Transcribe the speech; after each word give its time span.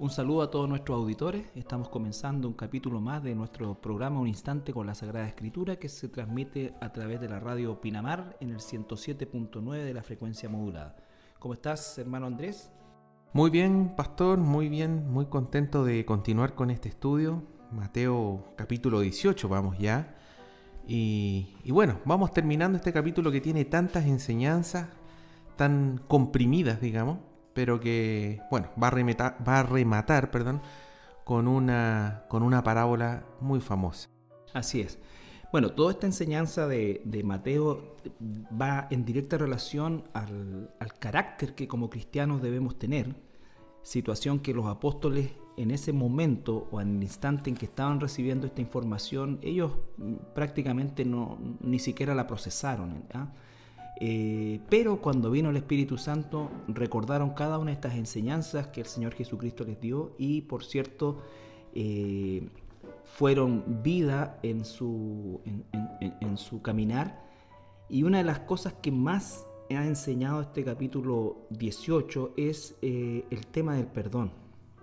Un 0.00 0.08
saludo 0.08 0.40
a 0.40 0.50
todos 0.50 0.66
nuestros 0.66 0.96
auditores. 0.96 1.44
Estamos 1.54 1.90
comenzando 1.90 2.48
un 2.48 2.54
capítulo 2.54 3.02
más 3.02 3.22
de 3.22 3.34
nuestro 3.34 3.78
programa 3.78 4.18
Un 4.18 4.28
Instante 4.28 4.72
con 4.72 4.86
la 4.86 4.94
Sagrada 4.94 5.28
Escritura 5.28 5.76
que 5.76 5.90
se 5.90 6.08
transmite 6.08 6.72
a 6.80 6.90
través 6.90 7.20
de 7.20 7.28
la 7.28 7.38
radio 7.38 7.82
Pinamar 7.82 8.34
en 8.40 8.48
el 8.48 8.60
107.9 8.60 9.84
de 9.84 9.92
la 9.92 10.02
frecuencia 10.02 10.48
modulada. 10.48 10.96
¿Cómo 11.38 11.52
estás, 11.52 11.98
hermano 11.98 12.24
Andrés? 12.24 12.72
Muy 13.34 13.50
bien, 13.50 13.92
pastor, 13.94 14.38
muy 14.38 14.70
bien, 14.70 15.06
muy 15.12 15.26
contento 15.26 15.84
de 15.84 16.06
continuar 16.06 16.54
con 16.54 16.70
este 16.70 16.88
estudio. 16.88 17.42
Mateo 17.70 18.54
capítulo 18.56 19.00
18, 19.00 19.50
vamos 19.50 19.78
ya. 19.78 20.16
Y, 20.88 21.56
y 21.62 21.72
bueno, 21.72 22.00
vamos 22.06 22.32
terminando 22.32 22.78
este 22.78 22.94
capítulo 22.94 23.30
que 23.30 23.42
tiene 23.42 23.66
tantas 23.66 24.06
enseñanzas, 24.06 24.88
tan 25.56 26.00
comprimidas, 26.08 26.80
digamos 26.80 27.18
pero 27.60 27.78
que, 27.78 28.40
bueno, 28.50 28.70
va 28.82 28.86
a 28.88 29.62
rematar, 29.62 30.30
perdón, 30.30 30.62
con, 31.24 31.46
una, 31.46 32.24
con 32.28 32.42
una 32.42 32.62
parábola 32.62 33.26
muy 33.38 33.60
famosa. 33.60 34.08
Así 34.54 34.80
es. 34.80 34.98
Bueno, 35.52 35.72
toda 35.72 35.92
esta 35.92 36.06
enseñanza 36.06 36.66
de, 36.66 37.02
Mateo 37.22 37.96
va 38.58 38.88
en 38.90 39.04
directa 39.04 39.36
relación 39.36 40.04
al, 40.14 40.70
al, 40.80 40.94
carácter 40.94 41.54
que 41.54 41.68
como 41.68 41.90
cristianos 41.90 42.40
debemos 42.40 42.78
tener, 42.78 43.14
situación 43.82 44.40
que 44.40 44.54
los 44.54 44.64
apóstoles 44.64 45.32
en 45.58 45.70
ese 45.70 45.92
momento 45.92 46.66
o 46.70 46.80
en 46.80 46.96
el 46.96 47.02
instante 47.02 47.50
en 47.50 47.56
que 47.56 47.66
estaban 47.66 48.00
recibiendo 48.00 48.46
esta 48.46 48.62
información, 48.62 49.38
ellos 49.42 49.72
prácticamente 50.34 51.04
no, 51.04 51.38
ni 51.60 51.78
siquiera 51.78 52.14
la 52.14 52.26
procesaron. 52.26 53.04
¿ah? 53.12 53.34
Eh, 54.02 54.60
pero 54.70 55.02
cuando 55.02 55.30
vino 55.30 55.50
el 55.50 55.56
Espíritu 55.58 55.98
Santo 55.98 56.50
recordaron 56.68 57.30
cada 57.30 57.58
una 57.58 57.70
de 57.70 57.74
estas 57.74 57.96
enseñanzas 57.96 58.68
que 58.68 58.80
el 58.80 58.86
Señor 58.86 59.12
Jesucristo 59.12 59.62
les 59.64 59.78
dio 59.78 60.14
y 60.16 60.40
por 60.40 60.64
cierto 60.64 61.18
eh, 61.74 62.48
fueron 63.04 63.82
vida 63.82 64.38
en 64.42 64.64
su, 64.64 65.42
en, 65.44 66.38
su 66.38 66.62
caminar. 66.62 67.28
Y 67.90 68.04
una 68.04 68.18
de 68.18 68.24
las 68.24 68.40
cosas 68.40 68.72
que 68.80 68.90
más 68.90 69.46
ha 69.68 69.86
enseñado 69.86 70.40
este 70.40 70.64
capítulo 70.64 71.46
18 71.50 72.32
es 72.38 72.76
eh, 72.80 73.26
el 73.30 73.46
tema 73.48 73.74
del 73.74 73.86
perdón. 73.86 74.32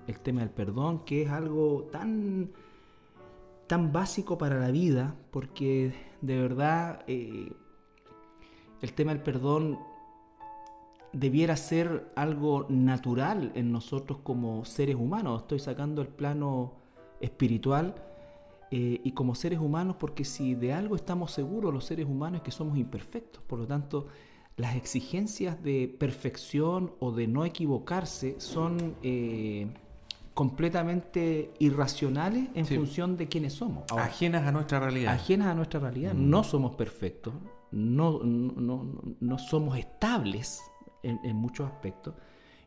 El 0.06 0.20
tema 0.20 0.42
del 0.42 0.52
perdón 0.52 1.04
que 1.06 1.24
es 1.24 1.30
algo 1.30 1.90
tan, 1.92 2.52
tan 3.66 3.92
básico 3.92 4.38
para 4.38 4.60
la 4.60 4.70
vida 4.70 5.16
porque 5.32 5.94
de 6.22 6.40
verdad 6.40 7.04
el 8.82 8.94
tema 8.94 9.14
del 9.14 9.22
perdón 9.22 9.80
debiera 11.14 11.56
ser 11.56 12.12
algo 12.16 12.66
natural 12.70 13.52
en 13.56 13.72
nosotros 13.72 14.20
como 14.24 14.66
seres 14.66 14.96
humanos. 14.96 15.42
Estoy 15.42 15.60
sacando 15.60 16.02
el 16.02 16.08
plano 16.08 16.74
espiritual 17.20 17.96
eh, 18.70 19.02
y 19.04 19.12
como 19.12 19.34
seres 19.34 19.60
humanos 19.60 19.96
porque 19.98 20.26
si 20.26 20.54
de 20.54 20.74
algo 20.74 20.96
estamos 20.96 21.32
seguros 21.32 21.74
los 21.74 21.86
seres 21.86 22.06
humanos 22.06 22.40
es 22.40 22.44
que 22.44 22.52
somos 22.52 22.78
imperfectos. 22.78 23.42
Por 23.44 23.60
lo 23.60 23.68
tanto, 23.68 24.08
las 24.58 24.76
exigencias 24.76 25.64
de 25.64 25.88
perfección 25.88 26.94
o 27.00 27.12
de 27.12 27.28
no 27.28 27.46
equivocarse 27.46 28.36
son 28.40 28.96
eh, 29.02 29.68
completamente 30.34 31.52
irracionales 31.60 32.50
en 32.54 32.66
función 32.66 33.18
de 33.18 33.28
quiénes 33.28 33.54
somos. 33.54 33.86
ajenas 33.92 34.46
a 34.46 34.52
nuestra 34.52 34.80
realidad. 34.80 35.14
Ajenas 35.14 35.48
a 35.48 35.56
nuestra 35.56 35.80
realidad. 35.80 36.14
Mm. 36.14 36.30
No 36.30 36.44
somos 36.44 36.76
perfectos 36.76 37.34
no, 37.72 38.20
no, 38.24 39.38
somos 39.38 39.78
estables 39.78 40.62
en, 41.04 41.36
muchos 41.36 41.68
aspectos 41.68 42.16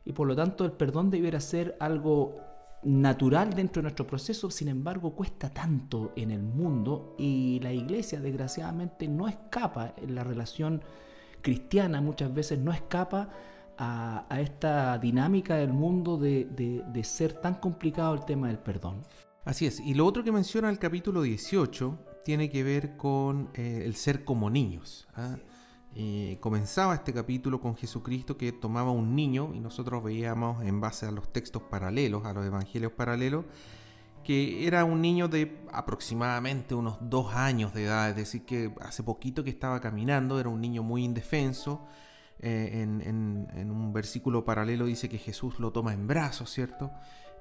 y 0.05 0.13
por 0.13 0.27
lo 0.27 0.37
tanto 0.37 0.65
el 0.65 0.73
perdón 0.73 1.11
debiera 1.11 1.41
ser 1.41 1.77
algo 1.81 2.39
natural 2.83 3.53
dentro 3.53 3.81
de 3.81 3.85
nuestro 3.85 4.07
proceso, 4.07 4.51
sin 4.51 4.69
embargo 4.69 5.15
cuesta 5.15 5.51
tanto 5.51 6.13
en 6.17 6.31
el 6.31 6.43
mundo 6.43 7.15
y 7.19 7.61
la 7.63 7.73
iglesia 7.73 8.21
desgraciadamente 8.21 9.07
no 9.09 9.29
escapa 9.29 9.95
en 9.99 10.15
la 10.15 10.25
relación 10.25 10.83
cristiana, 11.43 12.01
muchas 12.01 12.33
veces 12.33 12.59
no 12.59 12.73
escapa 12.73 13.29
a, 13.77 14.27
esta 14.39 14.99
dinámica 14.99 15.57
del 15.57 15.73
mundo 15.73 16.19
de, 16.19 16.45
de, 16.47 17.05
ser 17.05 17.33
tan 17.35 17.55
complicado 17.55 18.15
el 18.15 18.25
tema 18.27 18.49
del 18.49 18.59
perdón. 18.59 19.03
Así 19.45 19.67
es, 19.67 19.81
y 19.81 19.95
lo 19.95 20.05
otro 20.05 20.23
que 20.23 20.33
menciona 20.33 20.69
el 20.69 20.79
capítulo 20.79 21.23
18 21.23 21.99
tiene 22.25 22.51
que 22.51 22.63
ver 22.63 22.97
con 22.97 23.51
eh, 23.55 23.83
el 23.85 23.95
ser 23.95 24.25
como 24.25 24.51
niños. 24.51 25.09
¿ah? 25.15 25.37
comenzaba 26.39 26.95
este 26.95 27.13
capítulo 27.13 27.61
con 27.61 27.77
Jesucristo 27.77 28.37
que 28.37 28.53
tomaba 28.53 28.93
un 28.93 29.17
niño 29.17 29.51
y 29.53 29.59
nosotros 29.59 30.05
veíamos 30.05 30.63
en 30.65 30.81
base 30.81 31.07
a 31.07 31.11
los 31.11 31.33
textos 31.33 31.63
paralelos, 31.65 32.25
a 32.25 32.33
los 32.33 32.47
evangelios 32.47 32.93
paralelos, 32.93 33.45
que 34.23 34.67
era 34.67 34.85
un 34.85 35.01
niño 35.01 35.29
de 35.29 35.65
aproximadamente 35.73 36.75
unos 36.75 36.99
dos 37.01 37.35
años 37.35 37.73
de 37.75 37.85
edad, 37.85 38.11
es 38.11 38.17
decir, 38.17 38.45
que 38.45 38.73
hace 38.81 39.03
poquito 39.03 39.43
que 39.43 39.51
estaba 39.51 39.81
caminando, 39.81 40.39
era 40.39 40.49
un 40.49 40.61
niño 40.61 40.83
muy 40.83 41.05
indefenso. 41.05 41.87
Eh, 42.43 42.83
en, 42.83 43.71
un 43.71 43.93
versículo 43.93 44.45
paralelo 44.45 44.87
dice 44.87 45.09
que 45.09 45.19
Jesús 45.19 45.59
lo 45.59 45.73
toma 45.73 45.93
en 45.93 46.07
brazos, 46.07 46.51
¿cierto? 46.51 46.91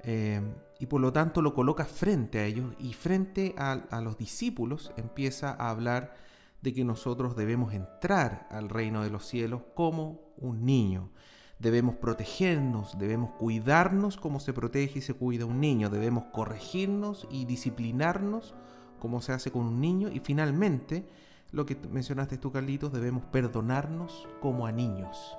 Eh, 0.04 0.42
y 0.80 0.86
por 0.86 1.02
lo 1.02 1.12
tanto 1.12 1.42
lo 1.42 1.54
coloca 1.54 1.84
frente 1.86 2.40
a 2.40 2.46
ellos 2.46 2.74
y 2.80 2.94
frente 2.94 3.54
a, 3.58 4.00
los 4.02 4.18
discípulos 4.18 4.94
empieza 4.96 5.52
a 5.52 5.70
hablar 5.70 6.16
de 6.62 6.74
que 6.74 6.86
nosotros 6.86 7.36
debemos 7.36 7.74
entrar 7.74 8.48
al 8.50 8.70
reino 8.70 9.04
de 9.04 9.10
los 9.10 9.26
cielos 9.26 9.62
como 9.76 10.22
un 10.38 10.66
niño. 10.66 11.12
Debemos 11.60 11.96
protegernos, 11.96 12.98
debemos 12.98 13.32
cuidarnos 13.34 14.16
como 14.16 14.40
se 14.40 14.54
protege 14.54 15.00
y 15.00 15.02
se 15.02 15.14
cuida 15.14 15.46
un 15.46 15.60
niño, 15.60 15.90
debemos 15.90 16.26
corregirnos 16.32 17.28
y 17.30 17.44
disciplinarnos 17.44 18.56
como 19.00 19.22
se 19.22 19.34
hace 19.34 19.52
con 19.52 19.66
un 19.66 19.82
niño 19.82 20.10
y 20.10 20.20
finalmente, 20.20 21.06
lo 21.52 21.66
que 21.66 21.76
mencionaste 21.76 22.38
tú 22.38 22.54
Carlitos, 22.54 22.94
debemos 22.94 23.26
perdonarnos 23.26 24.28
como 24.40 24.66
a 24.66 24.72
niños. 24.72 25.38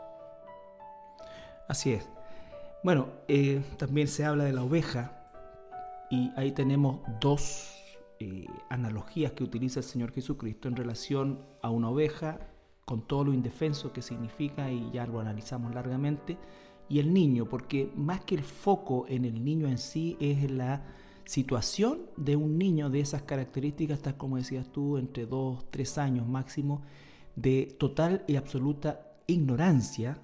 Así 1.68 1.92
es. 1.92 2.08
Bueno, 2.82 3.08
eh, 3.28 3.62
también 3.76 4.08
se 4.08 4.24
habla 4.24 4.44
de 4.44 4.54
la 4.54 4.62
oveja 4.62 5.12
y 6.10 6.30
ahí 6.34 6.52
tenemos 6.52 7.00
dos 7.20 7.74
eh, 8.18 8.46
analogías 8.70 9.32
que 9.32 9.44
utiliza 9.44 9.80
el 9.80 9.84
Señor 9.84 10.12
Jesucristo 10.12 10.66
en 10.66 10.76
relación 10.76 11.40
a 11.60 11.68
una 11.68 11.90
oveja 11.90 12.38
con 12.86 13.06
todo 13.06 13.24
lo 13.24 13.34
indefenso 13.34 13.92
que 13.92 14.00
significa 14.00 14.70
y 14.70 14.90
ya 14.92 15.06
lo 15.06 15.20
analizamos 15.20 15.74
largamente 15.74 16.38
y 16.88 17.00
el 17.00 17.12
niño, 17.12 17.50
porque 17.50 17.92
más 17.96 18.22
que 18.22 18.34
el 18.34 18.44
foco 18.44 19.04
en 19.08 19.26
el 19.26 19.44
niño 19.44 19.68
en 19.68 19.76
sí 19.76 20.16
es 20.18 20.50
la 20.50 20.82
situación 21.26 22.06
de 22.16 22.34
un 22.34 22.56
niño 22.56 22.88
de 22.88 23.00
esas 23.00 23.22
características, 23.22 24.00
tal 24.00 24.16
como 24.16 24.38
decías 24.38 24.72
tú, 24.72 24.96
entre 24.96 25.26
dos, 25.26 25.66
tres 25.70 25.98
años 25.98 26.26
máximo, 26.26 26.80
de 27.36 27.76
total 27.78 28.24
y 28.26 28.36
absoluta 28.36 29.18
ignorancia, 29.26 30.18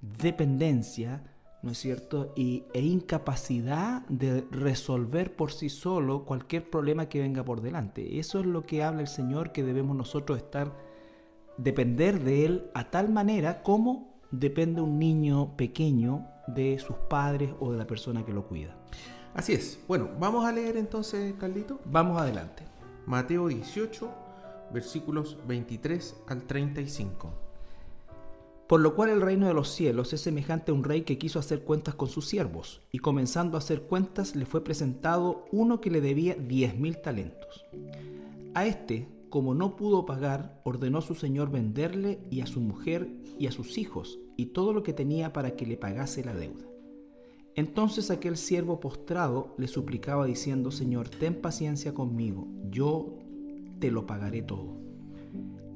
dependencia, 0.00 1.24
¿no 1.66 1.72
es 1.72 1.78
cierto? 1.78 2.32
Y, 2.36 2.62
e 2.72 2.80
incapacidad 2.80 4.06
de 4.08 4.46
resolver 4.52 5.34
por 5.34 5.52
sí 5.52 5.68
solo 5.68 6.24
cualquier 6.24 6.70
problema 6.70 7.08
que 7.08 7.18
venga 7.18 7.44
por 7.44 7.60
delante. 7.60 8.20
Eso 8.20 8.38
es 8.38 8.46
lo 8.46 8.64
que 8.64 8.84
habla 8.84 9.00
el 9.00 9.08
Señor, 9.08 9.50
que 9.50 9.64
debemos 9.64 9.96
nosotros 9.96 10.38
estar, 10.38 10.72
depender 11.56 12.22
de 12.22 12.46
Él 12.46 12.70
a 12.72 12.88
tal 12.90 13.08
manera 13.08 13.64
como 13.64 14.14
depende 14.30 14.80
un 14.80 15.00
niño 15.00 15.56
pequeño 15.56 16.28
de 16.46 16.78
sus 16.78 16.96
padres 17.10 17.50
o 17.58 17.72
de 17.72 17.78
la 17.78 17.86
persona 17.88 18.24
que 18.24 18.32
lo 18.32 18.46
cuida. 18.46 18.76
Así 19.34 19.52
es. 19.52 19.80
Bueno, 19.88 20.08
vamos 20.20 20.46
a 20.46 20.52
leer 20.52 20.76
entonces, 20.76 21.34
Carlito. 21.34 21.80
Vamos 21.84 22.20
adelante. 22.20 22.62
Mateo 23.06 23.48
18, 23.48 24.08
versículos 24.72 25.36
23 25.48 26.14
al 26.28 26.44
35. 26.44 27.45
Por 28.68 28.80
lo 28.80 28.96
cual 28.96 29.10
el 29.10 29.20
reino 29.20 29.46
de 29.46 29.54
los 29.54 29.68
cielos 29.70 30.12
es 30.12 30.20
semejante 30.20 30.72
a 30.72 30.74
un 30.74 30.82
rey 30.82 31.02
que 31.02 31.18
quiso 31.18 31.38
hacer 31.38 31.62
cuentas 31.62 31.94
con 31.94 32.08
sus 32.08 32.26
siervos, 32.26 32.82
y 32.90 32.98
comenzando 32.98 33.56
a 33.56 33.60
hacer 33.60 33.82
cuentas 33.82 34.34
le 34.34 34.44
fue 34.44 34.64
presentado 34.64 35.44
uno 35.52 35.80
que 35.80 35.90
le 35.90 36.00
debía 36.00 36.34
diez 36.34 36.76
mil 36.76 37.00
talentos. 37.00 37.64
A 38.54 38.66
este, 38.66 39.08
como 39.30 39.54
no 39.54 39.76
pudo 39.76 40.04
pagar, 40.04 40.60
ordenó 40.64 41.00
su 41.00 41.14
señor 41.14 41.50
venderle 41.50 42.18
y 42.30 42.40
a 42.40 42.46
su 42.46 42.60
mujer 42.60 43.08
y 43.38 43.46
a 43.46 43.52
sus 43.52 43.78
hijos 43.78 44.18
y 44.36 44.46
todo 44.46 44.72
lo 44.72 44.82
que 44.82 44.92
tenía 44.92 45.32
para 45.32 45.56
que 45.56 45.66
le 45.66 45.76
pagase 45.76 46.24
la 46.24 46.34
deuda. 46.34 46.64
Entonces 47.54 48.10
aquel 48.10 48.36
siervo 48.36 48.80
postrado 48.80 49.54
le 49.58 49.68
suplicaba 49.68 50.26
diciendo, 50.26 50.70
Señor, 50.70 51.08
ten 51.08 51.40
paciencia 51.40 51.94
conmigo, 51.94 52.48
yo 52.70 53.18
te 53.78 53.90
lo 53.90 54.06
pagaré 54.06 54.42
todo. 54.42 54.85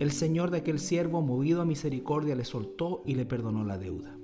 El 0.00 0.12
señor 0.12 0.50
de 0.50 0.56
aquel 0.56 0.78
siervo, 0.78 1.20
movido 1.20 1.60
a 1.60 1.66
misericordia, 1.66 2.34
le 2.34 2.46
soltó 2.46 3.02
y 3.04 3.16
le 3.16 3.26
perdonó 3.26 3.64
la 3.64 3.76
deuda. 3.76 4.16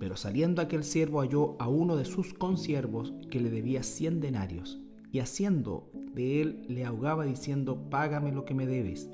Pero 0.00 0.16
saliendo 0.16 0.60
aquel 0.60 0.82
siervo 0.82 1.20
halló 1.20 1.54
a 1.60 1.68
uno 1.68 1.94
de 1.96 2.04
sus 2.04 2.34
consiervos 2.34 3.14
que 3.30 3.38
le 3.38 3.50
debía 3.50 3.84
cien 3.84 4.18
denarios, 4.18 4.80
y 5.12 5.20
haciendo 5.20 5.92
de 6.12 6.40
él 6.42 6.64
le 6.66 6.84
ahogaba 6.84 7.24
diciendo, 7.24 7.88
Págame 7.88 8.32
lo 8.32 8.44
que 8.44 8.54
me 8.54 8.66
debes. 8.66 9.08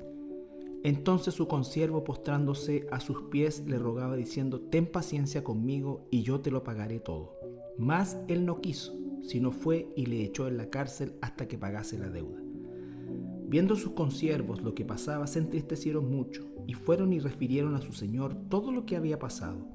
Entonces 0.83 1.35
su 1.35 1.47
consiervo 1.47 2.03
postrándose 2.03 2.87
a 2.91 2.99
sus 2.99 3.21
pies 3.29 3.63
le 3.67 3.77
rogaba 3.77 4.15
diciendo, 4.15 4.59
Ten 4.59 4.87
paciencia 4.87 5.43
conmigo 5.43 6.07
y 6.09 6.23
yo 6.23 6.39
te 6.39 6.49
lo 6.49 6.63
pagaré 6.63 6.99
todo. 6.99 7.35
Mas 7.77 8.17
él 8.27 8.47
no 8.47 8.61
quiso, 8.61 8.95
sino 9.21 9.51
fue 9.51 9.93
y 9.95 10.07
le 10.07 10.23
echó 10.23 10.47
en 10.47 10.57
la 10.57 10.71
cárcel 10.71 11.13
hasta 11.21 11.47
que 11.47 11.59
pagase 11.59 11.99
la 11.99 12.09
deuda. 12.09 12.46
Viendo 13.47 13.77
sus 13.77 13.93
consiervos 13.93 14.61
lo 14.61 14.75
que 14.75 14.83
pasaba, 14.83 15.25
se 15.25 15.39
entristecieron 15.39 16.11
mucho 16.11 16.45
y 16.67 16.73
fueron 16.73 17.13
y 17.13 17.19
refirieron 17.19 17.75
a 17.75 17.81
su 17.81 17.93
señor 17.93 18.35
todo 18.49 18.73
lo 18.73 18.85
que 18.85 18.97
había 18.97 19.19
pasado. 19.19 19.65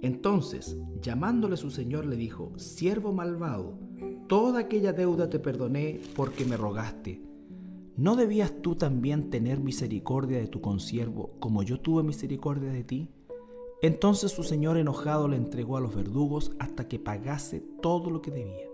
Entonces, 0.00 0.78
llamándole 1.02 1.58
su 1.58 1.70
señor, 1.70 2.06
le 2.06 2.16
dijo, 2.16 2.52
siervo 2.56 3.12
malvado, 3.12 3.78
toda 4.26 4.60
aquella 4.60 4.94
deuda 4.94 5.28
te 5.28 5.38
perdoné 5.38 6.00
porque 6.16 6.46
me 6.46 6.56
rogaste. 6.56 7.20
¿No 7.96 8.14
debías 8.16 8.62
tú 8.62 8.76
también 8.76 9.28
tener 9.28 9.60
misericordia 9.60 10.38
de 10.38 10.46
tu 10.46 10.60
consiervo 10.60 11.34
como 11.40 11.64
yo 11.64 11.80
tuve 11.80 12.04
misericordia 12.04 12.70
de 12.70 12.84
ti? 12.84 13.10
Entonces 13.82 14.32
su 14.32 14.44
señor 14.44 14.78
enojado 14.78 15.28
le 15.28 15.36
entregó 15.36 15.76
a 15.76 15.80
los 15.80 15.94
verdugos 15.94 16.52
hasta 16.58 16.88
que 16.88 16.98
pagase 16.98 17.60
todo 17.82 18.10
lo 18.10 18.22
que 18.22 18.30
debía. 18.30 18.67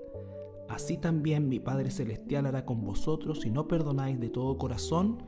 Así 0.69 0.97
también 0.97 1.49
mi 1.49 1.61
Padre 1.61 1.91
Celestial 1.91 2.47
hará 2.47 2.65
con 2.65 2.85
vosotros 2.85 3.41
si 3.41 3.51
no 3.51 3.69
perdonáis 3.69 4.19
de 4.19 4.31
todo 4.31 4.57
corazón 4.59 5.23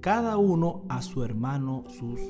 cada 0.00 0.36
uno 0.36 0.84
a 0.88 1.00
su 1.00 1.24
hermano 1.24 1.84
sus. 1.88 2.20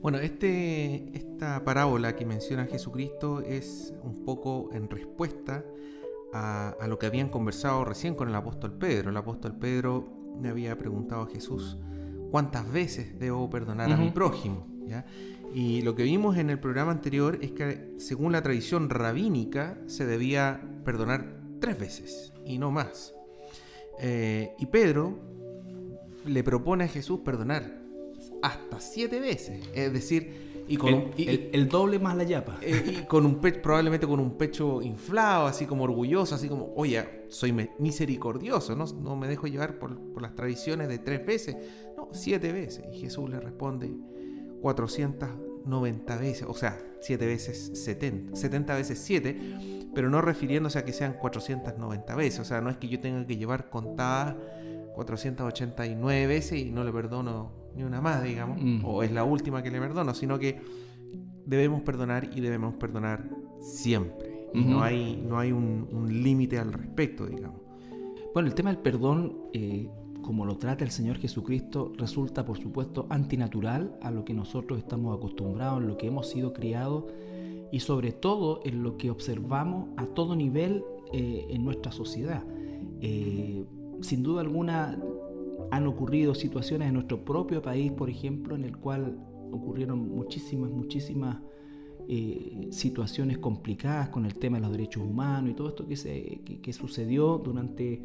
Bueno, 0.00 0.18
este, 0.18 1.16
esta 1.16 1.64
parábola 1.64 2.16
que 2.16 2.24
menciona 2.24 2.66
Jesucristo 2.66 3.40
es 3.40 3.92
un 4.02 4.24
poco 4.24 4.70
en 4.72 4.88
respuesta 4.88 5.64
a, 6.32 6.70
a 6.80 6.86
lo 6.86 6.98
que 6.98 7.06
habían 7.06 7.28
conversado 7.28 7.84
recién 7.84 8.14
con 8.14 8.28
el 8.28 8.34
apóstol 8.34 8.72
Pedro. 8.74 9.10
El 9.10 9.16
apóstol 9.16 9.56
Pedro 9.58 10.08
le 10.40 10.48
había 10.48 10.76
preguntado 10.78 11.22
a 11.22 11.26
Jesús, 11.26 11.78
cuántas 12.30 12.70
veces 12.70 13.18
debo 13.18 13.48
perdonar 13.48 13.90
a 13.90 13.96
mi 13.96 14.10
prójimo. 14.10 14.66
Y 15.56 15.80
lo 15.80 15.94
que 15.94 16.02
vimos 16.02 16.36
en 16.36 16.50
el 16.50 16.58
programa 16.58 16.92
anterior 16.92 17.38
es 17.40 17.52
que 17.52 17.94
según 17.96 18.32
la 18.32 18.42
tradición 18.42 18.90
rabínica 18.90 19.78
se 19.86 20.04
debía 20.04 20.60
perdonar 20.84 21.40
tres 21.60 21.78
veces 21.78 22.34
y 22.44 22.58
no 22.58 22.70
más. 22.70 23.14
Eh, 23.98 24.52
y 24.58 24.66
Pedro 24.66 25.18
le 26.26 26.44
propone 26.44 26.84
a 26.84 26.88
Jesús 26.88 27.20
perdonar 27.20 27.80
hasta 28.42 28.80
siete 28.80 29.18
veces. 29.18 29.66
Es 29.74 29.94
decir, 29.94 30.64
y 30.68 30.76
con 30.76 31.12
el, 31.16 31.68
doble 31.70 31.98
más 32.00 32.18
la 32.18 32.24
yapa. 32.24 32.58
Eh, 32.60 32.98
y 33.00 33.06
con 33.06 33.24
un 33.24 33.36
pecho, 33.40 33.62
probablemente 33.62 34.06
con 34.06 34.20
un 34.20 34.36
pecho 34.36 34.82
inflado, 34.82 35.46
así 35.46 35.64
como 35.64 35.84
orgulloso, 35.84 36.34
así 36.34 36.50
como, 36.50 36.74
oye, 36.76 37.24
soy 37.28 37.54
misericordioso, 37.78 38.76
no, 38.76 38.84
no 38.84 39.16
me 39.16 39.26
dejo 39.26 39.46
llevar 39.46 39.78
por, 39.78 39.98
por, 40.12 40.20
las 40.20 40.34
tradiciones 40.34 40.88
de 40.88 40.98
tres 40.98 41.24
veces, 41.24 41.56
no, 41.96 42.10
siete 42.12 42.52
veces. 42.52 42.84
Y 42.92 42.98
Jesús 42.98 43.30
le 43.30 43.40
responde 43.40 43.90
490 44.60 46.16
veces, 46.16 46.46
o 46.48 46.54
sea, 46.54 46.78
siete 47.00 47.26
veces 47.26 47.72
70, 47.74 48.36
70 48.36 48.74
veces 48.74 48.98
7, 48.98 49.90
pero 49.94 50.10
no 50.10 50.20
refiriéndose 50.20 50.78
a 50.78 50.84
que 50.84 50.92
sean 50.92 51.14
490 51.14 52.14
veces, 52.14 52.40
o 52.40 52.44
sea, 52.44 52.60
no 52.60 52.70
es 52.70 52.76
que 52.76 52.88
yo 52.88 53.00
tenga 53.00 53.26
que 53.26 53.36
llevar 53.36 53.70
contadas 53.70 54.36
489 54.94 56.26
veces 56.26 56.58
y 56.58 56.70
no 56.70 56.82
le 56.82 56.92
perdono 56.92 57.52
ni 57.74 57.82
una 57.84 58.00
más, 58.00 58.24
digamos, 58.24 58.58
mm. 58.60 58.84
o 58.84 59.02
es 59.02 59.12
la 59.12 59.24
última 59.24 59.62
que 59.62 59.70
le 59.70 59.78
perdono, 59.78 60.14
sino 60.14 60.38
que 60.38 60.60
debemos 61.44 61.82
perdonar 61.82 62.30
y 62.34 62.40
debemos 62.40 62.74
perdonar 62.74 63.28
siempre. 63.60 64.48
Y 64.54 64.64
no 64.64 64.82
hay, 64.82 65.22
no 65.22 65.38
hay 65.38 65.52
un, 65.52 65.86
límite 66.22 66.58
al 66.58 66.72
respecto, 66.72 67.26
digamos. 67.26 67.60
Bueno, 68.32 68.48
el 68.48 68.54
tema 68.54 68.70
del 68.70 68.80
perdón, 68.80 69.36
eh, 69.52 69.90
como 70.26 70.44
lo 70.44 70.56
trata 70.56 70.84
el 70.84 70.90
Señor 70.90 71.18
Jesucristo, 71.18 71.92
resulta, 71.96 72.44
por 72.44 72.58
supuesto, 72.58 73.06
antinatural 73.10 73.96
a 74.02 74.10
lo 74.10 74.24
que 74.24 74.34
nosotros 74.34 74.80
estamos 74.80 75.16
acostumbrados, 75.16 75.80
en 75.80 75.86
lo 75.86 75.96
que 75.96 76.08
hemos 76.08 76.28
sido 76.28 76.52
criados 76.52 77.04
y 77.70 77.78
sobre 77.78 78.10
todo 78.10 78.60
en 78.64 78.82
lo 78.82 78.96
que 78.96 79.10
observamos 79.10 79.88
a 79.96 80.06
todo 80.06 80.34
nivel 80.34 80.84
eh, 81.12 81.46
en 81.50 81.64
nuestra 81.64 81.92
sociedad. 81.92 82.42
Eh, 83.00 83.64
sin 84.00 84.24
duda 84.24 84.40
alguna, 84.40 84.98
han 85.70 85.86
ocurrido 85.86 86.34
situaciones 86.34 86.88
en 86.88 86.94
nuestro 86.94 87.24
propio 87.24 87.62
país, 87.62 87.92
por 87.92 88.10
ejemplo, 88.10 88.56
en 88.56 88.64
el 88.64 88.76
cual 88.76 89.16
ocurrieron 89.52 90.10
muchísimas, 90.10 90.70
muchísimas 90.70 91.38
eh, 92.08 92.68
situaciones 92.70 93.38
complicadas 93.38 94.08
con 94.08 94.26
el 94.26 94.34
tema 94.34 94.56
de 94.58 94.62
los 94.62 94.72
derechos 94.72 95.04
humanos 95.04 95.50
y 95.50 95.54
todo 95.54 95.68
esto 95.68 95.86
que, 95.86 95.96
se, 95.96 96.40
que, 96.62 96.72
sucedió 96.72 97.38
durante 97.38 98.02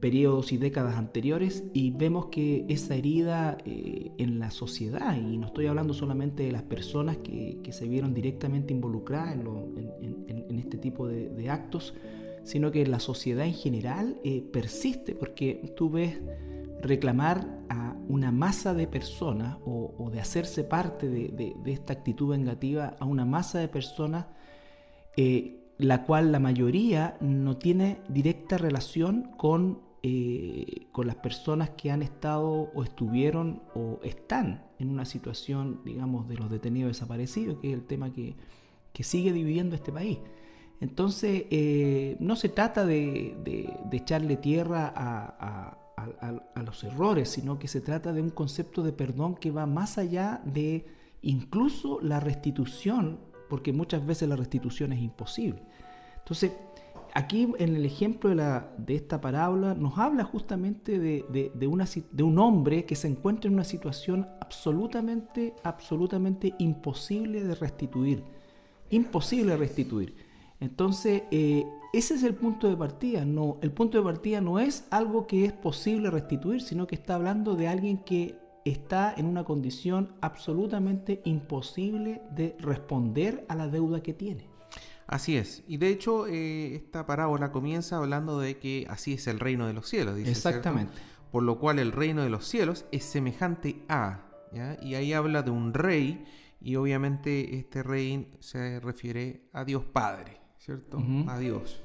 periodos 0.00 0.52
y 0.52 0.58
décadas 0.58 0.96
anteriores 0.96 1.64
y 1.72 1.90
vemos 1.90 2.26
que 2.26 2.64
esa 2.68 2.94
herida 2.94 3.58
eh, 3.64 4.12
en 4.18 4.38
la 4.38 4.50
sociedad, 4.50 5.16
y 5.16 5.36
no 5.38 5.46
estoy 5.46 5.66
hablando 5.66 5.94
solamente 5.94 6.44
de 6.44 6.52
las 6.52 6.62
personas 6.62 7.18
que, 7.18 7.58
que 7.62 7.72
se 7.72 7.88
vieron 7.88 8.14
directamente 8.14 8.72
involucradas 8.72 9.34
en, 9.34 10.24
en, 10.28 10.58
este 10.58 10.78
tipo 10.78 11.06
de, 11.06 11.28
de, 11.28 11.50
actos, 11.50 11.94
sino 12.44 12.70
que 12.70 12.86
la 12.86 13.00
sociedad 13.00 13.46
en 13.46 13.54
general 13.54 14.18
eh, 14.24 14.42
persiste, 14.52 15.14
porque 15.14 15.72
tú 15.76 15.90
ves 15.90 16.18
reclamar 16.80 17.46
a 17.68 17.96
una 18.08 18.32
masa 18.32 18.74
de 18.74 18.86
personas 18.86 19.58
o, 19.64 20.10
de 20.12 20.20
hacerse 20.20 20.64
parte 20.64 21.08
de, 21.08 21.54
esta 21.66 21.92
actitud 21.92 22.30
vengativa 22.30 22.96
a 22.98 23.04
una 23.04 23.24
masa 23.24 23.58
de 23.58 23.68
personas 23.68 24.26
eh, 25.16 25.58
la 25.76 26.04
cual 26.04 26.32
la 26.32 26.40
mayoría 26.40 27.16
no 27.20 27.56
tiene 27.56 28.00
directa 28.08 28.58
relación 28.58 29.30
con, 29.36 29.80
eh, 30.02 30.86
con 30.92 31.06
las 31.06 31.16
personas 31.16 31.70
que 31.70 31.90
han 31.90 32.02
estado 32.02 32.70
o 32.74 32.82
estuvieron 32.82 33.62
o 33.74 34.00
están 34.02 34.64
en 34.78 34.90
una 34.90 35.04
situación, 35.04 35.80
digamos, 35.84 36.28
de 36.28 36.36
los 36.36 36.50
detenidos 36.50 36.90
desaparecidos, 36.90 37.58
que 37.60 37.68
es 37.68 37.74
el 37.74 37.84
tema 37.84 38.12
que, 38.12 38.34
sigue 39.00 39.32
dividiendo 39.32 39.76
este 39.76 39.92
país. 39.92 40.18
Entonces, 40.80 41.44
eh, 41.50 42.16
no 42.18 42.34
se 42.34 42.48
trata 42.48 42.84
de, 42.84 43.36
echarle 43.92 44.36
tierra 44.36 44.92
a 44.96 45.78
a, 46.54 46.62
los 46.62 46.84
errores, 46.84 47.28
sino 47.28 47.58
que 47.58 47.68
se 47.68 47.80
trata 47.80 48.12
de 48.12 48.22
un 48.22 48.30
concepto 48.30 48.82
de 48.82 48.92
perdón 48.92 49.34
que 49.34 49.50
va 49.50 49.66
más 49.66 49.98
allá 49.98 50.40
de 50.44 50.86
incluso 51.22 52.00
la 52.00 52.20
restitución, 52.20 53.18
porque 53.48 53.72
muchas 53.72 54.06
veces 54.06 54.28
la 54.28 54.36
restitución 54.36 54.92
es 54.92 55.00
imposible. 55.00 55.62
Entonces, 56.18 56.52
aquí 57.18 57.52
en 57.58 57.74
el 57.74 57.84
ejemplo 57.84 58.30
de, 58.34 58.94
esta 58.94 59.20
parábola 59.20 59.74
nos 59.74 59.98
habla 59.98 60.24
justamente 60.24 60.98
de 60.98 62.22
un 62.22 62.38
hombre 62.38 62.84
que 62.84 62.94
se 62.94 63.08
encuentra 63.08 63.48
en 63.48 63.54
una 63.54 63.64
situación 63.64 64.28
absolutamente, 64.40 65.54
absolutamente 65.64 66.54
imposible 66.58 67.42
de 67.42 67.54
restituir. 67.56 68.22
Imposible 68.90 69.52
de 69.52 69.56
restituir. 69.58 70.14
Entonces, 70.60 71.24
eh, 71.30 71.66
ese 71.92 72.14
es 72.14 72.22
el 72.22 72.34
punto 72.34 72.68
de 72.68 72.76
partida. 72.76 73.24
No, 73.24 73.58
el 73.62 73.72
punto 73.72 73.98
de 73.98 74.04
partida 74.04 74.40
no 74.40 74.58
es 74.58 74.86
algo 74.90 75.26
que 75.26 75.44
es 75.44 75.52
posible 75.52 76.10
restituir, 76.10 76.62
sino 76.62 76.86
que 76.86 76.94
está 76.94 77.16
hablando 77.16 77.54
de 77.54 77.68
alguien 77.68 77.98
que 77.98 78.38
está 78.64 79.12
en 79.16 79.26
una 79.26 79.44
condición 79.44 80.12
absolutamente 80.20 81.20
imposible 81.24 82.22
de 82.34 82.56
responder 82.58 83.44
a 83.48 83.54
la 83.54 83.68
deuda 83.68 84.02
que 84.02 84.14
tiene. 84.14 84.57
Así 85.08 85.36
es. 85.36 85.64
Y 85.66 85.78
de 85.78 85.88
hecho, 85.88 86.26
eh, 86.26 86.76
esta 86.76 87.06
parábola 87.06 87.50
comienza 87.50 87.96
hablando 87.96 88.38
de 88.38 88.58
que 88.58 88.86
así 88.88 89.14
es 89.14 89.26
el 89.26 89.40
reino 89.40 89.66
de 89.66 89.72
los 89.72 89.88
cielos. 89.88 90.14
Dice, 90.14 90.30
Exactamente. 90.30 90.92
Por 91.32 91.42
lo 91.42 91.58
cual 91.58 91.78
el 91.78 91.92
reino 91.92 92.22
de 92.22 92.30
los 92.30 92.46
cielos 92.46 92.84
es 92.92 93.04
semejante 93.04 93.82
a. 93.88 94.20
Y 94.80 94.94
ahí 94.94 95.12
habla 95.12 95.42
de 95.42 95.50
un 95.50 95.74
rey. 95.74 96.24
Y 96.60 96.76
obviamente 96.76 97.56
este 97.56 97.82
rey 97.82 98.32
se 98.40 98.80
refiere 98.80 99.48
a 99.52 99.64
Dios 99.64 99.84
Padre. 99.84 100.38
¿cierto? 100.58 101.02
A 101.28 101.38
Dios. 101.38 101.80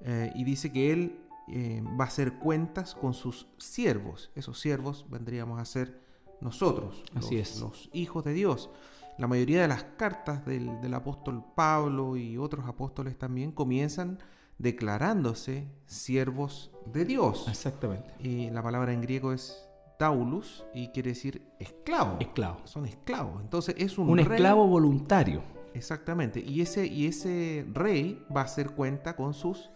Eh, 0.00 0.32
y 0.34 0.42
dice 0.42 0.72
que 0.72 0.92
Él 0.92 1.20
eh, 1.48 1.82
va 1.98 2.04
a 2.04 2.08
hacer 2.08 2.34
cuentas 2.34 2.94
con 2.94 3.14
sus 3.14 3.46
siervos. 3.58 4.32
Esos 4.34 4.58
siervos 4.58 5.06
vendríamos 5.08 5.60
a 5.60 5.64
ser 5.64 6.00
nosotros, 6.40 7.04
Así 7.14 7.36
los, 7.36 7.48
es. 7.48 7.60
los 7.60 7.90
hijos 7.92 8.24
de 8.24 8.32
Dios. 8.32 8.70
La 9.18 9.26
mayoría 9.26 9.62
de 9.62 9.68
las 9.68 9.84
cartas 9.96 10.44
del, 10.44 10.80
del, 10.80 10.94
apóstol 10.94 11.44
Pablo 11.54 12.16
y 12.16 12.36
otros 12.36 12.66
apóstoles 12.66 13.16
también 13.16 13.52
comienzan 13.52 14.18
declarándose 14.58 15.68
siervos 15.86 16.72
de 16.92 17.04
Dios. 17.04 17.46
Exactamente. 17.48 18.14
Y 18.18 18.50
la 18.50 18.62
palabra 18.62 18.92
en 18.92 19.00
griego 19.00 19.32
es 19.32 19.68
taulus 19.98 20.64
y 20.74 20.88
quiere 20.88 21.10
decir 21.10 21.42
esclavo. 21.58 22.16
Esclavo. 22.20 22.60
Son 22.64 22.86
esclavos. 22.86 23.40
Entonces 23.40 23.74
es 23.78 23.98
un, 23.98 24.10
un 24.10 24.18
esclavo 24.18 24.66
voluntario. 24.66 25.42
Exactamente. 25.74 26.40
Y 26.40 26.60
ese, 26.60 26.86
y 26.86 27.06
ese 27.06 27.66
rey 27.72 28.24
va 28.34 28.42
a 28.42 28.44
hacer 28.44 28.70
cuenta 28.70 29.16
con 29.16 29.34
sus 29.34 29.70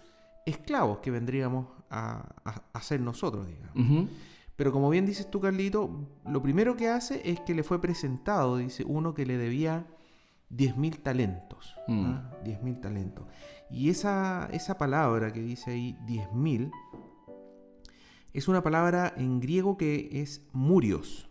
esclavos 0.46 0.98
que 0.98 1.10
vendríamos 1.10 1.66
a, 1.90 2.24
hacer 2.72 3.00
nosotros, 3.00 3.46
digamos. 3.46 4.08
Pero 4.58 4.72
como 4.72 4.90
bien 4.90 5.06
dices 5.06 5.30
tú, 5.30 5.40
Carlito, 5.40 5.88
lo 6.26 6.42
primero 6.42 6.76
que 6.76 6.88
hace 6.88 7.22
es 7.24 7.38
que 7.38 7.54
le 7.54 7.62
fue 7.62 7.80
presentado, 7.80 8.56
dice, 8.56 8.82
uno 8.84 9.14
que 9.14 9.24
le 9.24 9.38
debía 9.38 9.86
10.000 10.50 11.00
talentos. 11.00 11.76
Mm. 11.86 12.06
¿ah? 12.06 12.34
Diez 12.42 12.58
10.000 12.58 12.80
talentos. 12.80 13.24
Y 13.70 13.88
esa, 13.88 14.48
esa 14.50 14.76
palabra 14.76 15.32
que 15.32 15.40
dice 15.42 15.70
ahí, 15.70 15.96
10.000, 16.08 16.72
es 18.32 18.48
una 18.48 18.60
palabra 18.60 19.14
en 19.16 19.38
griego 19.38 19.76
que 19.76 20.08
es 20.20 20.42
murios. 20.52 21.30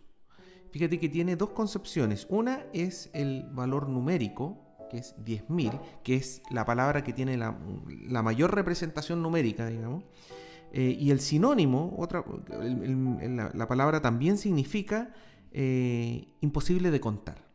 Fíjate 0.70 0.98
que 0.98 1.10
tiene 1.10 1.36
dos 1.36 1.50
concepciones. 1.50 2.26
Una 2.30 2.64
es 2.72 3.10
el 3.12 3.44
valor 3.52 3.90
numérico, 3.90 4.56
que 4.88 4.96
es 4.96 5.14
10.000, 5.18 5.78
que 6.02 6.16
es 6.16 6.40
la 6.50 6.64
palabra 6.64 7.04
que 7.04 7.12
tiene 7.12 7.36
la, 7.36 7.52
mayor 8.22 8.54
representación 8.54 9.22
numérica, 9.22 9.66
digamos. 9.66 10.04
Eh, 10.72 10.96
y 10.98 11.10
el 11.10 11.20
sinónimo, 11.20 11.94
otra, 11.98 12.24
la, 13.54 13.68
palabra 13.68 14.02
también 14.02 14.36
significa 14.36 15.12
eh, 15.50 16.28
imposible 16.40 16.90
de 16.90 17.00
contar. 17.00 17.46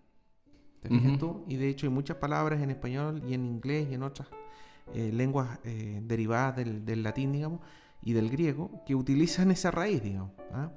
¿Te 0.82 0.90
fijas 0.90 1.18
tú? 1.18 1.46
Y 1.48 1.56
de 1.56 1.70
hecho 1.70 1.86
hay 1.86 1.94
muchas 1.94 2.18
palabras 2.18 2.62
en 2.62 2.70
español 2.70 3.24
y 3.26 3.34
en 3.34 3.46
inglés 3.46 3.88
y 3.90 3.94
en 3.94 4.04
otras 4.04 4.28
eh, 4.94 5.12
lenguas 5.14 5.60
derivadas 5.64 6.58
del, 6.58 7.04
latín, 7.04 7.32
digamos, 7.32 7.62
y 8.02 8.12
del 8.12 8.30
griego, 8.30 8.84
que 8.86 8.94
utilizan 8.94 9.50
esa 9.52 9.72
raíz, 9.72 10.04
digamos. 10.04 10.32
¿ah? 10.52 10.72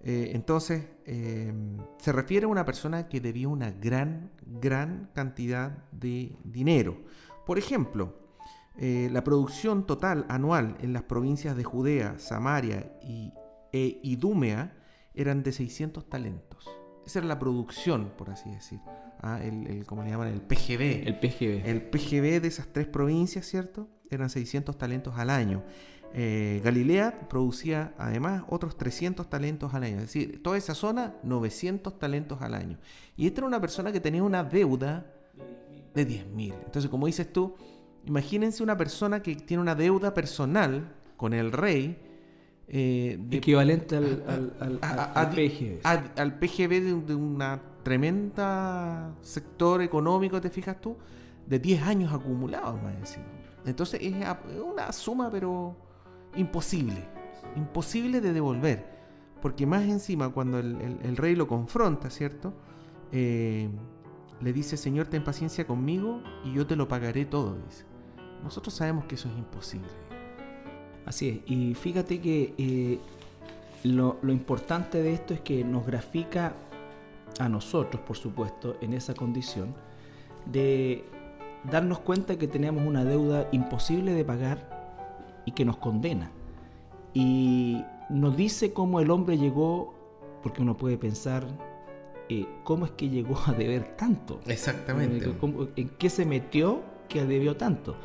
Entonces, 0.00 0.84
se 1.04 2.12
refiere 2.12 2.44
a 2.44 2.48
una 2.48 2.66
persona 2.66 3.08
que 3.08 3.20
debía 3.20 3.48
una 3.48 3.70
gran, 3.70 4.30
gran 4.46 5.10
cantidad 5.14 5.78
de 5.92 6.36
dinero. 6.44 6.98
Por 7.46 7.58
ejemplo, 7.58 8.27
eh, 8.78 9.08
la 9.12 9.24
producción 9.24 9.86
total 9.86 10.24
anual 10.28 10.76
en 10.80 10.92
las 10.92 11.02
provincias 11.02 11.56
de 11.56 11.64
Judea, 11.64 12.18
Samaria 12.18 12.92
y, 13.02 13.32
e 13.72 14.00
Idumea 14.02 14.72
eran 15.14 15.42
de 15.42 15.52
600 15.52 16.08
talentos. 16.08 16.68
Esa 17.04 17.18
era 17.18 17.28
la 17.28 17.38
producción, 17.38 18.12
por 18.16 18.30
así 18.30 18.50
decir. 18.50 18.78
Ah, 19.20 19.40
el, 19.42 19.66
el, 19.66 19.86
¿Cómo 19.86 20.04
le 20.04 20.10
llaman? 20.10 20.28
El 20.28 20.42
PGB. 20.42 21.08
El 21.08 21.18
PGB. 21.18 21.66
El 21.66 21.82
PGB 21.82 22.40
de 22.40 22.48
esas 22.48 22.68
tres 22.72 22.86
provincias, 22.86 23.46
¿cierto? 23.46 23.88
Eran 24.10 24.30
600 24.30 24.78
talentos 24.78 25.18
al 25.18 25.30
año. 25.30 25.64
Eh, 26.14 26.60
Galilea 26.64 27.28
producía 27.28 27.94
además 27.98 28.44
otros 28.48 28.76
300 28.76 29.28
talentos 29.28 29.74
al 29.74 29.82
año. 29.82 29.96
Es 29.96 30.02
decir, 30.02 30.42
toda 30.42 30.56
esa 30.56 30.74
zona, 30.74 31.16
900 31.22 31.98
talentos 31.98 32.40
al 32.42 32.54
año. 32.54 32.78
Y 33.16 33.26
esta 33.26 33.40
era 33.40 33.48
una 33.48 33.60
persona 33.60 33.92
que 33.92 34.00
tenía 34.00 34.22
una 34.22 34.44
deuda 34.44 35.12
de 35.94 36.06
10.000. 36.06 36.54
Entonces, 36.64 36.90
como 36.90 37.06
dices 37.06 37.32
tú, 37.32 37.56
imagínense 38.08 38.62
una 38.62 38.76
persona 38.76 39.22
que 39.22 39.36
tiene 39.36 39.60
una 39.60 39.74
deuda 39.74 40.14
personal 40.14 40.94
con 41.16 41.34
el 41.34 41.52
rey. 41.52 41.98
Eh, 42.66 43.18
Equivalente 43.30 43.96
al, 43.96 44.04
PGB. 45.30 45.80
al 45.84 46.38
PGB 46.38 47.06
de, 47.06 47.14
una 47.14 47.60
tremenda 47.82 49.14
sector 49.20 49.82
económico, 49.82 50.40
¿te 50.40 50.50
fijas 50.50 50.80
tú? 50.80 50.96
De 51.46 51.58
10 51.58 51.82
años 51.82 52.12
acumulados, 52.12 52.82
más 52.82 52.98
decir. 52.98 53.22
Entonces 53.64 54.00
es 54.02 54.14
una 54.62 54.92
suma, 54.92 55.30
pero 55.30 55.76
imposible, 56.36 57.04
imposible 57.56 58.20
de 58.20 58.32
devolver, 58.32 58.86
porque 59.42 59.66
más 59.66 59.82
encima 59.82 60.30
cuando 60.30 60.58
el, 60.58 61.16
rey 61.16 61.34
lo 61.34 61.46
confronta, 61.46 62.10
¿cierto? 62.10 62.54
Eh, 63.12 63.68
le 64.40 64.52
dice, 64.52 64.76
Señor, 64.76 65.08
ten 65.08 65.24
paciencia 65.24 65.66
conmigo 65.66 66.22
y 66.44 66.52
yo 66.52 66.66
te 66.66 66.76
lo 66.76 66.88
pagaré 66.88 67.24
todo, 67.24 67.56
dice. 67.66 67.87
Nosotros 68.42 68.74
sabemos 68.74 69.04
que 69.04 69.16
eso 69.16 69.28
es 69.28 69.36
imposible. 69.36 69.88
Así 71.06 71.28
es, 71.28 71.50
y 71.50 71.74
fíjate 71.74 72.20
que 72.20 72.54
eh, 72.58 72.98
lo, 73.84 74.18
lo 74.20 74.32
importante 74.32 75.02
de 75.02 75.14
esto 75.14 75.32
es 75.32 75.40
que 75.40 75.64
nos 75.64 75.86
grafica 75.86 76.52
a 77.38 77.48
nosotros, 77.48 78.02
por 78.02 78.16
supuesto, 78.16 78.76
en 78.80 78.92
esa 78.92 79.14
condición, 79.14 79.74
de 80.46 81.04
darnos 81.70 82.00
cuenta 82.00 82.36
que 82.36 82.48
tenemos 82.48 82.86
una 82.86 83.04
deuda 83.04 83.48
imposible 83.52 84.12
de 84.12 84.24
pagar 84.24 85.40
y 85.44 85.52
que 85.52 85.64
nos 85.64 85.78
condena. 85.78 86.30
Y 87.14 87.82
nos 88.10 88.36
dice 88.36 88.72
cómo 88.72 89.00
el 89.00 89.10
hombre 89.10 89.38
llegó, 89.38 89.94
porque 90.42 90.62
uno 90.62 90.76
puede 90.76 90.98
pensar, 90.98 91.46
eh, 92.28 92.46
¿cómo 92.64 92.84
es 92.84 92.92
que 92.92 93.08
llegó 93.08 93.38
a 93.46 93.52
deber 93.52 93.96
tanto? 93.96 94.40
Exactamente. 94.46 95.30
Eh, 95.30 95.68
¿En 95.76 95.88
qué 95.90 96.10
se 96.10 96.24
metió 96.24 96.82
que 97.08 97.24
debió 97.24 97.56
tanto? 97.56 97.96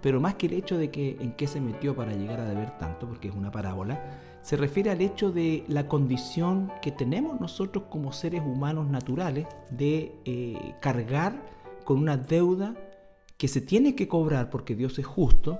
Pero 0.00 0.20
más 0.20 0.34
que 0.34 0.46
el 0.46 0.54
hecho 0.54 0.78
de 0.78 0.90
que 0.90 1.16
en 1.20 1.32
qué 1.32 1.46
se 1.46 1.60
metió 1.60 1.94
para 1.94 2.12
llegar 2.12 2.40
a 2.40 2.48
deber 2.48 2.78
tanto, 2.78 3.06
porque 3.06 3.28
es 3.28 3.34
una 3.34 3.50
parábola, 3.50 4.00
se 4.42 4.56
refiere 4.56 4.90
al 4.90 5.00
hecho 5.00 5.30
de 5.30 5.64
la 5.68 5.86
condición 5.86 6.72
que 6.80 6.90
tenemos 6.90 7.40
nosotros 7.40 7.84
como 7.90 8.12
seres 8.12 8.42
humanos 8.42 8.88
naturales 8.88 9.46
de 9.70 10.14
eh, 10.24 10.74
cargar 10.80 11.42
con 11.84 11.98
una 11.98 12.16
deuda 12.16 12.74
que 13.36 13.48
se 13.48 13.60
tiene 13.60 13.94
que 13.94 14.08
cobrar 14.08 14.50
porque 14.50 14.74
Dios 14.74 14.98
es 14.98 15.06
justo, 15.06 15.58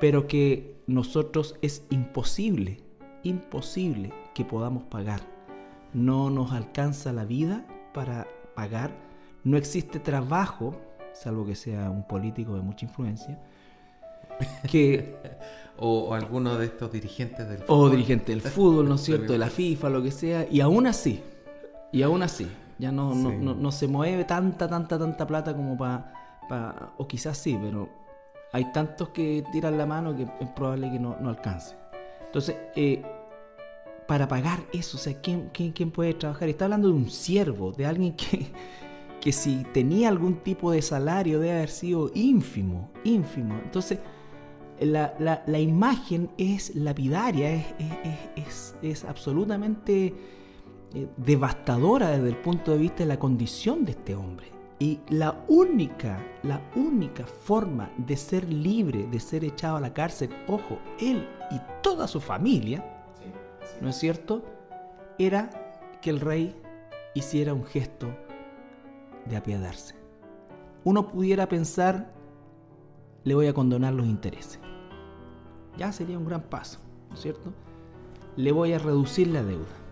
pero 0.00 0.26
que 0.26 0.82
nosotros 0.86 1.56
es 1.62 1.86
imposible, 1.90 2.80
imposible 3.22 4.12
que 4.34 4.44
podamos 4.44 4.84
pagar. 4.84 5.20
No 5.92 6.30
nos 6.30 6.52
alcanza 6.52 7.12
la 7.12 7.24
vida 7.24 7.66
para 7.92 8.26
pagar, 8.54 8.90
no 9.44 9.56
existe 9.56 9.98
trabajo, 9.98 10.80
salvo 11.12 11.44
que 11.44 11.54
sea 11.54 11.90
un 11.90 12.06
político 12.06 12.54
de 12.54 12.62
mucha 12.62 12.86
influencia, 12.86 13.38
que... 14.70 15.16
o, 15.78 16.14
alguno 16.14 16.56
de 16.56 16.66
estos 16.66 16.92
dirigentes 16.92 17.48
del 17.48 17.58
fútbol. 17.58 17.88
O 17.88 17.90
dirigente 17.90 18.32
del 18.32 18.40
fútbol, 18.40 18.88
¿no 18.88 18.94
es 18.94 19.00
cierto? 19.00 19.32
De 19.32 19.38
la 19.38 19.50
FIFA, 19.50 19.90
lo 19.90 20.02
que 20.02 20.10
sea, 20.12 20.46
y 20.48 20.60
aún 20.60 20.86
así, 20.86 21.20
y 21.90 22.02
aún 22.02 22.22
así, 22.22 22.48
ya 22.78 22.92
no, 22.92 23.14
no, 23.14 23.72
se 23.72 23.88
mueve 23.88 24.24
tanta, 24.24 24.68
tanta, 24.68 24.98
tanta 24.98 25.26
plata 25.26 25.54
como 25.54 25.76
para... 25.76 26.92
o 26.96 27.08
quizás 27.08 27.36
sí, 27.38 27.58
pero 27.60 27.88
hay 28.52 28.70
tantos 28.72 29.08
que 29.08 29.44
tiran 29.50 29.78
la 29.78 29.86
mano 29.86 30.14
que 30.14 30.22
es 30.22 30.50
probable 30.54 30.90
que 30.90 30.98
no, 30.98 31.16
alcance. 31.26 31.74
Entonces, 32.26 32.56
eh, 32.76 33.02
para 34.06 34.28
pagar 34.28 34.60
eso, 34.72 34.96
o 34.96 35.00
sea, 35.00 35.20
¿quién, 35.20 35.50
quién, 35.52 35.90
puede 35.90 36.14
trabajar? 36.14 36.48
Está 36.48 36.66
hablando 36.66 36.88
de 36.88 36.94
un 36.94 37.10
siervo, 37.10 37.72
de 37.72 37.86
alguien 37.86 38.14
que, 38.14 38.46
que 39.20 39.32
si 39.32 39.64
tenía 39.72 40.08
algún 40.08 40.36
tipo 40.36 40.70
de 40.70 40.82
salario 40.82 41.40
debe 41.40 41.56
haber 41.56 41.70
sido 41.70 42.10
ínfimo, 42.14 42.90
ínfimo. 43.04 43.54
Entonces, 43.64 43.98
la, 44.84 45.42
la, 45.46 45.58
imagen 45.58 46.30
es 46.38 46.74
lapidaria, 46.74 47.54
es, 47.54 47.66
es, 48.36 48.76
es 48.82 49.04
absolutamente 49.04 50.14
eh, 50.94 51.08
devastadora 51.16 52.10
desde 52.10 52.28
el 52.28 52.36
punto 52.36 52.72
de 52.72 52.78
vista 52.78 52.98
de 52.98 53.06
la 53.06 53.18
condición 53.18 53.84
de 53.84 53.92
este 53.92 54.14
hombre. 54.14 54.46
Y 54.78 55.00
la 55.08 55.44
única, 55.48 56.22
la 56.42 56.60
única 56.74 57.24
forma 57.24 57.90
de 57.96 58.16
ser 58.16 58.52
libre, 58.52 59.06
de 59.06 59.20
ser 59.20 59.44
echado 59.44 59.76
a 59.76 59.80
la 59.80 59.94
cárcel, 59.94 60.30
ojo, 60.48 60.78
él 60.98 61.26
y 61.50 61.60
toda 61.82 62.08
su 62.08 62.20
familia, 62.20 62.84
¿no 63.80 63.88
es 63.88 63.96
cierto? 63.96 64.42
Era 65.18 65.50
que 66.02 66.10
el 66.10 66.20
rey 66.20 66.54
hiciera 67.14 67.54
un 67.54 67.64
gesto 67.64 68.08
de 69.24 69.36
apiadarse. 69.36 69.94
Uno 70.84 71.08
pudiera 71.08 71.48
pensar, 71.48 72.12
le 73.24 73.34
voy 73.34 73.46
a 73.46 73.54
condonar 73.54 73.94
los 73.94 74.06
intereses. 74.06 74.58
Ya 75.76 75.92
sería 75.92 76.18
un 76.18 76.26
gran 76.26 76.42
paso, 76.42 76.80
¿no 77.08 77.14
es 77.14 77.22
cierto? 77.22 77.52
Le 78.36 78.52
voy 78.52 78.72
a 78.72 78.78
reducir 78.78 79.28
la 79.28 79.42
deuda 79.42 79.82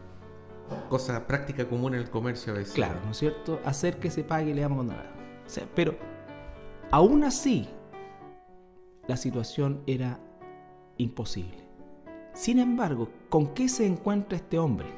cosa 0.88 1.26
práctica 1.26 1.68
común 1.68 1.94
en 1.94 2.00
el 2.00 2.10
comercio 2.10 2.52
a 2.52 2.56
veces. 2.56 2.74
Claro, 2.74 3.00
¿no 3.04 3.12
es 3.12 3.18
cierto? 3.18 3.60
Hacer 3.64 3.98
que 3.98 4.10
se 4.10 4.24
pague 4.24 4.50
y 4.50 4.54
le 4.54 4.62
damos 4.62 4.88
a 4.90 5.04
O 5.46 5.48
sea, 5.48 5.66
pero 5.74 5.96
aún 6.90 7.24
así, 7.24 7.68
la 9.06 9.16
situación 9.16 9.82
era 9.86 10.20
imposible. 10.96 11.58
Sin 12.34 12.58
embargo, 12.58 13.08
¿con 13.28 13.54
qué 13.54 13.68
se 13.68 13.86
encuentra 13.86 14.36
este 14.36 14.58
hombre? 14.58 14.88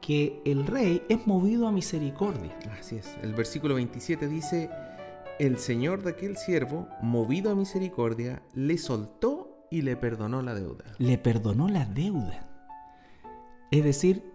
Que 0.00 0.40
el 0.44 0.66
rey 0.66 1.02
es 1.08 1.26
movido 1.26 1.68
a 1.68 1.72
misericordia. 1.72 2.56
Así 2.78 2.96
es. 2.96 3.16
El 3.22 3.34
versículo 3.34 3.74
27 3.74 4.28
dice, 4.28 4.70
el 5.38 5.58
señor 5.58 6.02
de 6.02 6.10
aquel 6.12 6.38
siervo, 6.38 6.88
movido 7.02 7.50
a 7.50 7.54
misericordia, 7.54 8.42
le 8.54 8.78
soltó 8.78 9.49
y 9.70 9.82
le 9.82 9.96
perdonó 9.96 10.42
la 10.42 10.54
deuda. 10.54 10.84
Le 10.98 11.16
perdonó 11.16 11.68
la 11.68 11.84
deuda. 11.84 12.46
Es 13.70 13.84
decir, 13.84 14.32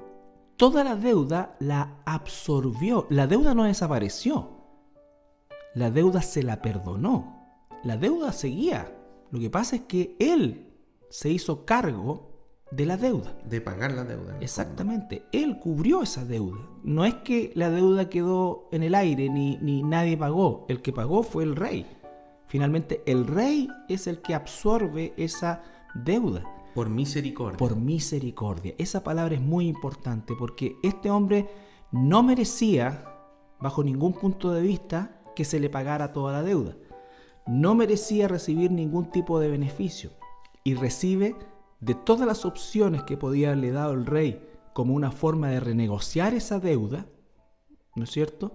toda 0.55 0.83
la 0.83 0.95
deuda 0.95 1.55
la 1.59 1.97
absorbió. 2.05 3.05
La 3.09 3.27
deuda 3.27 3.53
no 3.53 3.65
desapareció. 3.65 4.49
La 5.73 5.91
deuda 5.91 6.21
se 6.21 6.41
la 6.41 6.61
perdonó. 6.61 7.47
La 7.83 7.97
deuda 7.97 8.31
seguía. 8.31 8.95
Lo 9.31 9.39
que 9.39 9.49
pasa 9.49 9.75
es 9.75 9.81
que 9.83 10.15
él 10.19 10.73
se 11.09 11.29
hizo 11.29 11.65
cargo 11.65 12.31
de 12.71 12.85
la 12.85 12.95
deuda. 12.95 13.37
De 13.43 13.59
pagar 13.59 13.91
la 13.91 14.05
deuda. 14.05 14.37
Exactamente. 14.39 15.25
Él 15.33 15.59
cubrió 15.59 16.01
esa 16.01 16.23
deuda. 16.23 16.61
No 16.83 17.03
es 17.03 17.15
que 17.15 17.51
la 17.55 17.69
deuda 17.69 18.09
quedó 18.09 18.69
en 18.71 18.83
el 18.83 18.95
aire 18.95 19.29
ni, 19.29 19.57
ni 19.57 19.83
nadie 19.83 20.15
pagó. 20.17 20.65
El 20.69 20.81
que 20.81 20.93
pagó 20.93 21.23
fue 21.23 21.43
el 21.43 21.57
rey. 21.57 21.85
Finalmente 22.47 23.03
el 23.05 23.27
rey 23.27 23.67
es 23.89 24.07
el 24.07 24.21
que 24.21 24.35
absorbe 24.35 25.13
esa 25.17 25.63
deuda. 25.93 26.43
Por 26.73 26.89
misericordia. 26.89 27.57
Por 27.57 27.75
misericordia. 27.75 28.75
Esa 28.77 29.03
palabra 29.03 29.35
es 29.35 29.41
muy 29.41 29.67
importante 29.67 30.33
porque 30.37 30.75
este 30.83 31.09
hombre 31.09 31.49
no 31.91 32.21
merecía, 32.23 33.05
bajo 33.59 33.83
ningún 33.83 34.13
punto 34.13 34.51
de 34.51 34.61
vista, 34.61 35.21
que 35.35 35.45
se 35.45 35.59
le 35.59 35.69
pagara 35.69 36.11
toda 36.13 36.33
la 36.33 36.43
deuda. 36.43 36.75
No 37.47 37.75
merecía 37.75 38.27
recibir 38.27 38.71
ningún 38.71 39.09
tipo 39.11 39.39
de 39.39 39.49
beneficio. 39.49 40.11
Y 40.63 40.73
recibe 40.73 41.35
de 41.79 41.93
todas 41.93 42.27
las 42.27 42.45
opciones 42.45 43.03
que 43.03 43.17
podía 43.17 43.49
haberle 43.49 43.71
dado 43.71 43.93
el 43.93 44.05
rey 44.05 44.41
como 44.73 44.93
una 44.93 45.11
forma 45.11 45.49
de 45.49 45.59
renegociar 45.59 46.33
esa 46.33 46.59
deuda, 46.59 47.05
¿no 47.95 48.03
es 48.03 48.11
cierto? 48.11 48.53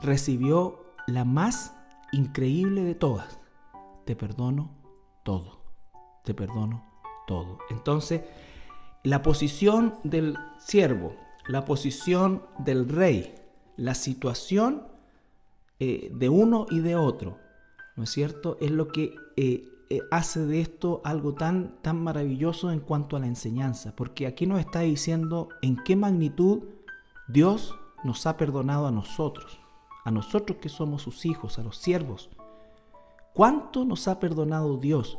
Recibió 0.00 0.84
la 1.06 1.24
más 1.24 1.74
increíble 2.12 2.84
de 2.84 2.94
todas. 2.94 3.40
Te 4.04 4.16
perdono 4.16 4.70
todo. 5.22 5.60
Te 6.24 6.34
perdono 6.34 6.84
todo. 7.26 7.58
Entonces, 7.70 8.22
la 9.02 9.22
posición 9.22 9.94
del 10.04 10.36
siervo, 10.58 11.14
la 11.48 11.64
posición 11.64 12.42
del 12.58 12.88
rey, 12.88 13.34
la 13.76 13.94
situación 13.94 14.86
eh, 15.78 16.10
de 16.12 16.28
uno 16.28 16.66
y 16.70 16.80
de 16.80 16.96
otro, 16.96 17.38
¿no 17.96 18.04
es 18.04 18.10
cierto? 18.10 18.58
Es 18.60 18.70
lo 18.70 18.88
que 18.88 19.14
eh, 19.36 19.64
eh, 19.88 20.02
hace 20.10 20.46
de 20.46 20.60
esto 20.60 21.00
algo 21.04 21.34
tan, 21.34 21.80
tan 21.82 22.02
maravilloso 22.02 22.70
en 22.70 22.80
cuanto 22.80 23.16
a 23.16 23.20
la 23.20 23.26
enseñanza, 23.26 23.96
porque 23.96 24.26
aquí 24.26 24.46
nos 24.46 24.60
está 24.60 24.80
diciendo 24.80 25.48
en 25.62 25.76
qué 25.82 25.96
magnitud 25.96 26.64
Dios 27.26 27.74
nos 28.04 28.26
ha 28.26 28.36
perdonado 28.36 28.86
a 28.86 28.92
nosotros, 28.92 29.60
a 30.04 30.10
nosotros 30.10 30.58
que 30.60 30.68
somos 30.68 31.02
sus 31.02 31.26
hijos, 31.26 31.58
a 31.58 31.62
los 31.62 31.76
siervos. 31.76 32.30
¿Cuánto 33.34 33.84
nos 33.84 34.08
ha 34.08 34.18
perdonado 34.18 34.76
Dios? 34.78 35.18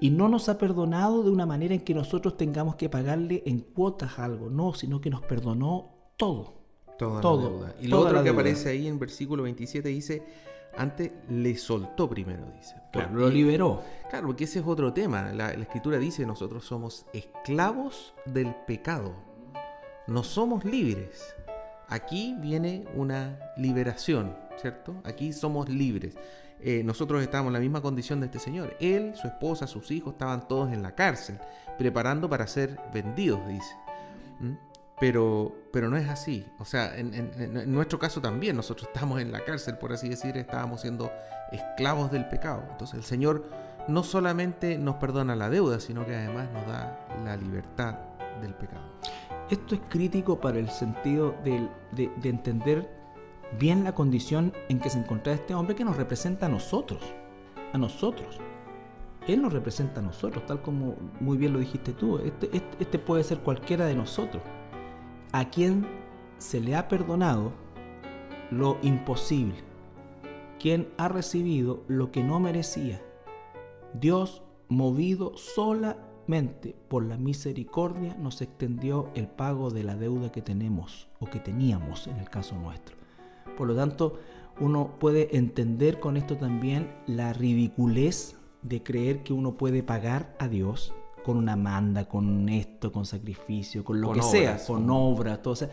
Y 0.00 0.10
no 0.10 0.28
nos 0.28 0.48
ha 0.48 0.58
perdonado 0.58 1.22
de 1.22 1.30
una 1.30 1.46
manera 1.46 1.74
en 1.74 1.80
que 1.80 1.94
nosotros 1.94 2.36
tengamos 2.36 2.74
que 2.74 2.88
pagarle 2.88 3.42
en 3.46 3.60
cuotas 3.60 4.18
algo, 4.18 4.50
no, 4.50 4.74
sino 4.74 5.00
que 5.00 5.10
nos 5.10 5.22
perdonó 5.22 5.90
todo. 6.16 6.54
Toda 6.98 7.20
todo, 7.20 7.42
la 7.42 7.48
deuda. 7.48 7.74
Y 7.80 7.86
lo 7.86 8.00
otro 8.00 8.22
que 8.22 8.28
aparece 8.28 8.68
ahí 8.68 8.86
en 8.86 8.98
versículo 8.98 9.44
27 9.44 9.88
dice, 9.88 10.22
antes 10.76 11.12
le 11.28 11.56
soltó 11.56 12.08
primero, 12.08 12.46
dice. 12.56 12.74
Claro, 12.92 13.14
lo 13.14 13.28
liberó. 13.28 13.82
Claro, 14.10 14.26
porque 14.26 14.44
ese 14.44 14.58
es 14.58 14.66
otro 14.66 14.92
tema. 14.92 15.32
La, 15.32 15.54
la, 15.54 15.62
escritura 15.62 15.98
dice, 15.98 16.26
nosotros 16.26 16.64
somos 16.64 17.06
esclavos 17.12 18.14
del 18.26 18.54
pecado. 18.66 19.14
No 20.06 20.22
somos 20.22 20.64
libres. 20.64 21.34
Aquí 21.92 22.34
viene 22.38 22.86
una 22.94 23.38
liberación, 23.54 24.34
¿cierto? 24.56 24.94
Aquí 25.04 25.34
somos 25.34 25.68
libres. 25.68 26.14
Eh, 26.58 26.82
nosotros 26.82 27.22
estábamos 27.22 27.50
en 27.50 27.52
la 27.52 27.60
misma 27.60 27.82
condición 27.82 28.18
de 28.18 28.26
este 28.26 28.38
señor. 28.38 28.74
Él, 28.80 29.14
su 29.14 29.26
esposa, 29.26 29.66
sus 29.66 29.90
hijos 29.90 30.14
estaban 30.14 30.48
todos 30.48 30.72
en 30.72 30.82
la 30.82 30.94
cárcel, 30.94 31.38
preparando 31.76 32.30
para 32.30 32.46
ser 32.46 32.80
vendidos, 32.94 33.46
dice. 33.46 33.76
¿Mm? 34.40 34.52
Pero, 35.00 35.54
pero 35.70 35.90
no 35.90 35.98
es 35.98 36.08
así. 36.08 36.46
O 36.58 36.64
sea, 36.64 36.96
en, 36.96 37.70
nuestro 37.70 37.98
caso 37.98 38.22
también, 38.22 38.56
nosotros 38.56 38.88
estamos 38.94 39.20
en 39.20 39.30
la 39.30 39.44
cárcel, 39.44 39.76
por 39.76 39.92
así 39.92 40.08
decir, 40.08 40.34
estábamos 40.38 40.80
siendo 40.80 41.12
esclavos 41.50 42.10
del 42.10 42.26
pecado. 42.26 42.64
Entonces 42.70 42.96
el 42.96 43.04
Señor 43.04 43.44
no 43.86 44.02
solamente 44.02 44.78
nos 44.78 44.94
perdona 44.94 45.36
la 45.36 45.50
deuda, 45.50 45.78
sino 45.78 46.06
que 46.06 46.16
además 46.16 46.48
nos 46.54 46.66
da 46.66 47.06
la 47.22 47.36
libertad 47.36 47.98
del 48.40 48.54
pecado. 48.54 48.92
Esto 49.52 49.74
es 49.74 49.82
crítico 49.90 50.40
para 50.40 50.58
el 50.58 50.70
sentido 50.70 51.34
de, 51.44 51.68
de 51.92 52.28
entender 52.30 52.88
bien 53.58 53.84
la 53.84 53.94
condición 53.94 54.50
en 54.70 54.80
que 54.80 54.88
se 54.88 54.98
encontraba 54.98 55.38
este 55.38 55.54
hombre 55.54 55.74
que 55.76 55.84
nos 55.84 55.98
representa 55.98 56.46
a 56.46 56.48
nosotros, 56.48 57.02
a 57.74 57.76
nosotros. 57.76 58.40
Él 59.26 59.42
nos 59.42 59.52
representa 59.52 60.00
a 60.00 60.04
nosotros, 60.04 60.46
tal 60.46 60.62
como 60.62 60.96
muy 61.20 61.36
bien 61.36 61.52
lo 61.52 61.58
dijiste 61.58 61.92
tú. 61.92 62.16
Este, 62.16 62.46
este, 62.46 62.76
este, 62.80 62.98
puede 62.98 63.24
ser 63.24 63.40
cualquiera 63.40 63.84
de 63.84 63.94
nosotros, 63.94 64.42
a 65.32 65.50
quien 65.50 65.86
se 66.38 66.58
le 66.58 66.74
ha 66.74 66.88
perdonado 66.88 67.52
lo 68.50 68.78
imposible, 68.80 69.56
quien 70.58 70.88
ha 70.96 71.08
recibido 71.08 71.84
lo 71.88 72.10
que 72.10 72.24
no 72.24 72.40
merecía. 72.40 73.02
Dios, 73.92 74.42
movido 74.70 75.36
por 76.88 77.04
la 77.04 77.18
misericordia, 77.18 78.14
nos 78.14 78.40
extendió 78.40 79.10
el 79.14 79.26
pago 79.26 79.70
de 79.70 79.84
la 79.84 79.96
deuda 79.96 80.32
que 80.32 80.40
tenemos 80.40 81.08
o 81.20 81.26
que 81.26 81.40
teníamos 81.40 82.06
en 82.06 82.16
el 82.16 82.30
caso 82.30 82.56
nuestro. 82.56 82.96
Por 83.56 83.68
lo 83.68 83.76
tanto, 83.76 84.18
uno 84.58 84.98
puede 84.98 85.36
entender 85.36 86.00
con 86.00 86.16
esto 86.16 86.36
también 86.36 86.90
la 87.06 87.34
ridiculez 87.34 88.36
de 88.62 88.82
creer 88.82 89.22
que 89.22 89.34
uno 89.34 89.58
puede 89.58 89.82
pagar 89.82 90.34
a 90.38 90.48
Dios 90.48 90.94
con 91.22 91.36
una 91.36 91.54
manda, 91.56 92.08
con 92.08 92.48
esto, 92.48 92.92
con 92.92 93.04
sacrificio, 93.04 93.84
con 93.84 94.00
lo 94.00 94.12
que 94.12 94.22
sea, 94.22 94.58
con 94.66 94.88
obra, 94.88 95.42
todo. 95.42 95.68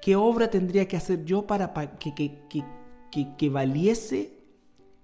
¿Qué 0.00 0.16
obra 0.16 0.50
tendría 0.50 0.88
que 0.88 0.96
hacer 0.96 1.24
yo 1.24 1.46
para 1.46 1.72
que, 1.72 2.12
que, 3.38 3.50
valiese 3.50 4.32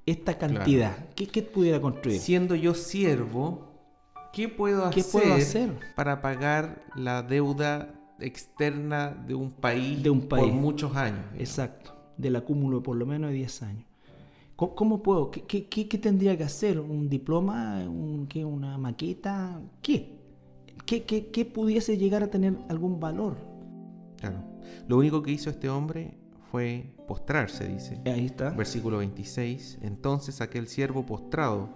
esta 0.07 0.37
cantidad? 0.37 1.09
¿Qué, 1.14 1.42
pudiera 1.42 1.81
construir? 1.81 2.18
Siendo 2.18 2.57
yo 2.57 2.75
siervo, 2.75 3.67
¿qué 4.33 4.49
puedo 4.49 4.85
hacer, 4.85 5.05
puedo 5.11 5.35
hacer 5.35 5.79
para 5.95 6.21
pagar 6.21 6.85
la 6.95 7.23
deuda 7.23 7.95
externa 8.21 9.11
de 9.11 9.35
un 9.35 9.51
país, 9.51 10.03
de 10.03 10.11
un 10.11 10.29
país. 10.29 10.45
por 10.45 10.53
muchos 10.53 10.97
años? 10.97 11.25
Exacto 11.37 11.99
del 12.19 12.37
acúmulo 12.37 12.83
por 12.83 12.97
lo 12.97 13.07
menos 13.07 13.31
de 13.31 13.37
10 13.37 13.62
años. 13.62 13.85
¿Cómo, 14.57 15.05
puedo? 15.05 15.31
¿Qué, 15.31 15.69
qué, 15.69 15.99
tendría 15.99 16.37
que 16.37 16.43
hacer? 16.43 16.81
¿Un 16.81 17.09
diploma? 17.09 17.85
Un, 17.88 18.27
qué, 18.27 18.45
¿Una 18.45 18.77
maqueta? 18.77 19.61
¿Qué? 19.81 20.19
¿Qué, 20.85 21.05
¿Qué, 21.05 21.45
pudiese 21.45 21.97
llegar 21.97 22.25
a 22.25 22.27
tener 22.27 22.59
algún 22.69 22.99
valor? 22.99 23.37
Claro. 24.17 24.43
Lo 24.88 24.99
único 24.99 25.23
que 25.23 25.31
hizo 25.31 25.49
este 25.49 25.69
hombre 25.69 26.19
fue 26.51 26.93
postrarse, 27.07 27.69
dice. 27.69 28.01
Ahí 28.05 28.27
está. 28.27 28.51
Versículo 28.51 28.99
26. 28.99 29.79
Entonces 29.83 30.41
aquel 30.41 30.67
siervo 30.67 31.07
postrado 31.07 31.69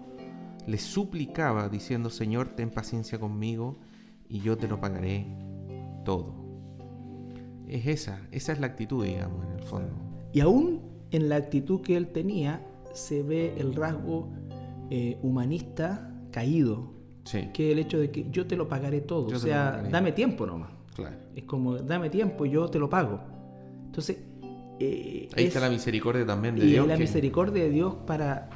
le 0.66 0.79
suplicaba 0.79 1.68
diciendo, 1.68 2.11
Señor, 2.11 2.48
ten 2.48 2.70
paciencia 2.70 3.18
conmigo 3.18 3.79
y 4.29 4.40
yo 4.40 4.57
te 4.57 4.68
lo 4.68 4.81
pagaré 4.81 5.27
todo. 6.05 6.35
Es 7.68 7.87
esa, 7.87 8.20
esa 8.31 8.53
es 8.53 8.61
la 8.61 8.66
actitud, 8.66 9.05
digamos, 9.05 9.44
en 9.46 9.53
el 9.53 9.62
fondo. 9.62 9.92
Y 10.33 10.40
aún 10.40 10.81
en 11.11 11.29
la 11.29 11.37
actitud 11.37 11.81
que 11.81 11.96
él 11.96 12.09
tenía 12.09 12.64
se 12.92 13.22
ve 13.22 13.55
el 13.59 13.75
rasgo 13.75 14.31
eh, 14.90 15.18
humanista 15.22 16.12
caído, 16.31 16.92
que 17.55 17.68
es 17.68 17.72
el 17.72 17.79
hecho 17.79 17.98
de 17.98 18.11
que 18.11 18.27
yo 18.31 18.46
te 18.46 18.57
lo 18.57 18.68
pagaré 18.68 19.01
todo, 19.01 19.27
o 19.27 19.38
sea, 19.38 19.83
dame 19.90 20.12
tiempo 20.12 20.46
nomás. 20.46 20.70
Claro. 20.94 21.16
Es 21.35 21.44
como, 21.44 21.77
dame 21.79 22.11
tiempo, 22.11 22.44
yo 22.46 22.68
te 22.68 22.79
lo 22.79 22.88
pago. 22.88 23.20
Entonces... 23.87 24.18
Eh, 24.81 25.29
Ahí 25.37 25.44
está 25.44 25.61
la 25.61 25.70
misericordia 25.70 26.27
también 26.27 26.57
de 26.57 26.66
Dios. 26.66 26.85
Y 26.85 26.88
la 26.88 26.96
misericordia 26.96 27.62
de 27.62 27.70
Dios 27.70 27.94
para 28.07 28.51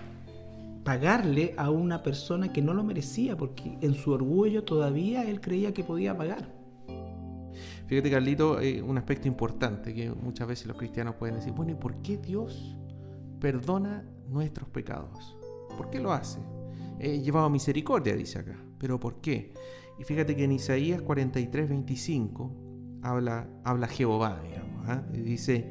pagarle 0.87 1.53
a 1.57 1.69
una 1.69 2.05
persona 2.05 2.53
que 2.53 2.63
no 2.63 2.73
lo 2.73 2.85
merecía, 2.85 3.37
porque 3.37 3.77
en 3.81 3.95
su 3.95 4.13
orgullo 4.13 4.63
todavía 4.63 5.29
él 5.29 5.41
creía 5.41 5.75
que 5.75 5.83
podía 5.83 6.17
pagar. 6.17 6.49
Fíjate, 7.89 8.09
Carlito, 8.09 8.61
eh, 8.61 8.81
un 8.81 8.97
aspecto 8.97 9.27
importante 9.27 9.93
que 9.93 10.13
muchas 10.13 10.47
veces 10.47 10.69
los 10.69 10.77
cristianos 10.77 11.17
pueden 11.17 11.35
decir, 11.35 11.53
bueno, 11.53 11.73
¿y 11.73 11.75
por 11.75 12.03
qué 12.03 12.19
Dios 12.19 12.77
perdona 13.41 14.05
nuestros 14.29 14.69
pecados? 14.69 15.37
¿Por 15.77 15.91
qué 15.91 15.99
lo 15.99 16.13
hace? 16.13 16.39
He 17.01 17.21
llevado 17.21 17.51
misericordia, 17.51 18.15
dice 18.15 18.39
acá. 18.39 18.57
¿Pero 18.79 19.01
por 19.01 19.21
qué? 19.21 19.53
Y 19.99 20.05
fíjate 20.05 20.37
que 20.37 20.45
en 20.45 20.53
Isaías 20.53 21.03
43, 21.03 21.69
25 21.69 22.53
habla, 23.03 23.49
habla 23.65 23.89
Jehová, 23.89 24.41
digamos. 24.41 24.87
Y 25.13 25.19
dice, 25.19 25.69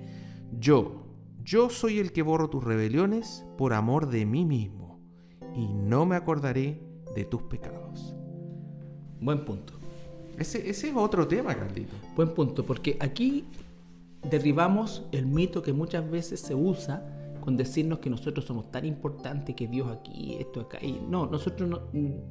yo, 0.59 1.05
yo 1.41 1.69
soy 1.69 1.99
el 1.99 2.11
que 2.11 2.21
borro 2.21 2.49
tus 2.49 2.65
rebeliones 2.65 3.45
por 3.57 3.71
amor 3.73 4.09
de 4.09 4.25
mí 4.25 4.43
mismo, 4.43 4.84
y 5.55 5.67
no 5.67 6.05
me 6.05 6.15
acordaré 6.15 6.79
de 7.15 7.25
tus 7.25 7.41
pecados. 7.43 8.13
Buen 9.21 9.45
punto. 9.45 9.73
Ese, 10.37 10.69
es 10.69 10.85
otro 10.93 11.27
tema, 11.27 11.55
Carlito. 11.55 11.95
Buen 12.15 12.33
punto, 12.33 12.65
porque 12.65 12.97
aquí 12.99 13.45
derribamos 14.29 15.03
el 15.11 15.25
mito 15.25 15.61
que 15.61 15.71
muchas 15.71 16.09
veces 16.09 16.41
se 16.41 16.53
usa 16.53 17.11
con 17.39 17.55
decirnos 17.55 17.99
que 17.99 18.09
nosotros 18.09 18.45
somos 18.45 18.71
tan 18.71 18.85
importantes 18.85 19.55
que 19.55 19.67
Dios 19.67 19.87
aquí, 19.89 20.35
esto 20.39 20.61
acá. 20.61 20.79
Y 20.81 20.99
no, 21.07 21.27
nosotros 21.27 21.69
no, 21.69 21.81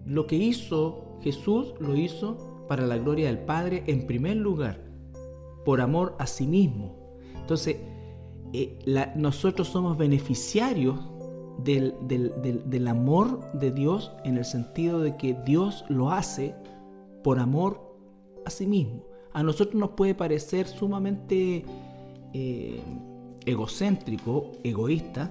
lo 0.04 0.26
que 0.26 0.36
hizo 0.36 1.18
Jesús 1.22 1.72
lo 1.78 1.96
hizo 1.96 2.66
para 2.68 2.86
la 2.86 2.98
gloria 2.98 3.28
del 3.28 3.38
Padre 3.38 3.84
en 3.86 4.06
primer 4.06 4.36
lugar, 4.36 4.80
por 5.64 5.80
amor 5.80 6.16
a 6.18 6.26
sí 6.26 6.46
mismo. 6.46 6.96
Entonces, 7.36 7.76
eh, 8.52 9.12
nosotros 9.16 9.68
somos 9.68 9.96
beneficiarios 9.96 10.98
del, 11.62 11.94
del 12.06 12.88
amor 12.88 13.52
de 13.52 13.70
Dios 13.70 14.12
en 14.24 14.36
el 14.36 14.44
sentido 14.44 15.00
de 15.00 15.16
que 15.16 15.34
Dios 15.44 15.84
lo 15.88 16.10
hace 16.10 16.54
por 17.22 17.38
amor 17.38 17.96
a 18.44 18.50
sí 18.50 18.66
mismo. 18.66 19.02
A 19.32 19.42
nosotros 19.42 19.74
nos 19.74 19.90
puede 19.90 20.14
parecer 20.14 20.66
sumamente 20.66 21.64
eh, 22.32 22.80
egocéntrico, 23.46 24.52
egoísta, 24.62 25.30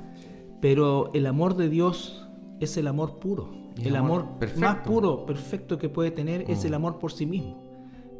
pero 0.62 1.12
el 1.14 1.26
amor 1.26 1.56
de 1.56 1.70
Dios 1.70 2.28
es 2.60 2.78
el 2.78 2.88
amor 2.88 3.20
puro. 3.20 3.50
El, 3.82 3.96
amor, 3.96 4.28
más 4.58 4.78
puro, 4.86 5.26
perfecto 5.26 5.80
que 5.80 5.90
puede 5.90 6.12
tener 6.12 6.50
es 6.50 6.64
el 6.64 6.72
mm. 6.72 6.76
amor 6.76 7.00
por 7.00 7.12
sí 7.12 7.26
mismo. 7.26 7.58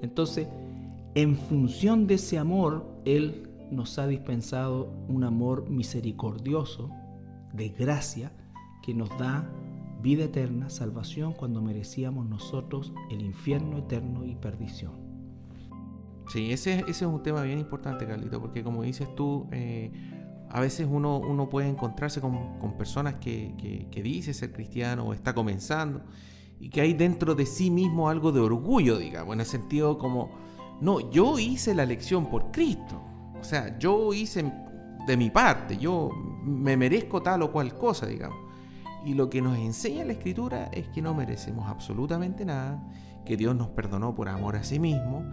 Entonces, 0.02 0.48
en 1.16 1.36
función 1.36 2.08
de 2.08 2.16
ese 2.16 2.40
amor, 2.40 2.86
Él 3.06 3.50
nos 3.70 4.00
ha 4.00 4.08
dispensado 4.08 4.90
un 5.08 5.24
amor 5.24 5.70
misericordioso, 5.70 6.90
de 7.54 7.70
gracia, 7.70 8.32
que 8.82 8.94
nos 8.94 9.10
da 9.18 9.50
vida 10.02 10.26
eterna, 10.26 10.70
salvación, 10.70 11.34
cuando 11.34 11.62
merecíamos 11.62 12.28
nosotros 12.28 12.94
el 13.10 13.22
infierno 13.22 13.78
eterno 13.78 14.26
y 14.26 14.36
perdición. 14.36 14.92
Sí, 16.28 16.52
ese, 16.52 16.80
ese 16.80 16.90
es 16.90 17.02
un 17.02 17.24
tema 17.24 17.42
bien 17.44 17.60
importante, 17.60 18.06
Carlito, 18.06 18.42
porque 18.42 18.64
como 18.64 18.84
dices 18.84 19.14
tú, 19.16 19.48
eh, 19.52 19.92
a 20.50 20.60
veces 20.60 20.88
uno, 20.90 21.20
uno 21.20 21.50
puede 21.50 21.68
encontrarse 21.68 22.22
con, 22.22 22.60
con 22.60 22.78
personas 22.78 23.16
que, 23.16 23.54
que, 23.58 23.88
que, 23.90 24.04
dice 24.04 24.34
ser 24.34 24.52
cristiano 24.52 25.06
o 25.06 25.14
está 25.14 25.34
comenzando 25.34 26.02
y 26.60 26.70
que 26.70 26.82
hay 26.82 26.94
dentro 26.94 27.36
de 27.36 27.46
sí 27.46 27.70
mismo 27.72 28.10
algo 28.10 28.32
de 28.32 28.40
orgullo, 28.40 28.98
digamos, 28.98 29.34
en 29.34 29.40
el 29.42 29.46
sentido 29.46 29.98
como, 29.98 30.32
no, 30.80 31.12
yo 31.12 31.40
hice 31.40 31.74
la 31.74 31.84
elección 31.84 32.30
por 32.30 32.52
Cristo, 32.52 33.02
o 33.40 33.44
sea, 33.44 33.78
yo 33.80 34.14
hice 34.14 34.52
de 35.06 35.18
mi 35.18 35.30
parte, 35.30 35.78
yo 35.78 36.12
me 36.44 36.78
merezco 36.78 37.22
tal 37.22 37.42
o 37.42 37.52
cual 37.52 37.74
cosa, 37.76 38.06
digamos. 38.06 38.38
Y 39.06 39.16
lo 39.16 39.30
que 39.30 39.42
nos 39.42 39.58
enseña 39.58 40.06
la 40.06 40.14
escritura 40.14 40.70
es 40.72 40.88
que 40.90 41.02
no 41.02 41.14
merecemos 41.14 41.68
absolutamente 41.68 42.46
nada, 42.46 42.82
que 43.26 43.36
Dios 43.36 43.56
nos 43.56 43.70
perdonó 43.70 44.16
por 44.16 44.30
amor 44.30 44.56
a 44.56 44.64
sí 44.64 44.80
mismo. 44.80 45.26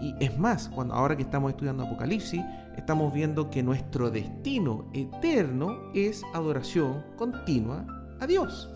Y 0.00 0.14
es 0.20 0.38
más, 0.38 0.68
cuando 0.68 0.94
ahora 0.94 1.16
que 1.16 1.22
estamos 1.22 1.50
estudiando 1.50 1.84
Apocalipsis, 1.84 2.44
estamos 2.76 3.12
viendo 3.12 3.50
que 3.50 3.62
nuestro 3.62 4.10
destino 4.10 4.88
eterno 4.92 5.90
es 5.94 6.22
adoración 6.32 7.04
continua 7.16 7.86
a 8.20 8.26
Dios. 8.26 8.70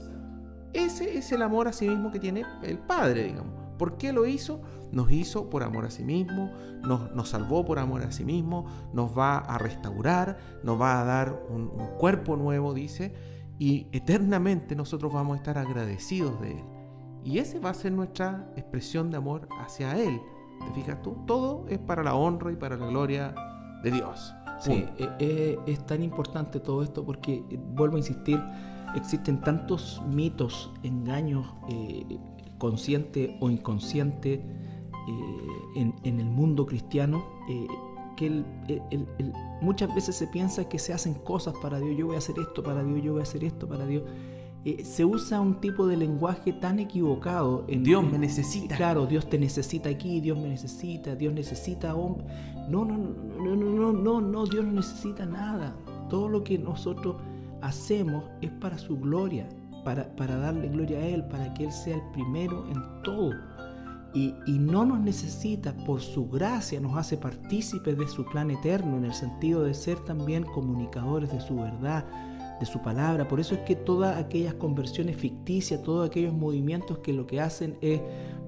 Ese 0.72 1.18
es 1.18 1.30
el 1.32 1.42
amor 1.42 1.68
a 1.68 1.72
sí 1.72 1.88
mismo 1.88 2.10
que 2.10 2.18
tiene 2.18 2.44
el 2.62 2.78
Padre, 2.78 3.24
digamos. 3.24 3.61
¿Por 3.82 3.96
qué 3.96 4.12
lo 4.12 4.26
hizo? 4.26 4.60
Nos 4.92 5.10
hizo 5.10 5.50
por 5.50 5.64
amor 5.64 5.86
a 5.86 5.90
sí 5.90 6.04
mismo, 6.04 6.52
nos, 6.84 7.12
nos 7.16 7.30
salvó 7.30 7.64
por 7.64 7.80
amor 7.80 8.04
a 8.04 8.12
sí 8.12 8.24
mismo, 8.24 8.64
nos 8.92 9.18
va 9.18 9.38
a 9.38 9.58
restaurar, 9.58 10.38
nos 10.62 10.80
va 10.80 11.00
a 11.00 11.04
dar 11.04 11.42
un, 11.48 11.62
un 11.62 11.88
cuerpo 11.98 12.36
nuevo, 12.36 12.74
dice, 12.74 13.12
y 13.58 13.88
eternamente 13.90 14.76
nosotros 14.76 15.12
vamos 15.12 15.34
a 15.34 15.38
estar 15.38 15.58
agradecidos 15.58 16.40
de 16.40 16.52
Él. 16.52 16.64
Y 17.24 17.38
esa 17.38 17.58
va 17.58 17.70
a 17.70 17.74
ser 17.74 17.90
nuestra 17.90 18.52
expresión 18.54 19.10
de 19.10 19.16
amor 19.16 19.48
hacia 19.58 19.98
Él. 19.98 20.20
¿Te 20.64 20.80
fijas 20.80 21.02
tú? 21.02 21.16
Todo 21.26 21.66
es 21.68 21.80
para 21.80 22.04
la 22.04 22.14
honra 22.14 22.52
y 22.52 22.56
para 22.56 22.76
la 22.76 22.86
gloria 22.86 23.34
de 23.82 23.90
Dios. 23.90 24.32
Sí, 24.60 24.86
es, 24.96 25.06
eh, 25.08 25.10
eh, 25.18 25.58
es 25.66 25.84
tan 25.86 26.04
importante 26.04 26.60
todo 26.60 26.84
esto 26.84 27.04
porque, 27.04 27.44
eh, 27.50 27.58
vuelvo 27.74 27.96
a 27.96 27.98
insistir, 27.98 28.40
existen 28.94 29.40
tantos 29.40 30.02
mitos, 30.06 30.70
engaños, 30.82 31.46
eh, 31.68 32.18
consciente 32.62 33.36
o 33.40 33.50
inconsciente, 33.50 34.34
eh, 34.34 34.40
en, 35.74 35.96
en, 36.04 36.20
el 36.20 36.26
mundo 36.26 36.64
cristiano, 36.64 37.24
eh, 37.50 37.66
que 38.16 38.28
el, 38.28 38.44
el, 38.68 39.04
el, 39.18 39.32
muchas 39.60 39.92
veces 39.92 40.14
se 40.14 40.28
piensa 40.28 40.68
que 40.68 40.78
se 40.78 40.92
hacen 40.92 41.14
cosas 41.14 41.54
para 41.60 41.80
Dios, 41.80 41.96
yo 41.98 42.06
voy 42.06 42.14
a 42.14 42.18
hacer 42.18 42.36
esto 42.38 42.62
para 42.62 42.84
Dios, 42.84 43.02
yo 43.02 43.14
voy 43.14 43.18
a 43.18 43.24
hacer 43.24 43.42
esto 43.42 43.66
para 43.66 43.84
Dios. 43.84 44.04
Eh, 44.64 44.84
se 44.84 45.04
usa 45.04 45.40
un 45.40 45.60
tipo 45.60 45.88
de 45.88 45.96
lenguaje 45.96 46.52
tan 46.52 46.78
equivocado. 46.78 47.64
En, 47.66 47.82
Dios 47.82 48.08
me 48.08 48.16
necesita. 48.16 48.76
Claro, 48.76 49.06
Dios 49.06 49.28
te 49.28 49.40
necesita 49.40 49.88
aquí, 49.88 50.20
Dios 50.20 50.38
me 50.38 50.48
necesita, 50.48 51.16
Dios 51.16 51.34
necesita 51.34 51.96
hombre. 51.96 52.24
No, 52.68 52.84
no, 52.84 52.96
no, 52.96 53.56
no, 53.56 53.72
no, 53.72 53.92
no, 53.92 54.20
no, 54.20 54.46
Dios 54.46 54.64
no 54.64 54.70
necesita 54.70 55.26
nada. 55.26 55.74
Todo 56.08 56.28
lo 56.28 56.44
que 56.44 56.58
nosotros 56.58 57.16
hacemos 57.60 58.22
es 58.40 58.52
para 58.52 58.78
su 58.78 58.96
gloria, 59.00 59.48
para, 59.84 60.36
darle 60.36 60.68
gloria 60.68 60.98
a 60.98 61.06
Él, 61.06 61.24
para 61.24 61.52
que 61.54 61.64
Él 61.64 61.72
sea 61.72 61.96
el 61.96 62.02
primero 62.12 62.66
en 62.68 63.02
todo. 63.02 63.32
Y, 64.14 64.34
no 64.46 64.84
nos 64.84 65.00
necesita, 65.00 65.72
por 65.86 66.02
su 66.02 66.28
gracia 66.28 66.80
nos 66.80 66.96
hace 66.96 67.16
partícipes 67.16 67.96
de 67.96 68.06
su 68.08 68.26
plan 68.26 68.50
eterno, 68.50 68.98
en 68.98 69.06
el 69.06 69.14
sentido 69.14 69.62
de 69.62 69.72
ser 69.72 69.98
también 70.00 70.44
comunicadores 70.44 71.32
de 71.32 71.40
su 71.40 71.56
verdad, 71.56 72.04
de 72.60 72.66
su 72.66 72.82
palabra. 72.82 73.26
Por 73.26 73.40
eso 73.40 73.54
es 73.54 73.60
que 73.62 73.74
todas 73.74 74.18
aquellas 74.18 74.54
conversiones 74.54 75.16
ficticias, 75.16 75.82
todos 75.82 76.06
aquellos 76.06 76.34
movimientos 76.34 76.98
que 76.98 77.14
lo 77.14 77.26
que 77.26 77.40
hacen 77.40 77.78
es 77.80 78.02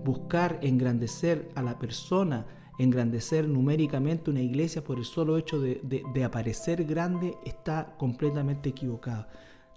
buscar 0.05 0.59
engrandecer 0.61 1.49
a 1.55 1.62
la 1.62 1.79
persona, 1.79 2.44
engrandecer 2.79 3.49
numéricamente 3.49 4.31
una 4.31 4.42
iglesia 4.42 4.85
por 4.85 4.99
el 4.99 5.07
solo 5.07 5.38
hecho 5.38 5.59
de, 5.61 5.81
de, 5.83 6.03
de 6.12 6.25
aparecer 6.25 6.85
grande, 6.85 7.38
está 7.47 7.94
completamente 7.97 8.68
equivocado. 8.68 9.27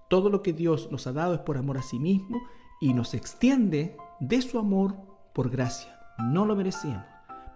Todo 0.08 0.30
lo 0.30 0.41
que 0.41 0.54
Dios 0.54 0.89
nos 0.91 1.08
ha 1.08 1.13
dado 1.13 1.34
es 1.34 1.41
por 1.41 1.58
amor 1.58 1.78
a 1.78 1.82
sí 1.82 2.00
mismo 2.00 2.41
y 2.80 2.93
nos 2.93 3.13
extiende 3.13 3.98
de 4.20 4.41
su 4.41 4.60
amor 4.60 4.96
por 5.34 5.50
gracia. 5.50 6.00
No 6.17 6.46
lo 6.46 6.56
merecíamos. 6.56 7.06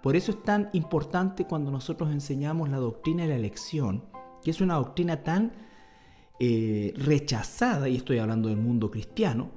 Por 0.01 0.15
eso 0.15 0.31
es 0.31 0.43
tan 0.43 0.69
importante 0.73 1.45
cuando 1.45 1.71
nosotros 1.71 2.11
enseñamos 2.11 2.69
la 2.69 2.77
doctrina 2.77 3.23
de 3.23 3.29
la 3.29 3.35
elección, 3.35 4.03
que 4.43 4.51
es 4.51 4.59
una 4.61 4.75
doctrina 4.75 5.23
tan 5.23 5.53
eh, 6.39 6.93
rechazada, 6.97 7.87
y 7.87 7.97
estoy 7.97 8.17
hablando 8.17 8.49
del 8.49 8.57
mundo 8.57 8.89
cristiano, 8.89 9.51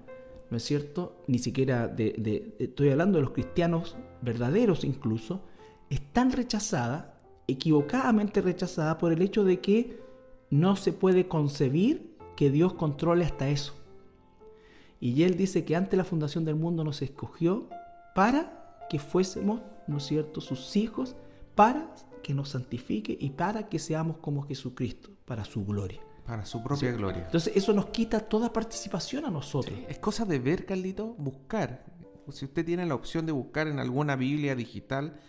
¿no 0.50 0.56
es 0.56 0.62
cierto? 0.62 1.22
Ni 1.26 1.38
siquiera 1.38 1.88
de, 1.88 2.14
de, 2.18 2.56
estoy 2.58 2.90
hablando 2.90 3.16
de 3.16 3.22
los 3.22 3.32
cristianos 3.32 3.96
verdaderos 4.20 4.84
incluso, 4.84 5.42
es 5.88 6.12
tan 6.12 6.30
rechazada, 6.30 7.18
equivocadamente 7.46 8.42
rechazada 8.42 8.98
por 8.98 9.12
el 9.12 9.22
hecho 9.22 9.44
de 9.44 9.60
que 9.60 9.98
no 10.50 10.76
se 10.76 10.92
puede 10.92 11.26
concebir 11.26 12.13
que 12.36 12.50
Dios 12.50 12.74
controle 12.74 13.24
hasta 13.24 13.48
eso. 13.48 13.74
Y 15.00 15.22
él 15.24 15.36
dice 15.36 15.64
que 15.64 15.76
antes 15.76 15.92
de 15.92 15.96
la 15.98 16.04
fundación 16.04 16.44
del 16.44 16.56
mundo 16.56 16.84
nos 16.84 17.02
escogió 17.02 17.68
para 18.14 18.84
que 18.88 18.98
fuésemos, 18.98 19.60
¿no 19.86 19.98
es 19.98 20.04
cierto?, 20.04 20.40
sus 20.40 20.76
hijos, 20.76 21.14
para 21.54 21.94
que 22.22 22.32
nos 22.34 22.50
santifique 22.50 23.16
y 23.20 23.30
para 23.30 23.68
que 23.68 23.78
seamos 23.78 24.16
como 24.18 24.42
Jesucristo, 24.42 25.10
para 25.26 25.44
su 25.44 25.64
gloria. 25.64 26.00
Para 26.26 26.46
su 26.46 26.62
propia 26.62 26.90
Sí. 26.90 26.96
gloria. 26.96 27.24
Entonces 27.26 27.52
eso 27.54 27.74
nos 27.74 27.86
quita 27.86 28.20
toda 28.20 28.52
participación 28.52 29.26
a 29.26 29.30
nosotros. 29.30 29.78
Es 29.88 29.98
cosa 29.98 30.24
de 30.24 30.38
ver, 30.38 30.64
Carlito, 30.64 31.14
buscar. 31.18 31.84
Si 32.30 32.46
usted 32.46 32.64
tiene 32.64 32.86
la 32.86 32.94
opción 32.94 33.26
de 33.26 33.32
buscar 33.32 33.68
en 33.68 33.78
alguna 33.78 34.16
Biblia 34.16 34.54
digital 34.56 35.20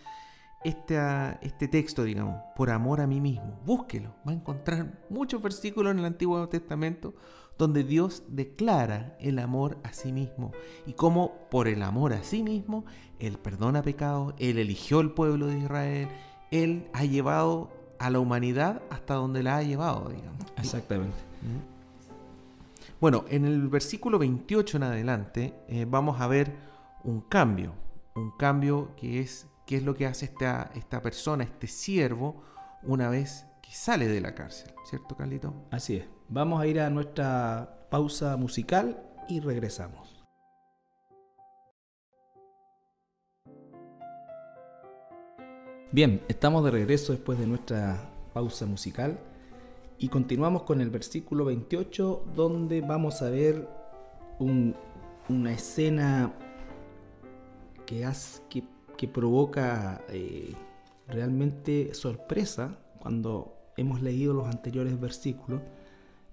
este, 0.66 0.98
este 1.42 1.68
texto, 1.68 2.02
digamos, 2.02 2.40
por 2.56 2.70
amor 2.70 3.00
a 3.00 3.06
mí 3.06 3.20
mismo, 3.20 3.60
búsquelo. 3.64 4.16
Va 4.26 4.32
a 4.32 4.34
encontrar 4.34 5.00
muchos 5.08 5.40
versículos 5.40 5.92
en 5.92 6.00
el 6.00 6.04
Antiguo 6.04 6.48
Testamento 6.48 7.14
donde 7.56 7.84
Dios 7.84 8.24
declara 8.28 9.16
el 9.20 9.38
amor 9.38 9.78
a 9.84 9.92
sí 9.92 10.12
mismo 10.12 10.50
y 10.84 10.94
cómo 10.94 11.48
por 11.50 11.68
el 11.68 11.82
amor 11.82 12.12
a 12.12 12.22
sí 12.24 12.42
mismo 12.42 12.84
Él 13.20 13.38
perdona 13.38 13.82
pecados, 13.82 14.34
Él 14.38 14.58
eligió 14.58 14.98
el 14.98 15.12
pueblo 15.12 15.46
de 15.46 15.60
Israel, 15.60 16.08
Él 16.50 16.88
ha 16.92 17.04
llevado 17.04 17.70
a 18.00 18.10
la 18.10 18.18
humanidad 18.18 18.82
hasta 18.90 19.14
donde 19.14 19.44
la 19.44 19.58
ha 19.58 19.62
llevado, 19.62 20.08
digamos. 20.08 20.44
Exactamente. 20.56 21.16
Bueno, 23.00 23.24
en 23.28 23.44
el 23.44 23.68
versículo 23.68 24.18
28 24.18 24.78
en 24.78 24.82
adelante 24.82 25.54
eh, 25.68 25.86
vamos 25.88 26.20
a 26.20 26.26
ver 26.26 26.56
un 27.04 27.20
cambio, 27.20 27.72
un 28.16 28.32
cambio 28.32 28.96
que 28.96 29.20
es 29.20 29.46
qué 29.66 29.76
es 29.76 29.82
lo 29.82 29.94
que 29.94 30.06
hace 30.06 30.26
esta, 30.26 30.70
esta 30.74 31.02
persona, 31.02 31.44
este 31.44 31.66
siervo, 31.66 32.42
una 32.84 33.10
vez 33.10 33.46
que 33.60 33.72
sale 33.72 34.06
de 34.06 34.20
la 34.20 34.34
cárcel, 34.34 34.72
¿cierto, 34.84 35.16
Carlito? 35.16 35.52
Así 35.70 35.96
es. 35.96 36.06
Vamos 36.28 36.60
a 36.60 36.66
ir 36.66 36.80
a 36.80 36.88
nuestra 36.88 37.88
pausa 37.90 38.36
musical 38.36 39.02
y 39.28 39.40
regresamos. 39.40 40.24
Bien, 45.92 46.22
estamos 46.28 46.64
de 46.64 46.70
regreso 46.70 47.12
después 47.12 47.38
de 47.38 47.46
nuestra 47.46 48.10
pausa 48.34 48.66
musical 48.66 49.18
y 49.98 50.08
continuamos 50.08 50.62
con 50.64 50.80
el 50.80 50.90
versículo 50.90 51.44
28 51.46 52.26
donde 52.34 52.82
vamos 52.82 53.22
a 53.22 53.30
ver 53.30 53.68
un, 54.38 54.76
una 55.28 55.52
escena 55.52 56.34
que, 57.86 58.04
hace, 58.04 58.42
que, 58.50 58.64
que 58.96 59.08
provoca 59.08 60.02
eh, 60.08 60.54
realmente 61.08 61.94
sorpresa 61.94 62.78
cuando 62.98 63.56
hemos 63.76 64.02
leído 64.02 64.34
los 64.34 64.46
anteriores 64.46 64.98
versículos 65.00 65.60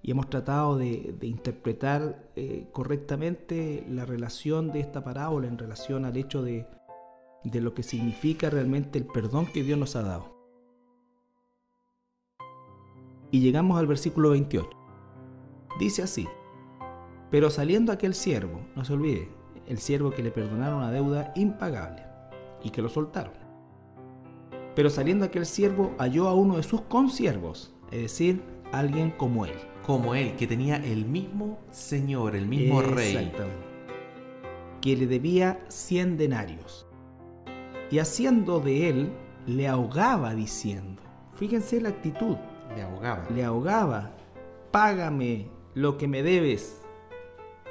y 0.02 0.10
hemos 0.10 0.28
tratado 0.28 0.76
de, 0.76 1.16
interpretar 1.22 2.30
eh, 2.36 2.68
correctamente 2.72 3.86
la 3.88 4.04
relación 4.04 4.70
de 4.70 4.80
esta 4.80 5.02
parábola 5.02 5.48
en 5.48 5.56
relación 5.56 6.04
al 6.04 6.16
hecho 6.16 6.42
de, 6.42 6.66
de 7.42 7.60
lo 7.60 7.72
que 7.74 7.82
significa 7.82 8.50
realmente 8.50 8.98
el 8.98 9.06
perdón 9.06 9.46
que 9.46 9.62
Dios 9.62 9.78
nos 9.78 9.96
ha 9.96 10.02
dado. 10.02 10.34
Y 13.30 13.40
llegamos 13.40 13.78
al 13.78 13.86
versículo 13.86 14.30
28. 14.30 14.68
Dice 15.78 16.02
así, 16.02 16.28
pero 17.30 17.50
saliendo 17.50 17.90
aquel 17.90 18.14
siervo, 18.14 18.60
no 18.76 18.84
se 18.84 18.92
olvide, 18.92 19.28
el 19.66 19.78
siervo 19.78 20.10
que 20.10 20.22
le 20.22 20.30
perdonaron 20.30 20.78
una 20.78 20.92
deuda 20.92 21.32
impagable 21.34 22.03
y 22.64 22.70
que 22.70 22.82
lo 22.82 22.88
soltaron. 22.88 23.34
Pero 24.74 24.90
saliendo 24.90 25.24
aquel 25.24 25.46
siervo 25.46 25.94
halló 25.98 26.26
a 26.28 26.34
uno 26.34 26.56
de 26.56 26.64
sus 26.64 26.80
consiervos, 26.80 27.72
es 27.92 28.02
decir, 28.02 28.42
alguien 28.72 29.12
como 29.12 29.46
él. 29.46 29.54
Como 29.86 30.14
él, 30.14 30.34
que 30.34 30.46
tenía 30.46 30.76
el 30.76 31.04
mismo 31.04 31.60
Señor, 31.70 32.34
el 32.34 32.46
mismo 32.46 32.82
Rey. 32.82 33.14
Exactamente. 33.14 33.66
Que 34.80 34.96
le 34.96 35.06
debía 35.06 35.64
100 35.68 36.16
denarios. 36.16 36.86
Y 37.90 37.98
haciendo 37.98 38.58
de 38.58 38.88
él, 38.88 39.12
le 39.46 39.68
ahogaba 39.68 40.34
diciendo, 40.34 41.02
fíjense 41.34 41.80
la 41.80 41.90
actitud, 41.90 42.36
Le 42.74 42.82
ahogaba. 42.82 43.28
le 43.32 43.44
ahogaba, 43.44 44.12
págame 44.70 45.48
lo 45.74 45.98
que 45.98 46.08
me 46.08 46.22
debes, 46.22 46.80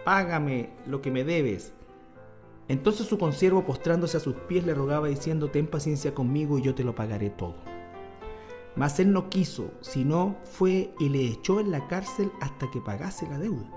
págame 0.06 0.70
lo 0.86 1.02
que 1.02 1.12
me 1.12 1.24
debes. 1.24 1.74
Entonces 2.68 3.08
su 3.08 3.18
consiervo 3.18 3.66
postrándose 3.66 4.18
a 4.18 4.22
sus 4.22 4.36
pies 4.36 4.66
le 4.66 4.74
rogaba 4.74 5.08
diciendo, 5.08 5.50
ten 5.50 5.68
paciencia 5.68 6.14
conmigo 6.14 6.58
y 6.58 6.62
yo 6.62 6.74
te 6.76 6.84
lo 6.84 6.96
pagaré 6.96 7.30
todo. 7.30 7.56
Mas 8.76 9.00
él 9.00 9.12
no 9.12 9.30
quiso, 9.30 9.72
sino 9.82 10.38
fue 10.44 10.94
y 11.00 11.10
le 11.10 11.26
echó 11.26 11.60
en 11.60 11.72
la 11.72 11.88
cárcel 11.88 12.32
hasta 12.42 12.72
que 12.72 12.82
pagase 12.82 13.28
la 13.30 13.38
deuda. 13.38 13.70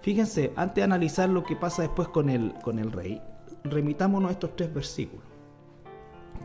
Fíjense, 0.00 0.52
antes 0.56 0.76
de 0.76 0.82
analizar 0.82 1.28
lo 1.28 1.44
que 1.44 1.56
pasa 1.56 1.82
después 1.82 2.08
con 2.08 2.30
el, 2.30 2.54
con 2.62 2.78
el 2.78 2.90
rey, 2.90 3.20
remitámonos 3.64 4.30
a 4.30 4.32
estos 4.32 4.56
tres 4.56 4.72
versículos. 4.72 5.24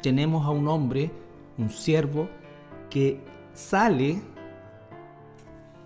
Tenemos 0.01 0.45
a 0.45 0.49
un 0.49 0.67
hombre, 0.67 1.11
un 1.57 1.69
siervo, 1.69 2.27
que 2.89 3.21
sale 3.53 4.21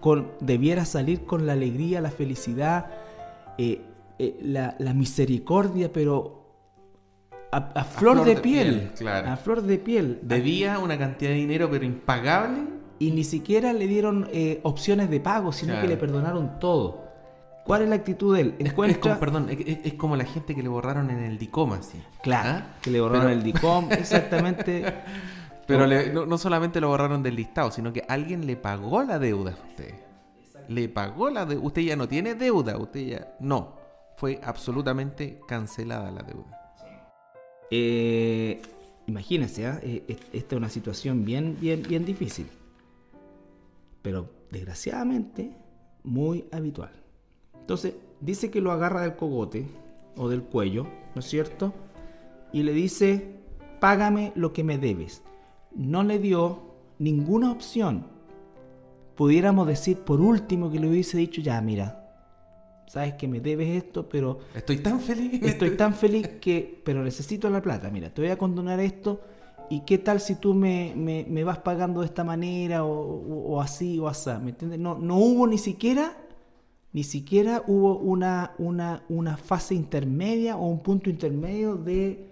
con, 0.02 0.32
debiera 0.42 0.84
salir 0.86 1.26
con 1.26 1.46
la 1.46 1.54
alegría, 1.54 2.02
la 2.02 2.12
felicidad, 2.12 2.88
eh, 3.58 3.82
eh, 4.19 4.38
la, 4.41 4.93
misericordia, 4.93 5.93
pero 5.93 6.45
a, 7.53 7.84
flor, 7.86 8.25
de, 8.25 8.36
piel. 8.36 8.91
A 9.08 9.38
flor 9.38 9.62
de 9.62 9.77
piel. 9.77 10.19
Debía 10.21 10.77
una 10.77 10.97
cantidad 10.97 11.32
de 11.32 11.38
dinero, 11.38 11.69
pero 11.71 11.86
impagable. 11.86 12.63
Y 12.99 13.12
ni 13.12 13.23
siquiera 13.23 13.71
le 13.71 13.88
dieron 13.88 14.27
eh, 14.34 14.60
opciones 14.63 15.10
de 15.10 15.21
pago, 15.21 15.53
sino 15.53 15.79
que 15.79 15.88
le 15.88 15.95
perdonaron 15.95 16.60
todo. 16.60 17.08
¿Cuál 17.63 17.84
es 17.84 17.89
la 17.89 17.95
actitud 17.95 18.36
de 18.36 18.41
él? 18.41 18.55
Encuentra... 18.60 18.97
Es, 18.97 18.97
como, 18.97 19.19
perdón, 19.19 19.47
es, 19.49 19.93
como 19.93 20.17
la 20.17 20.25
gente 20.25 20.53
que 20.53 20.62
le 20.62 20.67
borraron 20.67 21.10
en 21.12 21.19
el 21.19 21.38
DICOM, 21.38 21.73
así. 21.73 22.01
Claro, 22.21 22.49
¿Ah? 22.49 22.67
que 22.82 22.91
le 22.91 22.99
borraron 22.99 23.32
el 23.32 23.41
DICOM, 23.41 23.89
exactamente. 23.93 24.84
Pero 25.65 25.88
no, 26.25 26.38
solamente 26.38 26.82
lo 26.82 26.89
borraron 26.89 27.23
del 27.23 27.38
listado, 27.38 27.71
sino 27.71 27.93
que 27.93 28.03
alguien 28.10 28.45
le 28.45 28.58
pagó 28.58 29.01
la 29.03 29.17
deuda 29.17 29.51
a 29.51 29.67
usted. 29.69 29.93
Le 30.67 30.89
pagó 30.89 31.29
la 31.29 31.45
deuda. 31.45 31.63
Usted 31.63 31.84
ya 31.84 31.95
no 31.95 32.08
tiene 32.10 32.36
deuda, 32.36 32.77
usted 32.77 32.99
ya... 32.99 33.27
No, 33.39 33.79
fue 34.19 34.41
absolutamente 34.43 35.39
cancelada 35.47 36.12
la 36.12 36.23
deuda. 36.23 36.73
Eh, 37.71 38.62
imagínense, 39.08 39.65
¿ah? 39.65 39.79
eh, 39.82 40.03
esta 40.34 40.55
es 40.55 40.58
una 40.58 40.67
situación 40.67 41.23
bien, 41.23 41.55
bien, 41.60 41.84
bien 41.84 42.03
difícil. 42.03 42.47
Pero 44.01 44.29
desgraciadamente 44.51 45.51
muy 46.03 46.43
habitual. 46.51 46.91
Entonces, 47.62 47.93
dice 48.19 48.51
que 48.51 48.60
lo 48.60 48.73
agarra 48.73 49.03
del 49.03 49.15
cogote 49.15 49.67
o 50.17 50.27
del 50.27 50.43
cuello, 50.43 50.86
¿no 51.15 51.21
es 51.21 51.25
cierto? 51.25 51.73
Y 52.51 52.63
le 52.63 52.73
dice, 52.73 53.36
págame 53.79 54.34
lo 54.36 54.51
que 54.51 54.65
me 54.65 54.77
debes. 54.77 55.23
No 55.73 56.03
le 56.03 56.19
dio 56.19 56.60
ninguna 56.97 57.53
opción. 57.53 58.08
Pudiéramos 59.15 59.65
decir 59.65 59.99
por 59.99 60.19
último 60.19 60.69
que 60.69 60.79
le 60.79 60.89
hubiese 60.89 61.17
dicho, 61.17 61.39
ya, 61.39 61.62
mira, 61.62 61.99
sabes 62.89 63.13
que 63.13 63.28
me 63.28 63.39
debes 63.39 63.84
esto, 63.84 64.10
pero... 64.10 64.39
Estoy 64.56 64.78
tan 64.78 64.99
feliz. 64.99 65.41
Estoy 65.43 65.78
tan 65.78 65.93
feliz 65.95 66.28
que, 66.41 66.82
pero 66.84 67.04
necesito 67.04 67.49
la 67.49 67.62
plata. 67.62 67.91
Mira, 67.91 68.12
te 68.12 68.21
voy 68.21 68.32
a 68.32 68.38
condonar 68.38 68.80
esto. 68.80 69.21
¿Y 69.69 69.82
qué 69.82 69.99
tal 69.99 70.19
si 70.19 70.36
tú 70.36 70.56
me, 70.56 70.95
me, 70.95 71.43
vas 71.43 71.60
pagando 71.60 71.99
de 71.99 72.08
esta 72.08 72.23
manera 72.23 72.84
o, 72.84 73.62
así 73.62 73.99
o 73.99 74.08
así? 74.08 74.32
¿Me 74.41 74.49
entiendes? 74.49 74.80
No, 74.80 74.97
no 74.97 75.17
hubo 75.17 75.45
ni 75.45 75.60
siquiera 75.60 76.17
ni 76.91 77.04
siquiera 77.04 77.63
hubo 77.67 77.97
una, 77.97 78.56
una, 78.58 79.38
fase 79.38 79.75
intermedia 79.75 80.58
o 80.58 80.65
un 80.65 80.80
punto 80.80 81.12
intermedio 81.12 81.75
de 81.75 82.32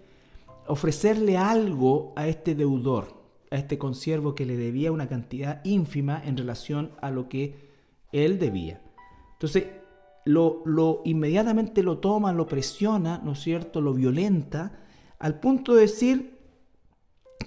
ofrecerle 0.66 1.38
algo 1.38 2.12
a 2.16 2.28
este 2.28 2.56
deudor, 2.56 3.14
a 3.52 3.58
este 3.58 3.78
consiervo 3.78 4.34
que 4.34 4.48
le 4.48 4.58
debía 4.58 4.92
una 4.92 5.08
cantidad 5.08 5.64
ínfima 5.64 6.20
en 6.26 6.38
relación 6.38 6.90
a 7.02 7.12
lo 7.12 7.30
que 7.30 7.54
él 8.12 8.40
debía. 8.40 8.82
Entonces, 9.34 9.66
lo, 10.28 10.62
lo 10.66 11.02
inmediatamente 11.06 11.84
lo 11.84 12.00
toma, 12.00 12.34
lo 12.34 12.48
presiona, 12.48 13.20
¿no 13.24 13.34
es 13.34 13.40
cierto? 13.40 13.82
Lo 13.82 13.94
violenta, 13.94 14.80
al 15.20 15.40
punto 15.40 15.74
de 15.74 15.82
decir 15.82 16.38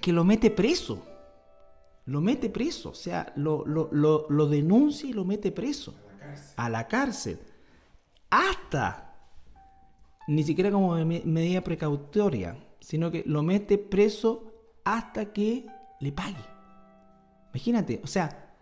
que 0.01 0.11
lo 0.11 0.23
mete 0.23 0.51
preso. 0.51 1.05
Lo 2.05 2.19
mete 2.19 2.49
preso, 2.49 2.89
o 2.89 2.95
sea, 2.95 3.31
lo, 3.35 3.63
lo 3.65 4.47
denuncia 4.47 5.09
y 5.09 5.13
lo 5.13 5.23
mete 5.23 5.51
preso 5.51 5.95
a 6.55 6.69
la 6.69 6.87
cárcel. 6.87 7.39
Hasta, 8.29 9.15
ni 10.27 10.43
siquiera 10.43 10.71
como 10.71 10.95
medida 10.95 11.61
precautoria, 11.61 12.57
sino 12.79 13.11
que 13.11 13.23
lo 13.27 13.43
mete 13.43 13.77
preso 13.77 14.51
hasta 14.83 15.31
que 15.31 15.67
le 15.99 16.11
pague. 16.11 16.43
Imagínate, 17.53 18.01
o 18.03 18.07
sea, 18.07 18.55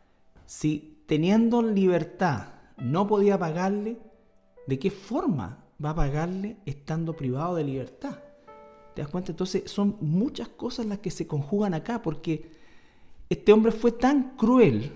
si 0.46 1.04
teniendo 1.08 1.62
libertad 1.62 2.48
no 2.78 3.08
podía 3.08 3.38
pagarle, 3.38 3.98
¿de 4.70 4.78
qué 4.80 4.92
forma 4.92 5.66
va 5.84 5.90
a 5.90 5.96
pagarle 5.96 6.58
estando 6.66 7.16
privado 7.16 7.56
de 7.56 7.64
libertad? 7.64 8.20
¿Te 8.94 9.02
das 9.02 9.10
cuenta? 9.10 9.32
Entonces 9.32 9.70
son 9.70 9.98
muchas 10.00 10.48
cosas 10.48 10.86
las 10.86 11.00
que 11.00 11.10
se 11.10 11.26
conjugan 11.26 11.74
acá 11.74 12.02
porque 12.02 12.52
este 13.30 13.52
hombre 13.52 13.72
fue 13.72 13.92
tan 13.92 14.36
cruel 14.38 14.92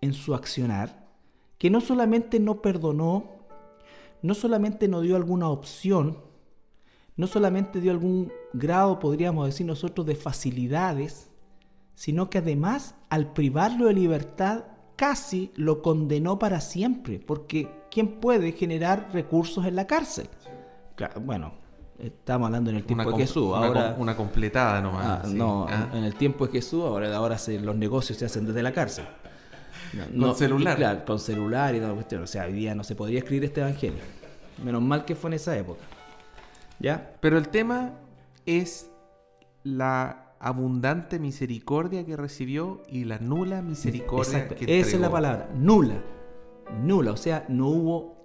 en 0.00 0.12
su 0.12 0.34
accionar 0.34 1.08
que 1.58 1.70
no 1.70 1.80
solamente 1.80 2.38
no 2.40 2.60
perdonó, 2.60 3.24
no 4.20 4.34
solamente 4.34 4.86
no 4.86 5.00
dio 5.00 5.16
alguna 5.16 5.48
opción, 5.48 6.18
no 7.16 7.26
solamente 7.26 7.80
dio 7.80 7.90
algún 7.90 8.32
grado, 8.52 8.98
podríamos 8.98 9.46
decir 9.46 9.64
nosotros, 9.64 10.06
de 10.06 10.16
facilidades, 10.16 11.30
sino 11.94 12.28
que 12.28 12.38
además 12.38 12.96
al 13.08 13.32
privarlo 13.32 13.86
de 13.86 13.94
libertad 13.94 14.64
casi 14.96 15.52
lo 15.54 15.80
condenó 15.80 16.38
para 16.38 16.60
siempre, 16.60 17.18
porque 17.18 17.70
¿quién 17.94 18.20
puede 18.20 18.52
generar 18.52 19.10
recursos 19.12 19.64
en 19.64 19.76
la 19.76 19.86
cárcel? 19.86 20.28
bueno, 21.22 21.54
estamos 21.98 22.46
hablando 22.46 22.70
en 22.70 22.76
el 22.76 22.84
tiempo 22.84 23.12
de 23.12 23.18
Jesús. 23.18 23.54
Ahora, 23.54 23.94
una, 23.98 24.16
completada 24.16 24.80
nomás. 24.80 25.24
Ah, 25.24 25.28
no, 25.28 25.66
ah. 25.68 25.90
en 25.92 26.04
el 26.04 26.14
tiempo 26.14 26.46
de 26.46 26.52
Jesús, 26.52 26.82
ahora, 26.82 27.14
ahora 27.16 27.36
los 27.62 27.76
negocios 27.76 28.18
se 28.18 28.24
hacen 28.24 28.46
desde 28.46 28.62
la 28.62 28.72
cárcel 28.72 29.06
con 30.18 30.34
celular. 30.34 31.04
con 31.04 31.18
celular 31.18 31.74
y 31.74 31.80
toda 31.80 31.94
cuestión. 31.94 32.22
O 32.22 32.26
sea, 32.26 32.44
hoy 32.44 32.52
día 32.52 32.74
no 32.74 32.84
se 32.84 32.94
podría 32.94 33.18
escribir 33.18 33.44
este 33.44 33.60
evangelio. 33.60 34.00
Menos 34.62 34.82
mal 34.82 35.04
que 35.04 35.14
fue 35.14 35.30
en 35.30 35.34
esa 35.34 35.56
época. 35.56 35.82
¿Ya? 36.78 37.14
Pero 37.20 37.38
el 37.38 37.48
tema 37.48 37.92
es 38.46 38.90
la 39.62 40.34
abundante 40.40 41.18
misericordia 41.18 42.04
que 42.04 42.16
recibió 42.16 42.82
y 42.88 43.04
la 43.04 43.18
nula 43.18 43.62
misericordia 43.62 44.48
que 44.48 44.80
Esa 44.80 44.96
es 44.96 45.00
la 45.00 45.10
palabra, 45.10 45.48
nula. 45.54 46.02
Nula, 46.82 47.12
o 47.12 47.16
sea, 47.16 47.44
no 47.48 47.68
hubo 47.68 48.24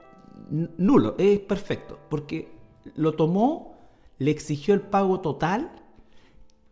nulo, 0.78 1.16
es 1.18 1.40
perfecto, 1.40 2.00
porque 2.10 2.52
lo 2.96 3.14
tomó, 3.14 3.78
le 4.18 4.32
exigió 4.32 4.74
el 4.74 4.82
pago 4.82 5.20
total 5.20 5.72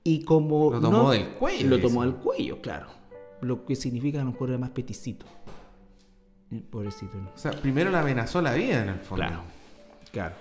y 0.03 0.23
como 0.23 0.71
lo 0.71 0.79
tomó 0.79 1.11
del 1.11 1.29
cuello. 1.33 1.67
Lo 1.69 1.79
tomó 1.79 2.03
del 2.03 2.15
cuello, 2.15 2.61
claro 2.61 2.97
lo 3.41 3.65
que 3.65 3.75
significa 3.75 4.21
a 4.21 4.23
lo 4.23 4.31
mejor 4.31 4.49
era 4.49 4.57
más 4.57 4.71
peticito. 4.71 5.25
Pobrecito. 6.69 7.17
O 7.35 7.37
sea, 7.37 7.51
primero 7.51 7.91
le 7.91 7.97
amenazó 7.97 8.41
la 8.41 8.53
vida 8.53 8.83
en 8.83 8.89
el 8.89 8.99
fondo. 8.99 9.25
Claro, 9.25 9.43
claro. 10.11 10.35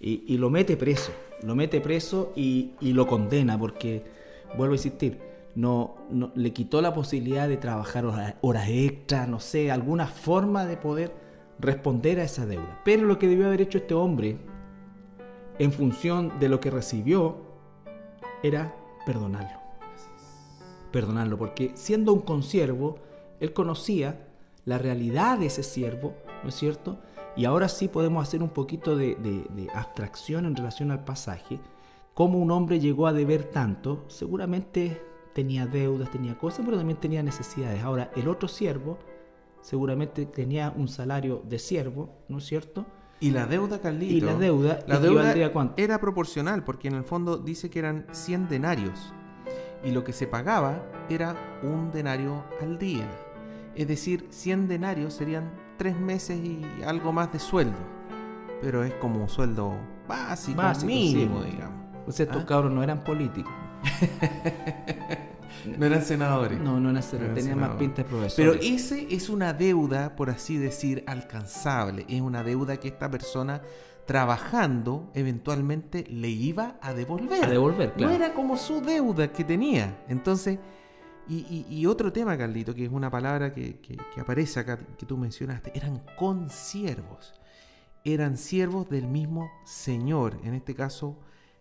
Y, 0.00 0.36
lo 0.36 0.50
mete 0.50 0.76
preso, 0.76 1.12
lo 1.42 1.54
mete 1.54 1.80
preso 1.80 2.32
y, 2.36 2.74
lo 2.80 3.06
condena 3.06 3.58
porque, 3.58 4.04
vuelvo 4.56 4.74
a 4.74 4.76
insistir, 4.76 5.18
no, 5.54 5.96
le 6.34 6.52
quitó 6.52 6.82
la 6.82 6.92
posibilidad 6.94 7.48
de 7.48 7.56
trabajar 7.56 8.06
horas, 8.06 8.34
horas 8.40 8.68
extras, 8.68 9.28
no 9.28 9.40
sé, 9.40 9.70
alguna 9.70 10.06
forma 10.06 10.64
de 10.66 10.76
poder 10.76 11.12
responder 11.58 12.20
a 12.20 12.24
esa 12.24 12.46
deuda. 12.46 12.80
Pero 12.84 13.06
lo 13.06 13.18
que 13.18 13.28
debió 13.28 13.46
haber 13.46 13.60
hecho 13.60 13.78
este 13.78 13.94
hombre, 13.94 14.38
en 15.58 15.72
función 15.72 16.38
de 16.40 16.48
lo 16.48 16.60
que 16.60 16.70
recibió, 16.70 17.36
era 18.42 18.74
perdonarlo 19.06 19.64
perdonarlo, 20.94 21.36
porque 21.36 21.72
siendo 21.74 22.12
un 22.12 22.20
consiervo, 22.20 23.00
él 23.40 23.52
conocía 23.52 24.28
la 24.64 24.78
realidad 24.78 25.40
de 25.40 25.46
ese 25.46 25.64
siervo, 25.64 26.14
¿no 26.44 26.50
es 26.50 26.54
cierto? 26.54 27.00
Y 27.34 27.46
ahora 27.46 27.68
sí 27.68 27.88
podemos 27.88 28.22
hacer 28.22 28.44
un 28.44 28.50
poquito 28.50 28.96
de, 28.96 29.16
abstracción 29.74 30.46
en 30.46 30.54
relación 30.54 30.92
al 30.92 31.04
pasaje. 31.04 31.58
Cómo 32.14 32.38
un 32.38 32.52
hombre 32.52 32.78
llegó 32.78 33.08
a 33.08 33.12
deber 33.12 33.42
tanto, 33.42 34.04
seguramente 34.06 35.02
tenía 35.34 35.66
deudas, 35.66 36.10
tenía 36.10 36.38
cosas, 36.38 36.64
pero 36.64 36.78
también 36.78 36.98
tenía 36.98 37.22
necesidades. 37.22 37.82
Ahora, 37.82 38.10
el 38.16 38.28
otro 38.28 38.48
siervo 38.48 38.98
seguramente 39.60 40.26
tenía 40.26 40.72
un 40.74 40.88
salario 40.88 41.42
de 41.46 41.58
siervo, 41.58 42.10
¿no 42.28 42.38
es 42.38 42.46
cierto? 42.46 42.86
Y 43.20 43.30
la 43.30 43.46
deuda, 43.46 43.80
Carlito. 43.80 44.14
Y 44.14 44.20
la 44.20 44.34
deuda, 44.34 44.80
la 44.86 44.98
deuda 44.98 45.52
cuánto? 45.52 45.74
era 45.82 46.00
proporcional, 46.00 46.64
porque 46.64 46.88
en 46.88 46.94
el 46.94 47.04
fondo 47.04 47.38
dice 47.38 47.70
que 47.70 47.78
eran 47.78 48.06
100 48.12 48.48
denarios 48.48 49.12
y 49.84 49.90
lo 49.90 50.02
que 50.02 50.12
se 50.12 50.26
pagaba 50.26 50.82
era 51.08 51.36
un 51.62 51.90
denario 51.92 52.44
al 52.60 52.78
día. 52.78 53.08
Es 53.74 53.88
decir, 53.88 54.26
100 54.30 54.68
denarios 54.68 55.14
serían 55.14 55.50
tres 55.76 55.98
meses 55.98 56.38
y 56.38 56.62
algo 56.84 57.12
más 57.12 57.32
de 57.32 57.38
sueldo. 57.38 57.78
Pero 58.60 58.82
es 58.84 58.94
como 58.94 59.20
un 59.20 59.28
sueldo 59.28 59.74
básico, 60.08 60.62
mínimo, 60.84 61.42
digamos. 61.42 61.84
O 62.06 62.12
sea, 62.12 62.26
estos 62.26 62.42
¿Ah? 62.42 62.46
cabros 62.46 62.72
no 62.72 62.82
eran 62.82 63.04
políticos. 63.04 63.52
no 65.78 65.86
eran 65.86 66.02
senadores. 66.02 66.60
No, 66.60 66.80
no 66.80 66.90
eran 66.90 67.02
senadores, 67.02 67.34
tenían 67.34 67.60
más 67.60 67.76
pinta 67.76 68.02
de 68.02 68.08
profesores. 68.08 68.34
Pero 68.36 68.74
ese 68.74 69.06
es 69.14 69.28
una 69.28 69.52
deuda, 69.52 70.16
por 70.16 70.30
así 70.30 70.56
decir, 70.56 71.04
alcanzable. 71.06 72.04
Es 72.08 72.20
una 72.20 72.42
deuda 72.42 72.78
que 72.78 72.88
esta 72.88 73.10
persona 73.10 73.62
trabajando, 74.06 75.10
eventualmente 75.14 76.04
le 76.08 76.28
iba 76.28 76.76
a 76.80 76.92
devolver. 76.92 77.44
A 77.44 77.48
devolver, 77.48 77.92
claro. 77.92 78.10
No 78.12 78.16
era 78.16 78.34
como 78.34 78.56
su 78.56 78.80
deuda 78.80 79.32
que 79.32 79.44
tenía. 79.44 80.04
Entonces, 80.08 80.58
Y, 81.26 81.86
otro 81.86 82.12
tema, 82.12 82.36
Carlito, 82.36 82.74
que 82.74 82.84
es 82.84 82.92
una 82.92 83.10
palabra 83.10 83.54
que, 83.54 83.78
aparece 84.18 84.60
acá, 84.60 84.78
que 84.98 85.06
tú 85.06 85.16
mencionaste, 85.16 85.72
eran 85.74 86.02
consiervos. 86.18 87.32
Eran 88.04 88.36
siervos 88.36 88.90
del 88.90 89.06
mismo 89.06 89.50
Señor, 89.64 90.38
en 90.44 90.52
este 90.52 90.74
caso 90.74 91.16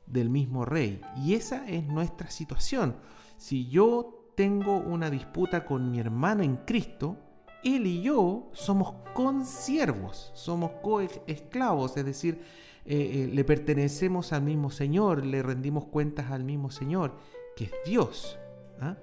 del 0.05 0.29
mismo 0.29 0.65
Rey. 0.65 1.01
Y 1.17 1.33
esa 1.33 1.67
es 1.67 1.85
nuestra 1.85 2.29
situación. 2.29 2.95
Si 3.37 3.67
yo 3.67 4.31
tengo 4.35 4.77
una 4.77 5.09
disputa 5.09 5.65
con 5.65 5.91
mi 5.91 5.99
hermano 5.99 6.43
en 6.43 6.57
Cristo, 6.57 7.17
él 7.63 7.87
y 7.87 8.01
yo 8.01 8.49
somos 8.53 8.93
consiervos, 9.13 10.31
somos 10.33 10.71
coesclavos, 10.81 11.95
es 11.97 12.05
decir, 12.05 12.41
eh, 12.85 13.23
eh, 13.23 13.29
le 13.33 13.43
pertenecemos 13.45 14.33
al 14.33 14.43
mismo 14.43 14.69
Señor, 14.69 15.25
le 15.25 15.41
rendimos 15.41 15.85
cuentas 15.85 16.31
al 16.31 16.43
mismo 16.43 16.69
Señor, 16.69 17.15
que 17.55 17.65
es 17.65 17.71
Dios. 17.85 18.37
¿ah? 18.81 18.97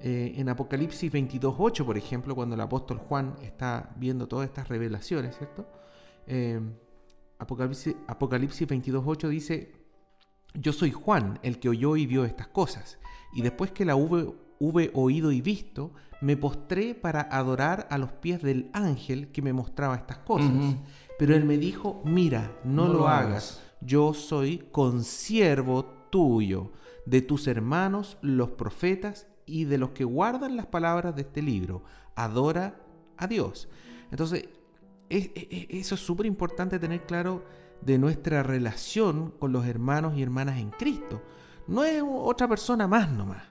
Eh, 0.00 0.34
en 0.36 0.48
Apocalipsis 0.50 1.10
22.8, 1.10 1.84
por 1.84 1.96
ejemplo, 1.96 2.34
cuando 2.34 2.54
el 2.54 2.60
apóstol 2.60 2.98
Juan 2.98 3.36
está 3.42 3.94
viendo 3.96 4.28
todas 4.28 4.48
estas 4.48 4.68
revelaciones, 4.68 5.36
¿cierto? 5.36 5.66
Apocalipsis, 7.38 7.96
Apocalipsis 8.06 8.68
22.8 8.68 9.28
dice, 9.28 9.72
yo 10.54 10.72
soy 10.72 10.92
Juan, 10.92 11.38
el 11.42 11.58
que 11.58 11.68
oyó 11.68 11.96
y 11.96 12.06
vio 12.06 12.24
estas 12.24 12.48
cosas. 12.48 12.98
Y 13.32 13.42
después 13.42 13.72
que 13.72 13.84
la 13.84 13.96
hube, 13.96 14.32
hube 14.58 14.90
oído 14.94 15.32
y 15.32 15.40
visto, 15.40 15.92
me 16.20 16.36
postré 16.36 16.94
para 16.94 17.20
adorar 17.20 17.86
a 17.90 17.98
los 17.98 18.12
pies 18.12 18.40
del 18.40 18.70
ángel 18.72 19.28
que 19.32 19.42
me 19.42 19.52
mostraba 19.52 19.96
estas 19.96 20.18
cosas. 20.18 20.76
Pero 21.18 21.34
él 21.34 21.44
me 21.44 21.58
dijo, 21.58 22.00
mira, 22.04 22.56
no, 22.64 22.88
lo, 22.88 23.08
hagas. 23.08 23.62
Yo 23.80 24.14
soy 24.14 24.68
consiervo 24.72 25.84
tuyo, 26.10 26.72
de 27.06 27.20
tus 27.20 27.46
hermanos 27.46 28.16
los 28.22 28.50
profetas 28.52 29.26
y 29.46 29.64
de 29.64 29.78
los 29.78 29.90
que 29.90 30.04
guardan 30.04 30.56
las 30.56 30.66
palabras 30.66 31.14
de 31.14 31.22
este 31.22 31.42
libro. 31.42 31.82
Adora 32.14 32.80
a 33.16 33.26
Dios. 33.26 33.68
Entonces, 34.10 34.48
eso 35.10 35.94
es 35.94 36.00
súper 36.00 36.26
importante 36.26 36.78
tener 36.78 37.04
claro 37.04 37.44
de 37.84 37.98
nuestra 37.98 38.42
relación 38.42 39.32
con 39.38 39.52
los 39.52 39.66
hermanos 39.66 40.16
y 40.16 40.22
hermanas 40.22 40.58
en 40.58 40.70
Cristo. 40.70 41.22
No 41.66 41.84
es 41.84 42.02
otra 42.06 42.48
persona 42.48 42.86
más 42.86 43.10
nomás. 43.10 43.42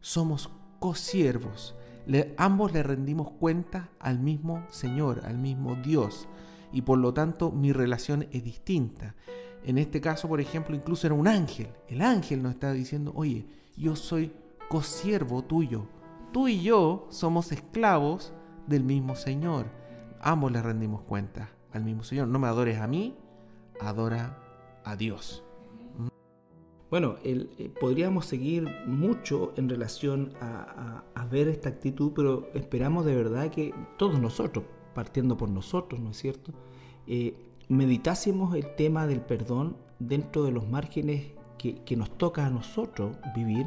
Somos 0.00 0.50
cosiervos. 0.78 1.74
Ambos 2.36 2.72
le 2.72 2.82
rendimos 2.82 3.30
cuenta 3.32 3.90
al 3.98 4.18
mismo 4.18 4.64
Señor, 4.68 5.22
al 5.24 5.38
mismo 5.38 5.74
Dios. 5.76 6.28
Y 6.72 6.82
por 6.82 6.98
lo 6.98 7.12
tanto 7.12 7.50
mi 7.50 7.72
relación 7.72 8.26
es 8.30 8.44
distinta. 8.44 9.14
En 9.64 9.78
este 9.78 10.00
caso, 10.00 10.28
por 10.28 10.40
ejemplo, 10.40 10.76
incluso 10.76 11.06
era 11.06 11.14
un 11.14 11.26
ángel. 11.26 11.68
El 11.88 12.02
ángel 12.02 12.42
nos 12.42 12.52
está 12.52 12.72
diciendo, 12.72 13.12
oye, 13.16 13.46
yo 13.76 13.96
soy 13.96 14.32
cosiervo 14.68 15.42
tuyo. 15.42 15.86
Tú 16.32 16.48
y 16.48 16.62
yo 16.62 17.06
somos 17.10 17.50
esclavos 17.50 18.32
del 18.66 18.84
mismo 18.84 19.16
Señor. 19.16 19.66
Ambos 20.20 20.52
le 20.52 20.62
rendimos 20.62 21.02
cuenta 21.02 21.50
al 21.72 21.84
mismo 21.84 22.04
Señor. 22.04 22.28
No 22.28 22.38
me 22.38 22.46
adores 22.46 22.78
a 22.78 22.86
mí, 22.86 23.16
adora 23.80 24.38
a 24.84 24.96
Dios. 24.96 25.42
Bueno, 26.88 27.16
eh, 27.24 27.72
podríamos 27.80 28.26
seguir 28.26 28.68
mucho 28.86 29.52
en 29.56 29.68
relación 29.68 30.34
a, 30.40 31.02
ver 31.28 31.48
esta 31.48 31.68
actitud, 31.68 32.12
pero 32.14 32.48
esperamos 32.54 33.04
de 33.04 33.16
verdad 33.16 33.50
que 33.50 33.74
todos 33.98 34.20
nosotros, 34.20 34.64
partiendo 34.94 35.36
por 35.36 35.48
nosotros, 35.48 36.00
¿no 36.00 36.10
es 36.10 36.18
cierto?, 36.18 36.52
eh, 37.08 37.34
meditásemos 37.68 38.54
el 38.54 38.76
tema 38.76 39.08
del 39.08 39.20
perdón 39.20 39.76
dentro 39.98 40.44
de 40.44 40.52
los 40.52 40.68
márgenes 40.68 41.32
que, 41.58 41.96
nos 41.96 42.16
toca 42.16 42.46
a 42.46 42.50
nosotros 42.50 43.16
vivir, 43.34 43.66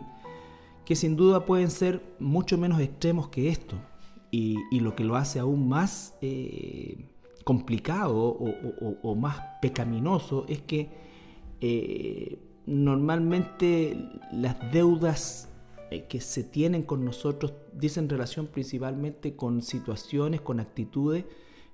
que 0.86 0.96
sin 0.96 1.18
duda 1.18 1.46
pueden 1.46 1.70
ser 1.70 2.02
mucho 2.20 2.58
menos 2.58 2.80
extremos 2.80 3.28
que 3.28 3.50
esto, 3.50 3.76
y, 4.32 4.80
lo 4.80 4.96
que 4.96 5.04
lo 5.04 5.18
hace 5.18 5.40
aún 5.40 5.68
más 5.68 6.18
eh, 6.22 7.10
complicado 7.50 8.38
o, 9.02 9.16
más 9.16 9.42
pecaminoso 9.60 10.46
es 10.48 10.62
que 10.62 10.88
normalmente 12.70 13.98
las 14.32 14.72
deudas 14.72 15.50
eh, 15.90 16.06
que 16.08 16.22
se 16.22 16.44
tienen 16.44 16.84
con 16.84 17.04
nosotros 17.04 17.54
dicen 17.74 18.08
relación 18.10 18.46
principalmente 18.46 19.36
con 19.36 19.64
situaciones, 19.64 20.40
con 20.40 20.60
actitudes, 20.60 21.26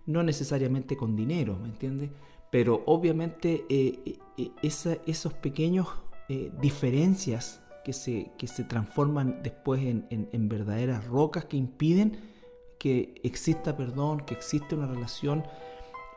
no 0.06 0.24
necesariamente 0.24 0.96
con 0.96 1.18
dinero, 1.18 1.58
¿me 1.62 1.68
entiendes? 1.68 2.12
Pero 2.50 2.84
obviamente 2.86 3.66
eh, 3.68 4.18
eh, 4.38 4.52
esos 4.62 5.34
pequeños 5.34 5.88
diferencias 6.60 7.62
que 7.84 7.94
se, 7.94 8.32
que 8.36 8.48
se 8.48 8.64
transforman 8.64 9.44
después 9.44 9.80
en 9.84 10.50
verdaderas 10.50 11.06
rocas 11.06 11.46
que 11.46 11.56
impiden 11.56 12.18
que 12.86 13.20
exista 13.24 13.76
perdón, 13.76 14.20
que 14.28 14.36
exista 14.36 14.76
una 14.76 14.86
relación, 14.86 15.44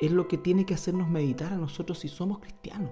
es 0.02 0.12
lo 0.12 0.28
que 0.28 0.37
tiene 0.37 0.66
que 0.66 0.74
hacernos 0.74 1.09
meditar 1.09 1.50
a 1.54 1.57
nosotros 1.57 2.00
si 2.00 2.09
somos 2.09 2.40
cristianos 2.40 2.90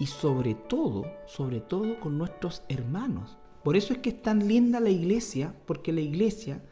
y 0.00 0.06
sobre 0.06 0.56
todo, 0.56 1.04
sobre 1.26 1.60
todo 1.60 2.00
con 2.00 2.18
nuestros 2.18 2.64
hermanos. 2.68 3.38
Por 3.62 3.76
eso 3.76 3.92
es 3.92 4.00
que 4.00 4.08
es 4.08 4.22
tan 4.22 4.48
linda 4.48 4.80
la 4.80 4.90
iglesia, 4.90 5.54
porque 5.66 5.92
la 5.92 6.00
iglesia 6.00 6.64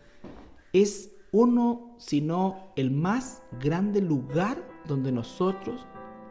es 0.72 1.12
uno, 1.30 1.94
si 1.98 2.20
no 2.20 2.72
el 2.74 2.90
más 2.90 3.44
grande 3.60 4.00
lugar 4.00 4.60
donde 4.88 5.12
nosotros 5.12 5.86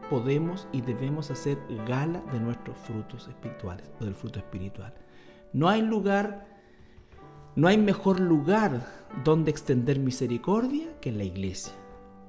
podemos 0.09 0.67
y 0.73 0.81
debemos 0.81 1.31
hacer 1.31 1.57
gala 1.87 2.19
de 2.33 2.41
nuestros 2.41 2.77
frutos 2.79 3.29
espirituales 3.29 3.89
o 4.01 4.03
del 4.03 4.15
fruto 4.15 4.39
espiritual. 4.39 4.93
No 5.53 5.69
hay 5.69 5.81
lugar, 5.81 6.59
no 7.55 7.69
hay 7.69 7.77
mejor 7.77 8.19
lugar 8.19 8.98
donde 9.23 9.51
extender 9.51 9.99
misericordia 9.99 10.87
que 11.01 11.09
en 11.09 11.17
la 11.17 11.23
iglesia. 11.23 11.73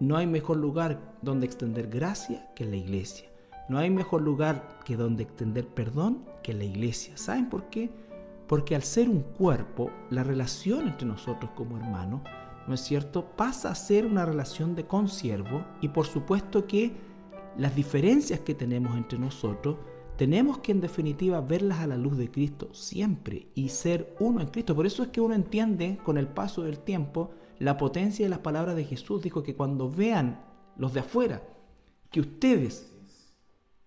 No 0.00 0.16
hay 0.16 0.26
mejor 0.26 0.56
lugar 0.56 0.98
donde 1.22 1.46
extender 1.46 1.88
gracia 1.88 2.50
que 2.54 2.64
en 2.64 2.70
la 2.70 2.76
iglesia. 2.76 3.28
No 3.68 3.78
hay 3.78 3.90
mejor 3.90 4.22
lugar 4.22 4.80
que 4.84 4.96
donde 4.96 5.22
extender 5.22 5.66
perdón 5.68 6.24
que 6.42 6.54
la 6.54 6.64
iglesia. 6.64 7.16
¿Saben 7.16 7.48
por 7.48 7.70
qué? 7.70 7.90
Porque 8.48 8.74
al 8.74 8.82
ser 8.82 9.08
un 9.08 9.20
cuerpo, 9.20 9.90
la 10.10 10.24
relación 10.24 10.88
entre 10.88 11.06
nosotros 11.06 11.52
como 11.54 11.76
hermanos, 11.76 12.22
¿no 12.66 12.74
es 12.74 12.80
cierto?, 12.80 13.24
pasa 13.36 13.70
a 13.70 13.74
ser 13.74 14.06
una 14.06 14.24
relación 14.24 14.74
de 14.74 14.86
consiervo 14.86 15.64
y 15.80 15.88
por 15.88 16.06
supuesto 16.06 16.66
que 16.66 16.92
las 17.56 17.76
diferencias 17.76 18.40
que 18.40 18.54
tenemos 18.54 18.96
entre 18.96 19.18
nosotros, 19.18 19.76
tenemos 20.20 20.58
que 20.58 20.72
en 20.72 20.82
definitiva 20.82 21.40
verlas 21.40 21.78
a 21.78 21.86
la 21.86 21.96
luz 21.96 22.18
de 22.18 22.30
Cristo 22.30 22.68
siempre 22.74 23.48
y 23.54 23.70
ser 23.70 24.14
uno 24.20 24.42
en 24.42 24.48
Cristo. 24.48 24.76
Por 24.76 24.84
eso 24.84 25.02
es 25.02 25.08
que 25.08 25.22
uno 25.22 25.34
entiende 25.34 25.98
con 26.04 26.18
el 26.18 26.28
paso 26.28 26.62
del 26.62 26.80
tiempo 26.80 27.30
la 27.58 27.78
potencia 27.78 28.26
de 28.26 28.28
las 28.28 28.40
palabras 28.40 28.76
de 28.76 28.84
Jesús. 28.84 29.22
Dijo 29.22 29.42
que 29.42 29.56
cuando 29.56 29.90
vean 29.90 30.44
los 30.76 30.92
de 30.92 31.00
afuera 31.00 31.42
que 32.10 32.20
ustedes 32.20 32.94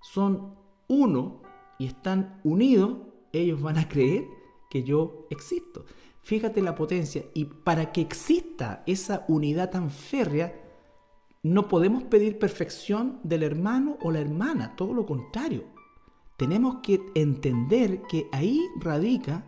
son 0.01 0.55
uno 0.87 1.43
y 1.77 1.85
están 1.85 2.41
unidos, 2.43 2.97
ellos 3.31 3.61
van 3.61 3.77
a 3.77 3.87
creer 3.87 4.25
que 4.71 4.81
yo 4.81 5.27
existo. 5.29 5.85
Fíjate 6.23 6.63
la 6.63 6.73
potencia. 6.73 7.25
Y 7.35 7.45
para 7.45 7.91
que 7.91 8.01
exista 8.01 8.81
esa 8.87 9.23
unidad 9.27 9.69
tan 9.69 9.91
férrea, 9.91 10.59
no 11.43 11.67
podemos 11.67 12.01
pedir 12.05 12.39
perfección 12.39 13.19
del 13.21 13.43
hermano 13.43 13.99
o 14.01 14.09
la 14.09 14.19
hermana, 14.19 14.75
todo 14.75 14.95
lo 14.95 15.05
contrario. 15.05 15.82
Tenemos 16.43 16.79
que 16.83 16.99
entender 17.15 18.01
que 18.01 18.27
ahí 18.33 18.59
radica 18.75 19.45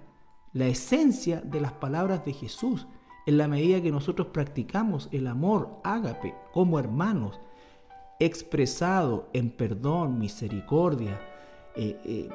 la 0.53 0.67
esencia 0.67 1.41
de 1.41 1.59
las 1.59 1.73
palabras 1.73 2.23
de 2.23 2.31
Jesús. 2.31 2.87
En 3.25 3.37
la 3.37 3.49
medida 3.49 3.81
que 3.81 3.91
nosotros 3.91 4.27
practicamos 4.27 5.09
el 5.11 5.27
amor 5.27 5.81
ágape 5.83 6.33
como 6.53 6.79
hermanos, 6.79 7.37
expresado 8.17 9.27
en 9.33 9.49
perdón, 9.49 10.19
misericordia, 10.19 11.19
eh, 11.75 11.99
eh, 12.05 12.29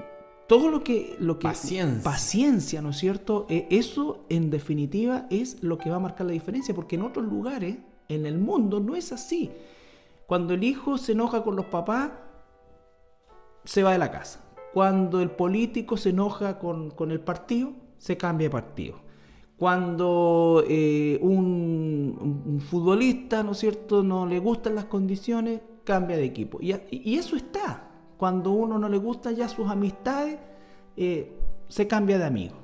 todo 0.46 0.68
lo 0.68 0.84
que, 0.84 1.16
lo 1.18 1.38
que... 1.38 1.48
Paciencia. 1.48 2.02
Paciencia, 2.02 2.82
¿no 2.82 2.90
es 2.90 2.98
cierto? 2.98 3.46
Eh, 3.48 3.66
eso 3.70 4.26
en 4.28 4.50
definitiva 4.50 5.26
es 5.30 5.62
lo 5.62 5.78
que 5.78 5.88
va 5.88 5.96
a 5.96 6.00
marcar 6.00 6.26
la 6.26 6.34
diferencia, 6.34 6.74
porque 6.74 6.96
en 6.96 7.02
otros 7.02 7.24
lugares, 7.24 7.78
en 8.10 8.26
el 8.26 8.36
mundo, 8.36 8.78
no 8.78 8.94
es 8.94 9.10
así. 9.10 9.50
Cuando 10.26 10.52
el 10.52 10.62
hijo 10.64 10.98
se 10.98 11.12
enoja 11.12 11.42
con 11.42 11.56
los 11.56 11.64
papás, 11.64 12.10
se 13.64 13.82
va 13.82 13.92
de 13.92 13.98
la 13.98 14.10
casa. 14.10 14.49
Cuando 14.72 15.20
el 15.20 15.30
político 15.30 15.96
se 15.96 16.10
enoja 16.10 16.58
con, 16.58 16.90
con 16.90 17.10
el 17.10 17.20
partido, 17.20 17.72
se 17.98 18.16
cambia 18.16 18.46
de 18.48 18.50
partido 18.50 19.10
cuando 19.60 20.64
un, 21.20 22.40
un, 22.46 22.60
futbolista, 22.62 23.42
¿no 23.42 23.52
es 23.52 23.58
cierto?, 23.58 24.02
no 24.02 24.24
le 24.24 24.38
gustan 24.38 24.74
las 24.74 24.86
condiciones, 24.86 25.60
cambia 25.84 26.16
de 26.16 26.24
equipo. 26.24 26.56
Y, 26.62 26.72
y, 26.90 27.16
eso 27.16 27.36
está. 27.36 27.90
Cuando 28.16 28.52
uno 28.52 28.78
no 28.78 28.88
le 28.88 28.96
gusta 28.96 29.32
ya 29.32 29.50
sus 29.50 29.68
amistades, 29.68 30.38
eh, 30.96 31.36
se 31.68 31.86
cambia 31.86 32.18
de 32.18 32.24
amigo. 32.24 32.56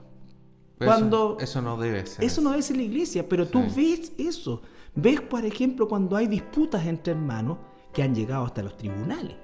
cuando, 0.79 1.37
eso, 1.39 1.61
no 1.61 1.77
debe 1.77 2.07
ser. 2.07 2.25
Eso 2.25 2.41
no 2.41 2.51
debe 2.53 2.63
ser 2.63 2.79
la 2.79 2.85
iglesia, 2.85 3.29
pero 3.29 3.47
tú 3.47 3.63
ves 3.77 4.15
eso. 4.17 4.63
Ves, 4.95 5.21
por 5.21 5.45
ejemplo, 5.45 5.89
cuando 5.89 6.17
hay 6.17 6.27
disputas 6.27 6.87
entre 6.87 7.13
hermanos 7.13 7.59
que 7.93 8.03
han 8.03 8.15
llegado 8.15 8.47
hasta 8.47 8.63
los 8.63 8.75
tribunales. 8.75 9.37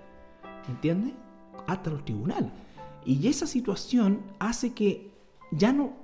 ¿Entiendes? 0.70 1.12
Hasta 1.66 1.90
los 1.90 2.04
tribunales. 2.04 2.50
Y 3.04 3.26
esa 3.28 3.46
situación 3.46 4.22
hace 4.38 4.72
que 4.72 5.10
ya 5.50 5.72
no 5.72 6.02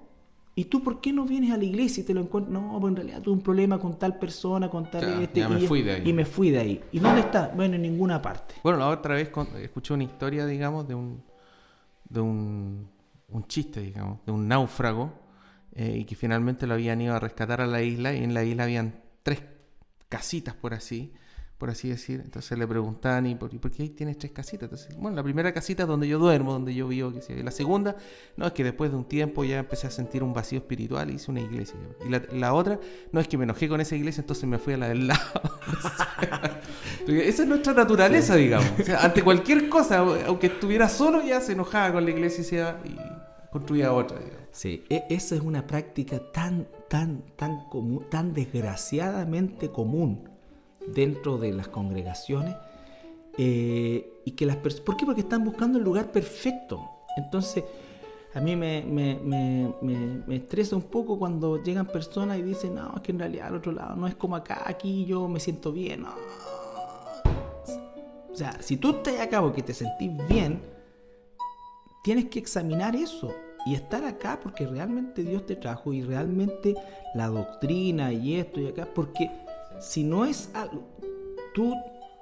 ¿Y 0.59 0.65
tú 0.65 0.83
por 0.83 1.01
qué 1.01 1.13
no 1.13 1.25
vienes 1.25 1.53
a 1.53 1.57
la 1.57 1.63
iglesia 1.63 2.01
y 2.01 2.05
te 2.05 2.13
lo 2.13 2.21
encuentras? 2.21 2.53
No, 2.53 2.77
pues 2.81 2.91
en 2.91 2.97
realidad 2.97 3.23
tuve 3.23 3.35
un 3.35 3.43
problema 3.43 3.79
con 3.79 3.97
tal 3.97 4.19
persona, 4.19 4.69
con 4.69 4.91
tal 4.91 5.23
este. 5.23 5.39
y, 5.39 5.47
me 5.47 5.61
fui 5.61 5.83
de 5.83 5.93
ahí. 5.93 6.03
y 6.05 6.13
me 6.13 6.25
fui 6.25 6.51
de 6.51 6.59
ahí. 6.59 6.81
¿Y 6.91 6.99
dónde 6.99 7.21
está? 7.21 7.53
Bueno, 7.55 7.77
en 7.77 7.83
ninguna 7.83 8.21
parte. 8.21 8.57
Bueno, 8.65 8.81
la 8.81 8.89
otra 8.89 9.15
vez 9.15 9.31
escuché 9.63 9.95
una 9.95 10.03
historia, 10.03 10.47
digamos, 10.47 10.89
de 10.89 10.97
un, 10.97 11.23
de 12.09 12.21
un, 12.21 12.89
un 13.29 13.47
chiste, 13.47 13.81
digamos, 13.81 14.19
de 14.27 14.33
un 14.33 14.49
náufrago 14.49 15.13
eh, 15.77 15.99
y 15.99 16.05
que 16.05 16.17
finalmente 16.17 16.67
lo 16.67 16.75
habían 16.75 17.01
ido 17.01 17.15
a 17.15 17.21
rescatar 17.21 17.61
a 17.61 17.67
la 17.69 17.83
isla 17.83 18.13
y 18.15 18.25
en 18.25 18.35
la 18.35 18.43
isla 18.43 18.65
habían 18.65 19.01
tres 19.23 19.45
casitas 20.09 20.57
por 20.57 20.75
así 20.75 21.13
por 21.59 21.71
así 21.71 21.89
decir. 21.89 22.23
Entonces 22.25 22.57
le 22.57 22.67
preguntaban, 22.67 23.27
¿y 23.27 23.35
por, 23.35 23.51
qué 23.51 23.83
ahí 23.83 23.89
tienes 23.91 24.17
tres 24.17 24.33
casitas? 24.33 24.65
Entonces, 24.65 24.97
bueno, 24.97 25.17
la 25.17 25.23
primera 25.23 25.53
casita 25.53 25.83
es 25.83 25.89
donde 25.89 26.09
yo 26.09 26.19
duermo, 26.19 26.53
donde 26.53 26.75
yo 26.75 26.89
vivo. 26.89 27.13
Que 27.13 27.21
sea. 27.21 27.37
Y 27.37 27.43
la 27.43 27.51
segunda, 27.51 27.97
no, 28.37 28.47
es 28.47 28.53
que 28.53 28.65
después 28.65 28.91
de 28.91 28.97
un 28.97 29.05
tiempo 29.05 29.45
ya 29.45 29.59
empecé 29.59 29.89
a 29.89 29.91
sentir 29.91 30.23
un 30.23 30.33
vacío 30.33 30.59
espiritual 30.59 31.11
y 31.11 31.15
hice 31.15 31.31
una 31.31 31.41
iglesia. 31.41 31.77
Y 32.07 32.37
la, 32.39 32.55
otra, 32.55 32.79
no, 33.13 33.21
es 33.21 33.29
que 33.29 33.37
me 33.37 33.45
enojé 33.45 33.69
con 33.69 33.81
esa 33.81 33.97
iglesia, 33.97 34.21
entonces 34.21 34.49
me 34.49 34.59
fui 34.59 34.75
a 34.75 34.79
la 34.79 34.89
del 34.89 35.09
lado. 35.09 35.21
esa 37.09 37.43
es 37.43 37.49
nuestra 37.49 37.75
naturaleza, 37.75 38.37
digamos. 38.37 38.71
ante 39.01 39.23
cualquier 39.23 39.69
cosa, 39.69 39.99
aunque 40.27 40.47
estuviera 40.47 40.89
solo, 40.89 41.23
ya 41.25 41.41
se 41.41 41.53
enojaba 41.53 41.93
con 41.95 42.05
la 42.05 42.11
iglesia 42.11 42.79
y, 42.85 42.97
construía 43.51 43.93
otra. 43.93 44.19
Sí, 44.53 44.85
e, 44.89 45.05
esa 45.11 45.35
es 45.35 45.41
una 45.41 45.67
práctica 45.67 46.21
tan, 46.33 46.69
tan, 46.89 47.23
tan 47.37 47.69
común, 47.69 48.07
tan 48.11 48.33
desgraciadamente 48.33 49.71
común 49.71 50.28
dentro 50.95 51.39
de 51.39 51.53
las 51.53 51.69
congregaciones 51.69 52.55
eh, 53.37 54.21
y 54.25 54.33
que 54.33 54.47
las. 54.47 54.57
¿Por 54.57 54.97
qué? 54.97 55.07
Porque 55.07 55.21
están 55.21 55.45
buscando 55.45 55.79
el 55.79 55.85
lugar 55.85 56.11
perfecto. 56.11 56.89
Entonces, 57.17 57.65
a 58.35 58.41
mí 58.41 58.57
me, 58.57 58.83
me, 58.83 59.19
me, 59.23 59.73
me, 60.27 60.37
estresa 60.37 60.77
un 60.77 60.83
poco 60.83 61.19
cuando 61.19 61.63
llegan 61.63 61.87
personas 61.87 62.39
y 62.39 62.43
dicen, 62.43 62.75
no, 62.75 62.93
es 62.97 63.03
que 63.03 63.13
en 63.13 63.19
realidad 63.19 63.49
al 63.49 63.57
otro 63.57 63.73
lado 63.73 63.97
no 63.97 64.07
es 64.07 64.15
como 64.15 64.37
acá, 64.37 64.63
aquí 64.67 65.07
yo 65.07 65.29
me 65.29 65.41
siento 65.41 65.73
bien. 65.73 66.05
O 66.05 66.15
sea, 68.35 68.61
si 68.61 68.77
tú 68.77 68.91
estás 68.91 69.19
acá 69.21 69.41
porque 69.41 69.63
te 69.63 69.75
sentís 69.75 70.11
bien, 70.29 70.61
tienes 72.05 72.27
que 72.27 72.39
examinar 72.39 72.95
eso 72.95 73.35
y 73.67 73.75
estar 73.75 74.05
acá 74.05 74.39
porque 74.43 74.67
realmente 74.67 75.23
Dios 75.23 75.45
te 75.45 75.57
trajo 75.57 75.93
y 75.93 76.03
realmente 76.03 76.75
la 77.15 77.29
doctrina 77.29 78.13
y 78.13 78.37
esto 78.37 78.61
y 78.61 78.69
acá, 78.69 78.87
porque 78.95 79.31
si 79.81 80.05
no 80.05 80.25
es 80.25 80.51
algo, 80.55 80.83
tú 81.55 81.75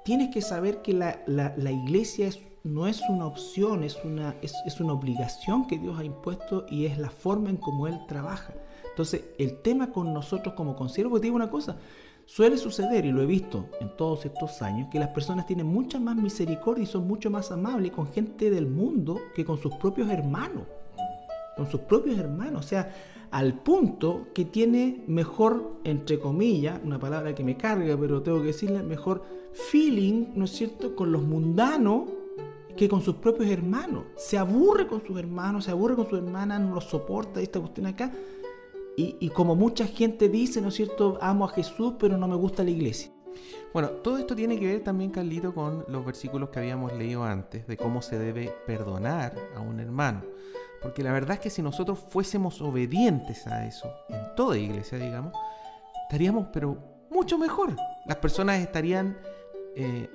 tienes 0.03 0.33
que 0.33 0.41
saber 0.41 0.81
que 0.81 0.93
la, 0.93 1.71
iglesia 1.71 2.29
no 2.63 2.87
es 2.87 3.01
una 3.09 3.25
opción, 3.25 3.83
es 3.83 3.97
una, 4.03 4.35
es, 4.41 4.79
una 4.79 4.93
obligación 4.93 5.67
que 5.67 5.77
Dios 5.77 5.99
ha 5.99 6.03
impuesto 6.03 6.65
y 6.69 6.85
es 6.85 6.97
la 6.97 7.09
forma 7.09 7.49
en 7.49 7.57
cómo 7.57 7.87
Él 7.87 7.99
trabaja. 8.07 8.53
Entonces, 8.89 9.25
el 9.37 9.61
tema 9.61 9.91
con 9.91 10.13
nosotros 10.13 10.55
como 10.55 10.75
consiervos, 10.75 11.19
te 11.19 11.27
digo 11.27 11.35
una 11.35 11.49
cosa, 11.49 11.77
suele 12.25 12.57
suceder, 12.57 13.05
y 13.05 13.11
lo 13.11 13.21
he 13.21 13.25
visto 13.25 13.69
en 13.79 13.95
todos 13.95 14.25
estos 14.25 14.61
años, 14.61 14.89
que 14.91 14.99
las 14.99 15.09
personas 15.09 15.45
tienen 15.45 15.67
mucha 15.67 15.99
más 15.99 16.15
misericordia 16.15 16.83
y 16.83 16.87
son 16.87 17.07
mucho 17.07 17.29
más 17.29 17.51
amables 17.51 17.91
con 17.91 18.11
gente 18.11 18.49
del 18.49 18.67
mundo 18.67 19.19
que 19.35 19.45
con 19.45 19.57
sus 19.57 19.75
propios 19.75 20.09
hermanos. 20.09 20.63
Con 21.55 21.69
sus 21.69 21.81
propios 21.81 22.17
hermanos. 22.17 22.65
O 22.65 22.67
sea, 22.67 22.91
al 23.31 23.59
punto 23.61 24.27
que 24.33 24.45
tiene 24.45 25.03
mejor, 25.07 25.79
entre 25.83 26.19
comillas, 26.19 26.79
una 26.83 26.99
palabra 26.99 27.35
que 27.35 27.43
me 27.43 27.57
carga, 27.57 27.97
pero 27.97 28.21
tengo 28.21 28.39
que 28.39 28.47
decirle, 28.47 28.83
mejor 28.83 29.23
feeling, 29.53 30.27
¿no 30.35 30.45
es 30.45 30.51
cierto?, 30.51 30.95
con 30.95 31.11
los 31.11 31.23
mundanos 31.23 32.03
que 32.75 32.87
con 32.87 33.01
sus 33.01 33.15
propios 33.15 33.49
hermanos. 33.49 34.05
Se 34.15 34.37
aburre 34.37 34.87
con 34.87 35.05
sus 35.05 35.17
hermanos, 35.17 35.65
se 35.65 35.71
aburre 35.71 35.95
con 35.95 36.07
sus 36.09 36.19
hermanas, 36.19 36.61
no 36.61 36.75
los 36.75 36.85
soporta 36.85 37.41
esta 37.41 37.59
cuestión 37.59 37.87
acá. 37.87 38.11
Y, 38.95 39.15
y 39.19 39.29
como 39.29 39.55
mucha 39.55 39.85
gente 39.85 40.29
dice, 40.29 40.61
¿no 40.61 40.69
es 40.69 40.75
cierto?, 40.75 41.17
amo 41.21 41.45
a 41.45 41.49
Jesús, 41.49 41.95
pero 41.99 42.17
no 42.17 42.27
me 42.27 42.35
gusta 42.35 42.63
la 42.63 42.71
iglesia. 42.71 43.11
Bueno, 43.73 43.89
todo 43.89 44.17
esto 44.17 44.35
tiene 44.35 44.59
que 44.59 44.65
ver 44.65 44.83
también, 44.83 45.11
Carlito, 45.11 45.53
con 45.53 45.85
los 45.87 46.05
versículos 46.05 46.49
que 46.49 46.59
habíamos 46.59 46.93
leído 46.93 47.23
antes, 47.23 47.67
de 47.67 47.77
cómo 47.77 48.01
se 48.01 48.17
debe 48.17 48.51
perdonar 48.65 49.35
a 49.55 49.59
un 49.59 49.79
hermano. 49.79 50.23
Porque 50.81 51.03
la 51.03 51.11
verdad 51.11 51.35
es 51.35 51.39
que 51.39 51.49
si 51.49 51.61
nosotros 51.61 51.99
fuésemos 51.99 52.61
obedientes 52.61 53.47
a 53.47 53.65
eso, 53.65 53.91
en 54.09 54.35
toda 54.35 54.57
iglesia, 54.57 54.97
digamos, 54.97 55.33
estaríamos 56.03 56.47
pero 56.53 56.77
mucho 57.09 57.37
mejor. 57.37 57.75
Las 58.05 58.17
personas 58.17 58.59
estarían, 58.59 59.17
eh, 59.75 60.09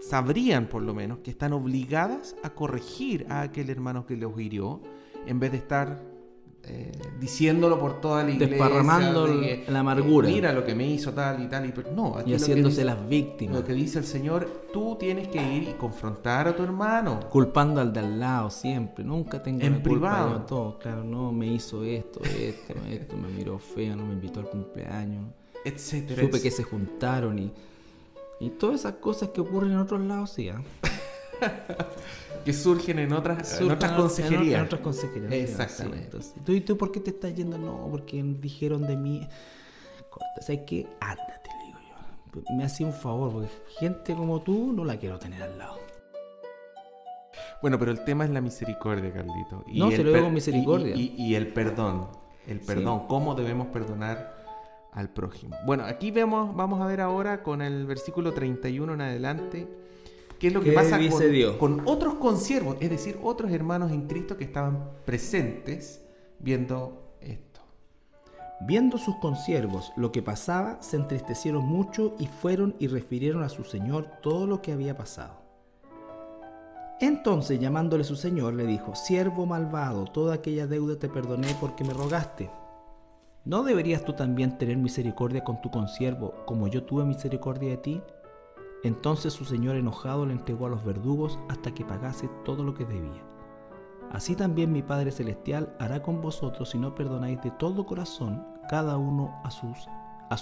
sabrían 0.00 0.66
por 0.66 0.82
lo 0.82 0.94
menos 0.94 1.18
que 1.18 1.30
están 1.30 1.52
obligadas 1.52 2.36
a 2.42 2.50
corregir 2.50 3.26
a 3.28 3.42
aquel 3.42 3.70
hermano 3.70 4.06
que 4.06 4.16
los 4.16 4.38
hirió, 4.38 4.82
en 5.26 5.40
vez 5.40 5.52
de 5.52 5.58
estar 5.58 6.00
eh, 6.68 6.92
diciéndolo 7.18 7.78
por 7.78 8.00
toda 8.00 8.22
la 8.24 8.30
iglesia. 8.30 8.56
Desparramando 8.56 9.26
la 9.26 9.80
amargura. 9.80 10.28
mira 10.28 10.52
lo 10.52 10.64
que 10.64 10.74
me 10.74 10.86
hizo 10.86 11.12
tal 11.12 11.42
y 11.42 11.46
tal. 11.48 11.66
Y, 11.66 11.74
no, 11.94 12.16
y 12.24 12.34
haciéndose 12.34 12.84
las 12.84 13.08
víctimas. 13.08 13.56
Lo 13.56 13.64
que 13.64 13.72
dice 13.72 13.98
el 13.98 14.04
Señor, 14.04 14.64
tú 14.72 14.96
tienes 14.98 15.28
que 15.28 15.42
ir 15.42 15.62
y 15.64 15.72
confrontar 15.74 16.48
a 16.48 16.56
tu 16.56 16.62
hermano. 16.62 17.20
Culpando 17.30 17.80
al 17.80 17.92
de 17.92 18.00
al 18.00 18.20
lado 18.20 18.50
siempre. 18.50 19.04
Nunca 19.04 19.42
tengo 19.42 19.62
En 19.62 19.82
privado. 19.82 20.42
todo. 20.42 20.78
Claro, 20.78 21.04
no, 21.04 21.32
me 21.32 21.46
hizo 21.46 21.84
esto, 21.84 22.20
esto, 22.24 22.74
esto, 22.90 23.16
me 23.16 23.28
miró 23.28 23.58
feo, 23.58 23.96
no 23.96 24.04
me 24.04 24.14
invitó 24.14 24.40
al 24.40 24.50
cumpleaños. 24.50 25.24
Etcétera. 25.64 26.22
Supe 26.22 26.40
que 26.40 26.50
se 26.50 26.62
juntaron 26.62 27.38
y, 27.38 27.52
y 28.40 28.50
todas 28.50 28.80
esas 28.80 28.94
cosas 28.94 29.30
que 29.30 29.40
ocurren 29.40 29.72
en 29.72 29.78
otros 29.78 30.00
lados, 30.00 30.30
sí. 30.30 30.48
¿ah? 30.48 30.62
que 32.44 32.52
surgen 32.52 32.98
en 32.98 33.12
otras, 33.12 33.60
en 33.60 33.70
otras 33.70 33.92
consejerías. 33.92 34.60
En, 34.60 34.66
otras 34.66 34.80
consejerías. 34.80 35.32
Exactamente. 35.32 36.18
¿Tú, 36.44 36.52
¿Y 36.52 36.60
tú 36.60 36.76
por 36.76 36.92
qué 36.92 37.00
te 37.00 37.10
estás 37.10 37.34
yendo? 37.34 37.58
No, 37.58 37.88
porque 37.90 38.22
dijeron 38.22 38.86
de 38.86 38.96
mí. 38.96 39.28
Corta, 40.10 40.40
¿sabes 40.40 40.62
qué? 40.66 40.86
Ándate, 41.00 41.50
le 41.58 41.66
digo 41.66 41.78
yo. 41.88 42.56
Me 42.56 42.64
hacía 42.64 42.86
un 42.86 42.92
favor, 42.92 43.32
porque 43.32 43.48
gente 43.78 44.14
como 44.14 44.42
tú 44.42 44.72
no 44.72 44.84
la 44.84 44.98
quiero 44.98 45.18
tener 45.18 45.42
al 45.42 45.58
lado. 45.58 45.78
Bueno, 47.60 47.78
pero 47.78 47.90
el 47.90 48.04
tema 48.04 48.24
es 48.24 48.30
la 48.30 48.40
misericordia, 48.40 49.12
Carlito. 49.12 49.64
Y 49.66 49.78
no, 49.78 49.90
se 49.90 50.04
lo 50.04 50.10
digo 50.10 50.24
con 50.24 50.34
misericordia. 50.34 50.94
Y, 50.96 51.34
el 51.34 51.48
perdón. 51.52 52.08
El 52.46 52.60
perdón. 52.60 53.06
¿Cómo 53.08 53.34
debemos 53.34 53.68
perdonar 53.68 54.36
al 54.92 55.10
prójimo? 55.10 55.56
Bueno, 55.66 55.84
aquí 55.84 56.10
vemos, 56.10 56.54
vamos 56.54 56.80
a 56.80 56.86
ver 56.86 57.00
ahora 57.00 57.42
con 57.42 57.60
el 57.62 57.86
versículo 57.86 58.32
31 58.32 58.94
en 58.94 59.00
adelante 59.00 59.68
¿Qué 60.38 60.48
es 60.48 60.52
lo 60.52 60.60
que 60.60 60.72
pasa 60.72 61.00
con, 61.58 61.82
otros 61.84 62.14
consiervos, 62.14 62.76
es 62.80 62.90
decir, 62.90 63.18
otros 63.22 63.50
hermanos 63.50 63.90
en 63.90 64.06
Cristo 64.06 64.36
que 64.36 64.44
estaban 64.44 64.90
presentes 65.04 66.00
viendo 66.38 67.16
esto? 67.20 67.60
Viendo 68.60 68.98
sus 68.98 69.16
consiervos 69.16 69.92
lo 69.96 70.12
que 70.12 70.22
pasaba, 70.22 70.80
se 70.80 70.96
entristecieron 70.96 71.64
mucho 71.64 72.14
y 72.18 72.26
fueron 72.26 72.76
y 72.78 72.86
refirieron 72.86 73.42
a 73.42 73.48
su 73.48 73.64
señor 73.64 74.06
todo 74.22 74.46
lo 74.46 74.62
que 74.62 74.72
había 74.72 74.96
pasado. 74.96 75.42
Entonces, 77.00 77.60
llamándole 77.60 78.02
su 78.04 78.16
señor, 78.16 78.54
le 78.54 78.66
dijo, 78.66 78.94
Siervo 78.94 79.46
malvado, 79.46 80.04
toda 80.04 80.34
aquella 80.34 80.66
deuda 80.66 80.98
te 80.98 81.08
perdoné 81.08 81.48
porque 81.60 81.84
me 81.84 81.92
rogaste. 81.94 82.50
¿No 83.44 83.62
deberías 83.62 84.04
tú 84.04 84.12
también 84.12 84.58
tener 84.58 84.76
misericordia 84.76 85.42
con 85.42 85.60
tu 85.62 85.70
consiervo, 85.70 86.34
como 86.44 86.66
yo 86.68 86.82
tuve 86.82 87.04
misericordia 87.04 87.70
de 87.70 87.76
ti? 87.76 88.02
Entonces 88.84 89.32
su 89.32 89.44
señor 89.44 89.76
enojado 89.76 90.26
le 90.26 90.32
entregó 90.32 90.66
a 90.66 90.70
los 90.70 90.84
verdugos 90.84 91.38
hasta 91.48 91.74
que 91.74 91.84
pagase 91.84 92.28
todo 92.44 92.62
lo 92.62 92.74
que 92.74 92.84
debía. 92.84 93.24
Así 94.10 94.34
también 94.34 94.72
mi 94.72 94.82
Padre 94.82 95.10
Celestial 95.10 95.74
hará 95.78 96.02
con 96.02 96.22
vosotros 96.22 96.70
si 96.70 96.78
no 96.78 96.94
perdonáis 96.94 97.42
de 97.42 97.50
todo 97.52 97.84
corazón 97.84 98.44
cada 98.68 98.96
uno 98.96 99.40
a, 99.44 99.50
sus, 99.50 99.86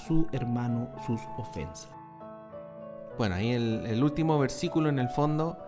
su 0.06 0.26
hermano 0.32 0.88
sus 1.06 1.20
ofensas. 1.38 1.90
Bueno, 3.18 3.36
ahí 3.36 3.52
el, 3.52 4.02
último 4.02 4.38
versículo 4.38 4.88
en 4.88 4.98
el 4.98 5.08
fondo 5.08 5.58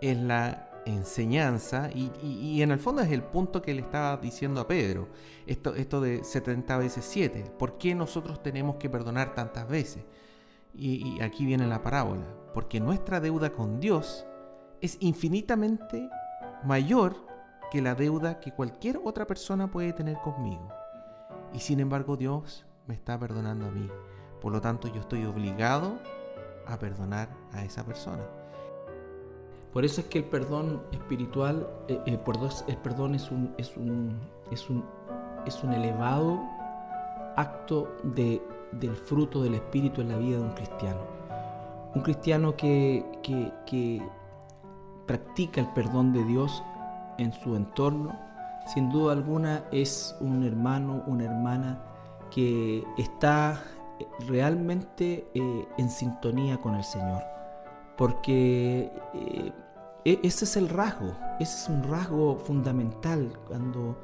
es 0.00 0.18
la 0.18 0.70
enseñanza 0.84 1.90
y, 1.92 2.60
en 2.60 2.72
el 2.72 2.78
fondo 2.78 3.02
es 3.02 3.10
el 3.10 3.22
punto 3.22 3.62
que 3.62 3.74
le 3.74 3.82
estaba 3.82 4.16
diciendo 4.16 4.60
a 4.60 4.66
Pedro, 4.66 5.08
esto, 5.46 5.74
esto 5.74 6.00
de 6.00 6.24
70 6.24 6.78
veces 6.78 7.04
7, 7.04 7.52
¿por 7.58 7.78
qué 7.78 7.94
nosotros 7.94 8.42
tenemos 8.42 8.76
que 8.76 8.90
perdonar 8.90 9.34
tantas 9.34 9.68
veces? 9.68 10.04
Y, 10.74 11.20
aquí 11.22 11.46
viene 11.46 11.66
la 11.66 11.82
parábola, 11.82 12.26
porque 12.52 12.80
nuestra 12.80 13.20
deuda 13.20 13.50
con 13.50 13.80
Dios 13.80 14.26
es 14.80 14.98
infinitamente 15.00 16.08
mayor 16.64 17.16
que 17.70 17.80
la 17.80 17.94
deuda 17.94 18.40
que 18.40 18.52
cualquier 18.52 19.00
otra 19.02 19.26
persona 19.26 19.70
puede 19.70 19.92
tener 19.92 20.18
conmigo. 20.18 20.68
Y 21.52 21.60
sin 21.60 21.80
embargo 21.80 22.16
Dios 22.16 22.66
me 22.86 22.94
está 22.94 23.18
perdonando 23.18 23.66
a 23.66 23.70
mí. 23.70 23.88
Por 24.40 24.52
lo 24.52 24.60
tanto 24.60 24.88
yo 24.88 25.00
estoy 25.00 25.24
obligado 25.24 25.98
a 26.66 26.78
perdonar 26.78 27.28
a 27.52 27.64
esa 27.64 27.84
persona. 27.84 28.22
Por 29.72 29.84
eso 29.84 30.00
es 30.00 30.06
que 30.06 30.18
el 30.18 30.24
perdón 30.24 30.82
espiritual, 30.92 31.68
eh, 31.88 32.00
eh, 32.06 32.18
por 32.18 32.38
dos, 32.40 32.64
el 32.66 32.78
perdón 32.78 33.14
es 33.14 33.30
un, 33.30 33.54
es 33.58 33.76
un, 33.76 34.18
es 34.50 34.70
un, 34.70 34.84
es 35.44 35.62
un 35.62 35.72
elevado 35.72 36.40
acto 37.36 37.94
de 38.02 38.40
del 38.72 38.96
fruto 38.96 39.42
del 39.42 39.54
Espíritu 39.54 40.00
en 40.00 40.08
la 40.08 40.16
vida 40.16 40.38
de 40.38 40.44
un 40.44 40.54
cristiano. 40.54 41.00
Un 41.94 42.02
cristiano 42.02 42.56
que, 42.56 43.04
practica 45.06 45.60
el 45.60 45.68
perdón 45.68 46.12
de 46.12 46.24
Dios 46.24 46.62
en 47.18 47.32
su 47.32 47.54
entorno 47.54 48.26
sin 48.66 48.90
duda 48.90 49.12
alguna 49.12 49.64
es 49.70 50.16
un 50.20 50.42
hermano, 50.42 51.04
una 51.06 51.24
hermana 51.24 51.78
que 52.30 52.84
está 52.98 53.62
realmente 54.26 55.30
eh, 55.34 55.68
en 55.78 55.88
sintonía 55.88 56.58
con 56.58 56.74
el 56.74 56.82
Señor. 56.82 57.22
Porque 57.96 58.90
eh, 59.14 59.52
e-, 60.04 60.20
ese 60.24 60.44
es 60.44 60.56
el 60.56 60.68
rasgo, 60.68 61.14
ese 61.38 61.56
es 61.56 61.68
un 61.68 61.84
rasgo 61.84 62.38
fundamental 62.38 63.38
cuando, 63.46 63.96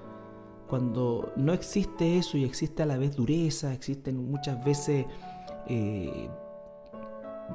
cuando 0.72 1.34
no 1.36 1.52
existe 1.52 2.16
eso 2.16 2.38
y 2.38 2.44
existe 2.44 2.82
a 2.82 2.86
la 2.86 2.96
vez 2.96 3.14
dureza, 3.14 3.74
existen 3.74 4.30
muchas 4.30 4.64
veces, 4.64 5.04
eh, 5.66 6.30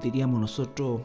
diríamos 0.03 0.39
nosotros, 0.39 1.01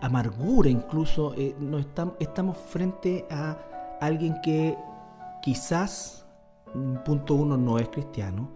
amargura 0.00 0.70
incluso, 0.70 1.34
no 1.58 1.76
estamos, 1.76 2.14
estamos 2.18 2.56
frente 2.56 3.26
a 3.30 3.58
alguien 4.00 4.40
que 4.42 4.74
quizás, 5.42 6.24
punto 7.04 7.34
uno, 7.34 7.58
no 7.58 7.78
es 7.78 7.90
cristiano, 7.90 8.48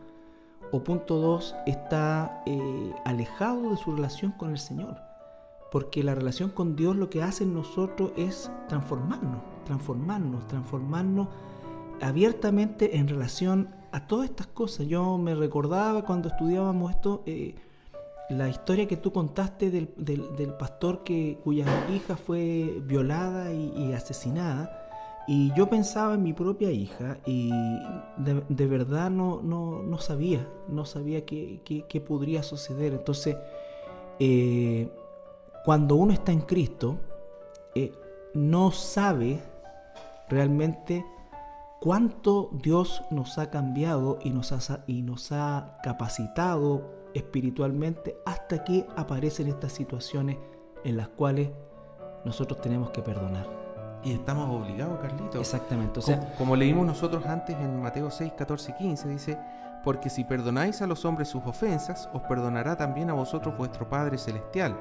o 0.72 0.82
punto 0.82 1.18
dos, 1.18 1.54
está 1.66 2.42
eh, 2.46 2.94
alejado 3.04 3.68
de 3.68 3.76
su 3.76 3.94
relación 3.94 4.32
con 4.32 4.48
el 4.48 4.58
Señor. 4.58 4.96
Porque 5.70 6.02
la 6.02 6.14
relación 6.14 6.48
con 6.48 6.74
Dios 6.74 6.96
lo 6.96 7.10
que 7.10 7.22
hace 7.22 7.44
en 7.44 7.52
nosotros 7.52 8.12
es 8.16 8.50
transformarnos, 8.66 9.42
transformarnos, 9.66 10.46
transformarnos 10.46 11.28
abiertamente 12.04 12.96
en 12.96 13.08
relación 13.08 13.74
a 13.92 14.06
todas 14.06 14.28
estas 14.30 14.46
cosas. 14.48 14.86
Yo 14.86 15.18
me 15.18 15.34
recordaba 15.34 16.04
cuando 16.04 16.28
estudiábamos 16.28 16.90
esto, 16.90 17.22
eh, 17.26 17.54
la 18.30 18.48
historia 18.48 18.86
que 18.86 18.96
tú 18.96 19.12
contaste 19.12 19.70
del, 19.70 19.88
pastor 20.58 21.04
que, 21.04 21.38
cuya 21.44 21.66
hija 21.94 22.16
fue 22.16 22.80
violada 22.86 23.52
y 23.52 23.92
asesinada 23.92 24.84
y 25.26 25.52
yo 25.54 25.68
pensaba 25.68 26.14
en 26.14 26.22
mi 26.22 26.34
propia 26.34 26.70
hija 26.70 27.18
y 27.24 27.50
de, 28.18 28.66
verdad 28.66 29.10
no, 29.10 29.40
no, 29.42 29.98
sabía, 29.98 30.46
no 30.68 30.84
sabía 30.84 31.24
qué, 31.24 32.04
podría 32.06 32.42
suceder. 32.42 32.92
Entonces, 32.92 33.36
eh, 34.18 34.90
cuando 35.64 35.94
uno 35.94 36.12
está 36.12 36.32
en 36.32 36.42
Cristo, 36.42 36.98
eh, 37.74 37.92
no 38.34 38.70
sabe 38.70 39.40
realmente 40.28 41.06
cuánto 41.84 42.48
Dios 42.50 43.02
nos 43.10 43.36
ha 43.36 43.50
cambiado 43.50 44.18
y 44.24 44.30
nos 44.30 44.52
ha, 44.52 44.84
y 44.86 45.02
nos 45.02 45.32
ha 45.32 45.76
capacitado 45.82 47.10
espiritualmente 47.12 48.16
hasta 48.24 48.64
que 48.64 48.86
aparecen 48.96 49.48
estas 49.48 49.72
situaciones 49.72 50.38
en 50.82 50.96
las 50.96 51.08
cuales 51.08 51.50
nosotros 52.24 52.62
tenemos 52.62 52.88
que 52.88 53.02
perdonar. 53.02 53.46
Y 54.02 54.12
estamos 54.12 54.48
obligados, 54.48 54.98
Carlito. 54.98 55.38
Exactamente. 55.38 55.98
O 55.98 56.02
sea, 56.02 56.34
como, 56.38 56.56
leímos 56.56 56.86
nosotros 56.86 57.26
antes 57.26 57.54
en 57.54 57.82
Mateo 57.82 58.10
6, 58.10 58.32
14 58.32 58.76
15, 58.78 59.08
dice, 59.08 59.38
porque 59.84 60.08
si 60.08 60.24
perdonáis 60.24 60.80
a 60.80 60.86
los 60.86 61.04
hombres 61.04 61.28
sus 61.28 61.44
ofensas, 61.44 62.08
os 62.14 62.22
perdonará 62.22 62.78
también 62.78 63.10
a 63.10 63.12
vosotros 63.12 63.58
vuestro 63.58 63.90
Padre 63.90 64.16
Celestial. 64.16 64.74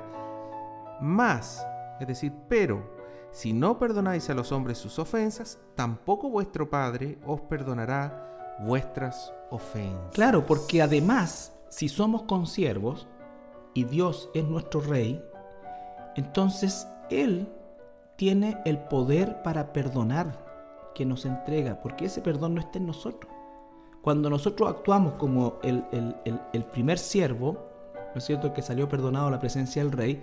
Más, 1.01 1.67
es 1.99 2.07
decir, 2.07 2.33
pero, 2.47 3.02
si 3.33 3.51
no 3.51 3.79
perdonáis 3.79 4.29
a 4.29 4.35
los 4.35 4.51
hombres 4.51 4.77
sus 4.77 4.99
ofensas, 4.99 5.59
tampoco 5.75 6.29
vuestro 6.29 6.69
Padre 6.69 7.17
os 7.25 7.41
perdonará 7.41 8.55
vuestras 8.59 9.33
ofensas. 9.49 10.13
Claro, 10.13 10.45
porque 10.45 10.83
además, 10.83 11.51
si 11.67 11.89
somos 11.89 12.23
consiervos 12.23 13.07
y 13.73 13.85
Dios 13.85 14.29
es 14.35 14.45
nuestro 14.45 14.81
Rey, 14.81 15.19
entonces 16.15 16.87
Él 17.09 17.51
tiene 18.17 18.61
el 18.65 18.77
poder 18.77 19.41
para 19.41 19.73
perdonar 19.73 20.91
que 20.93 21.03
nos 21.03 21.25
entrega, 21.25 21.81
porque 21.81 22.05
ese 22.05 22.21
perdón 22.21 22.53
no 22.53 22.61
está 22.61 22.77
en 22.77 22.85
nosotros. 22.85 23.33
Cuando 24.03 24.29
nosotros 24.29 24.69
actuamos 24.69 25.13
como 25.13 25.55
el, 25.63 26.65
primer 26.71 26.99
siervo, 26.99 27.57
¿no 28.13 28.19
es 28.19 28.23
cierto?, 28.23 28.53
que 28.53 28.61
salió 28.61 28.87
perdonado 28.87 29.27
a 29.27 29.31
la 29.31 29.39
presencia 29.39 29.83
del 29.83 29.91
rey, 29.91 30.21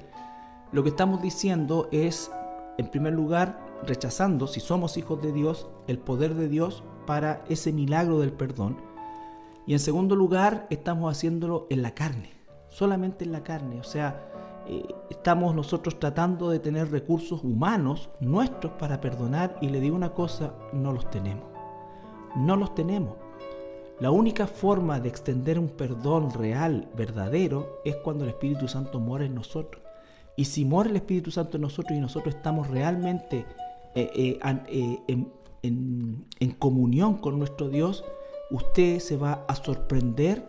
lo 0.70 0.84
que 0.84 0.90
estamos 0.90 1.20
diciendo 1.20 1.88
es, 1.90 2.30
en 2.78 2.88
primer 2.88 3.12
lugar, 3.12 3.58
rechazando, 3.86 4.46
si 4.46 4.60
somos 4.60 4.96
hijos 4.96 5.20
de 5.22 5.32
Dios, 5.32 5.68
el 5.86 5.98
poder 5.98 6.34
de 6.34 6.48
Dios 6.48 6.82
para 7.06 7.44
ese 7.48 7.72
milagro 7.72 8.20
del 8.20 8.32
perdón. 8.32 8.76
Y 9.66 9.72
en 9.72 9.78
segundo 9.78 10.16
lugar, 10.16 10.66
estamos 10.70 11.10
haciéndolo 11.10 11.66
en 11.70 11.82
la 11.82 11.94
carne, 11.94 12.30
solamente 12.68 13.24
en 13.24 13.32
la 13.32 13.42
carne. 13.42 13.80
O 13.80 13.84
sea, 13.84 14.30
eh, 14.66 14.86
estamos 15.10 15.54
nosotros 15.54 15.98
tratando 15.98 16.50
de 16.50 16.58
tener 16.58 16.90
recursos 16.90 17.42
humanos 17.42 18.10
nuestros 18.20 18.72
para 18.74 19.00
perdonar 19.00 19.56
y 19.60 19.68
le 19.68 19.80
digo 19.80 19.96
una 19.96 20.12
cosa, 20.12 20.54
no 20.72 20.92
los 20.92 21.10
tenemos. 21.10 21.44
No 22.36 22.56
los 22.56 22.74
tenemos. 22.74 23.16
La 24.00 24.10
única 24.10 24.46
forma 24.46 24.98
de 24.98 25.08
extender 25.08 25.58
un 25.58 25.68
perdón 25.68 26.30
real, 26.30 26.88
verdadero, 26.96 27.80
es 27.84 27.96
cuando 27.96 28.24
el 28.24 28.30
Espíritu 28.30 28.66
Santo 28.66 28.98
muere 28.98 29.26
en 29.26 29.34
nosotros. 29.34 29.80
Y 30.41 30.47
si 30.47 30.64
muere 30.64 30.88
el 30.88 30.97
Espíritu 30.97 31.30
Santo 31.30 31.59
en 31.59 31.61
nosotros 31.61 31.99
y 31.99 32.01
nosotros 32.01 32.34
estamos 32.34 32.68
realmente 32.68 33.45
eh, 33.95 34.38
eh, 34.43 34.99
en, 35.62 36.24
en 36.41 36.51
comunión 36.53 37.18
con 37.18 37.38
nuestro 37.38 37.68
Dios, 37.68 38.07
usted 38.51 39.01
se 39.01 39.18
va 39.18 39.45
a 39.49 39.55
sorprender 39.55 40.43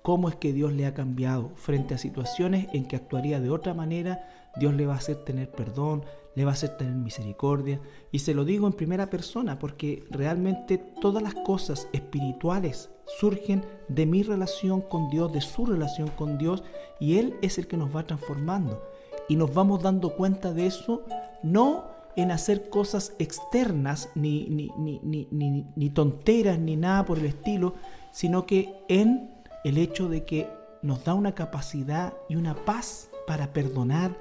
cómo 0.00 0.30
es 0.30 0.36
que 0.36 0.54
Dios 0.54 0.72
le 0.72 0.86
ha 0.86 0.94
cambiado 0.94 1.50
frente 1.54 1.92
a 1.92 1.98
situaciones 1.98 2.68
en 2.72 2.88
que 2.88 2.96
actuaría 2.96 3.38
de 3.38 3.50
otra 3.50 3.74
manera, 3.74 4.26
Dios 4.58 4.72
le 4.72 4.86
va 4.86 4.94
a 4.94 4.98
hacer 4.98 5.16
tener 5.16 5.50
perdón, 5.50 6.06
le 6.34 6.46
va 6.46 6.52
a 6.52 6.54
hacer 6.54 6.78
tener 6.78 6.94
misericordia. 6.94 7.78
Y 8.12 8.20
se 8.20 8.32
lo 8.32 8.46
digo 8.46 8.66
en 8.66 8.72
primera 8.72 9.10
persona 9.10 9.58
porque 9.58 10.02
realmente 10.08 10.78
todas 10.78 11.22
las 11.22 11.34
cosas 11.34 11.88
espirituales 11.92 12.88
surgen 13.18 13.66
de 13.88 14.06
mi 14.06 14.22
relación 14.22 14.80
con 14.80 15.10
Dios, 15.10 15.30
de 15.30 15.42
su 15.42 15.66
relación 15.66 16.08
con 16.16 16.38
Dios, 16.38 16.64
y 17.00 17.18
Él 17.18 17.34
es 17.42 17.58
el 17.58 17.66
que 17.66 17.76
nos 17.76 17.94
va 17.94 18.06
transformando. 18.06 18.82
Y 19.28 19.36
nos 19.36 19.52
vamos 19.52 19.82
dando 19.82 20.10
cuenta 20.10 20.52
de 20.52 20.66
eso, 20.66 21.02
no 21.42 21.84
en 22.16 22.30
hacer 22.30 22.70
cosas 22.70 23.12
externas, 23.18 24.08
ni, 24.14 24.46
ni, 24.48 24.70
ni, 25.02 25.66
ni 25.74 25.90
tonteras, 25.90 26.58
ni 26.58 26.76
nada 26.76 27.04
por 27.04 27.18
el 27.18 27.26
estilo, 27.26 27.74
sino 28.10 28.46
que 28.46 28.72
en 28.88 29.30
el 29.64 29.78
hecho 29.78 30.08
de 30.08 30.24
que 30.24 30.48
nos 30.82 31.04
da 31.04 31.14
una 31.14 31.34
capacidad 31.34 32.14
y 32.28 32.36
una 32.36 32.54
paz 32.54 33.10
para 33.26 33.52
perdonar, 33.52 34.16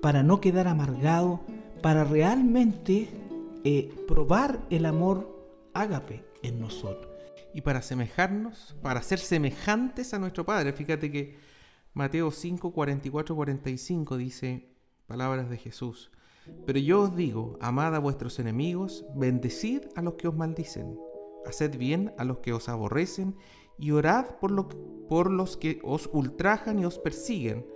para 0.00 0.22
no 0.22 0.40
quedar 0.40 0.68
amargado, 0.68 1.40
para 1.82 2.04
realmente 2.04 3.08
eh, 3.64 3.92
probar 4.06 4.60
el 4.70 4.86
amor 4.86 5.36
ágape 5.74 6.24
en 6.42 6.60
nosotros. 6.60 7.12
Y 7.52 7.62
para 7.62 7.80
asemejarnos, 7.80 8.76
para 8.82 9.02
ser 9.02 9.18
semejantes 9.18 10.14
a 10.14 10.18
nuestro 10.18 10.46
Padre. 10.46 10.72
Fíjate 10.72 11.10
que 11.10 11.36
Mateo 11.98 12.30
5, 12.30 12.70
44, 12.70 13.34
45 13.34 14.16
dice 14.18 14.68
palabras 15.08 15.50
de 15.50 15.56
Jesús. 15.56 16.12
Pero 16.64 16.78
yo 16.78 17.00
os 17.00 17.16
digo, 17.16 17.58
amad 17.60 17.92
a 17.92 17.98
vuestros 17.98 18.38
enemigos, 18.38 19.04
bendecid 19.16 19.80
a 19.96 20.02
los 20.02 20.14
que 20.14 20.28
os 20.28 20.36
maldicen, 20.36 20.96
haced 21.44 21.76
bien 21.76 22.14
a 22.16 22.22
los 22.22 22.38
que 22.38 22.52
os 22.52 22.68
aborrecen 22.68 23.34
y 23.80 23.90
orad 23.90 24.36
por, 24.36 24.68
por 25.08 25.28
los 25.28 25.56
que 25.56 25.80
os 25.82 26.08
ultrajan 26.12 26.78
y 26.78 26.84
os 26.84 27.00
persiguen, 27.00 27.66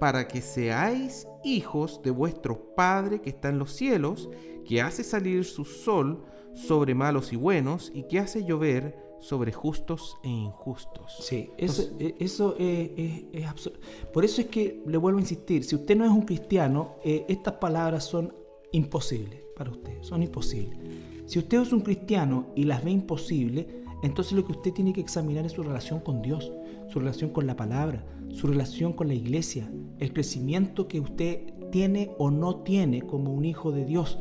para 0.00 0.26
que 0.26 0.42
seáis 0.42 1.28
hijos 1.44 2.02
de 2.02 2.10
vuestro 2.10 2.74
Padre 2.74 3.20
que 3.20 3.30
está 3.30 3.48
en 3.48 3.60
los 3.60 3.70
cielos, 3.72 4.28
que 4.66 4.82
hace 4.82 5.04
salir 5.04 5.44
su 5.44 5.64
sol 5.64 6.24
sobre 6.66 6.94
malos 6.94 7.32
y 7.32 7.36
buenos 7.36 7.92
y 7.94 8.04
que 8.04 8.18
hace 8.18 8.44
llover 8.44 9.08
sobre 9.20 9.52
justos 9.52 10.16
e 10.22 10.28
injustos. 10.28 11.16
Sí, 11.20 11.50
eso, 11.56 11.90
eh, 11.98 12.14
eso 12.18 12.56
es, 12.58 12.90
es, 13.32 13.70
Por 14.12 14.24
eso 14.24 14.40
es 14.40 14.48
que 14.48 14.82
le 14.86 14.96
vuelvo 14.96 15.18
a 15.18 15.22
insistir, 15.22 15.64
si 15.64 15.74
usted 15.74 15.96
no 15.96 16.04
es 16.04 16.10
un 16.10 16.22
cristiano, 16.22 16.96
eh, 17.04 17.24
estas 17.28 17.54
palabras 17.54 18.04
son 18.04 18.32
imposibles 18.72 19.42
para 19.56 19.70
usted, 19.70 20.02
son 20.02 20.22
imposibles. 20.22 20.78
Si 21.26 21.38
usted 21.38 21.60
es 21.60 21.72
un 21.72 21.80
cristiano 21.80 22.46
y 22.54 22.64
las 22.64 22.84
ve 22.84 22.90
imposibles, 22.90 23.66
entonces 24.02 24.32
lo 24.32 24.44
que 24.44 24.52
usted 24.52 24.72
tiene 24.72 24.92
que 24.92 25.00
examinar 25.00 25.44
es 25.44 25.52
su 25.52 25.62
relación 25.62 26.00
con 26.00 26.22
Dios, 26.22 26.52
su 26.88 27.00
relación 27.00 27.30
con 27.30 27.46
la 27.46 27.56
palabra, 27.56 28.04
su 28.30 28.46
relación 28.46 28.92
con 28.92 29.08
la 29.08 29.14
iglesia, 29.14 29.70
el 29.98 30.12
crecimiento 30.12 30.86
que 30.86 31.00
usted 31.00 31.52
tiene 31.70 32.12
o 32.18 32.30
no 32.30 32.62
tiene 32.62 33.02
como 33.02 33.32
un 33.32 33.44
hijo 33.44 33.72
de 33.72 33.84
Dios. 33.84 34.18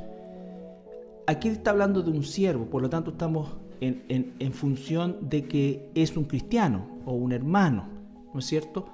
Aquí 1.30 1.50
está 1.50 1.72
hablando 1.72 2.02
de 2.04 2.10
un 2.10 2.24
siervo, 2.24 2.68
por 2.68 2.82
lo 2.82 2.90
tanto 2.90 3.12
estamos 3.12 3.58
en, 3.82 4.54
función 4.54 5.30
de 5.30 5.46
que 5.46 5.92
es 5.94 6.16
un 6.16 6.24
cristiano 6.24 6.88
o 7.06 7.12
un 7.12 7.34
hermano, 7.34 7.90
¿no 8.34 8.40
es 8.40 8.46
cierto? 8.46 8.86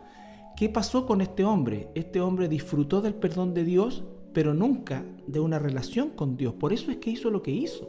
¿Qué 0.55 0.67
pasó 0.67 1.05
con 1.05 1.21
este 1.21 1.45
hombre? 1.45 1.89
Este 1.93 2.21
hombre 2.21 2.47
disfrutó 2.47 3.01
del 3.01 3.13
perdón 3.13 3.53
de 3.53 3.63
Dios, 3.63 4.03
pero 4.33 4.55
nunca 4.55 5.05
de 5.27 5.39
una 5.41 5.59
relación 5.59 6.09
con 6.09 6.35
Dios. 6.35 6.55
Por 6.55 6.73
eso 6.73 6.89
es 6.89 6.97
que 6.97 7.11
hizo 7.11 7.29
lo 7.29 7.43
que 7.43 7.51
hizo. 7.51 7.87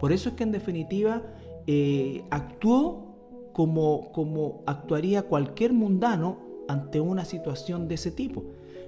Por 0.00 0.10
eso 0.10 0.30
es 0.30 0.34
que 0.34 0.42
en 0.42 0.50
definitiva 0.50 1.22
eh, 1.68 2.24
actuó 2.30 3.50
como, 3.52 4.10
como 4.10 4.64
actuaría 4.66 5.22
cualquier 5.22 5.72
mundano 5.72 6.38
ante 6.66 7.00
una 7.00 7.24
situación 7.24 7.86
de 7.86 7.94
ese 7.94 8.10
tipo. 8.10 8.42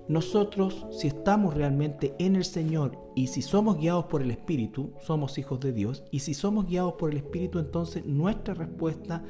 Nosotros, 0.08 0.86
si 0.90 1.08
estamos 1.08 1.52
realmente 1.54 2.14
en 2.18 2.34
el 2.34 2.44
Señor 2.44 2.98
y 3.14 3.26
si 3.26 3.42
somos 3.42 3.76
guiados 3.76 4.06
por 4.06 4.22
el 4.22 4.30
Espíritu, 4.30 4.92
somos 5.00 5.36
hijos 5.36 5.60
de 5.60 5.72
Dios, 5.72 6.02
y 6.10 6.20
si 6.20 6.32
somos 6.32 6.66
guiados 6.66 6.94
por 6.94 7.10
el 7.10 7.18
Espíritu, 7.18 7.58
entonces 7.58 8.06
nuestra 8.06 8.54
respuesta 8.54 9.22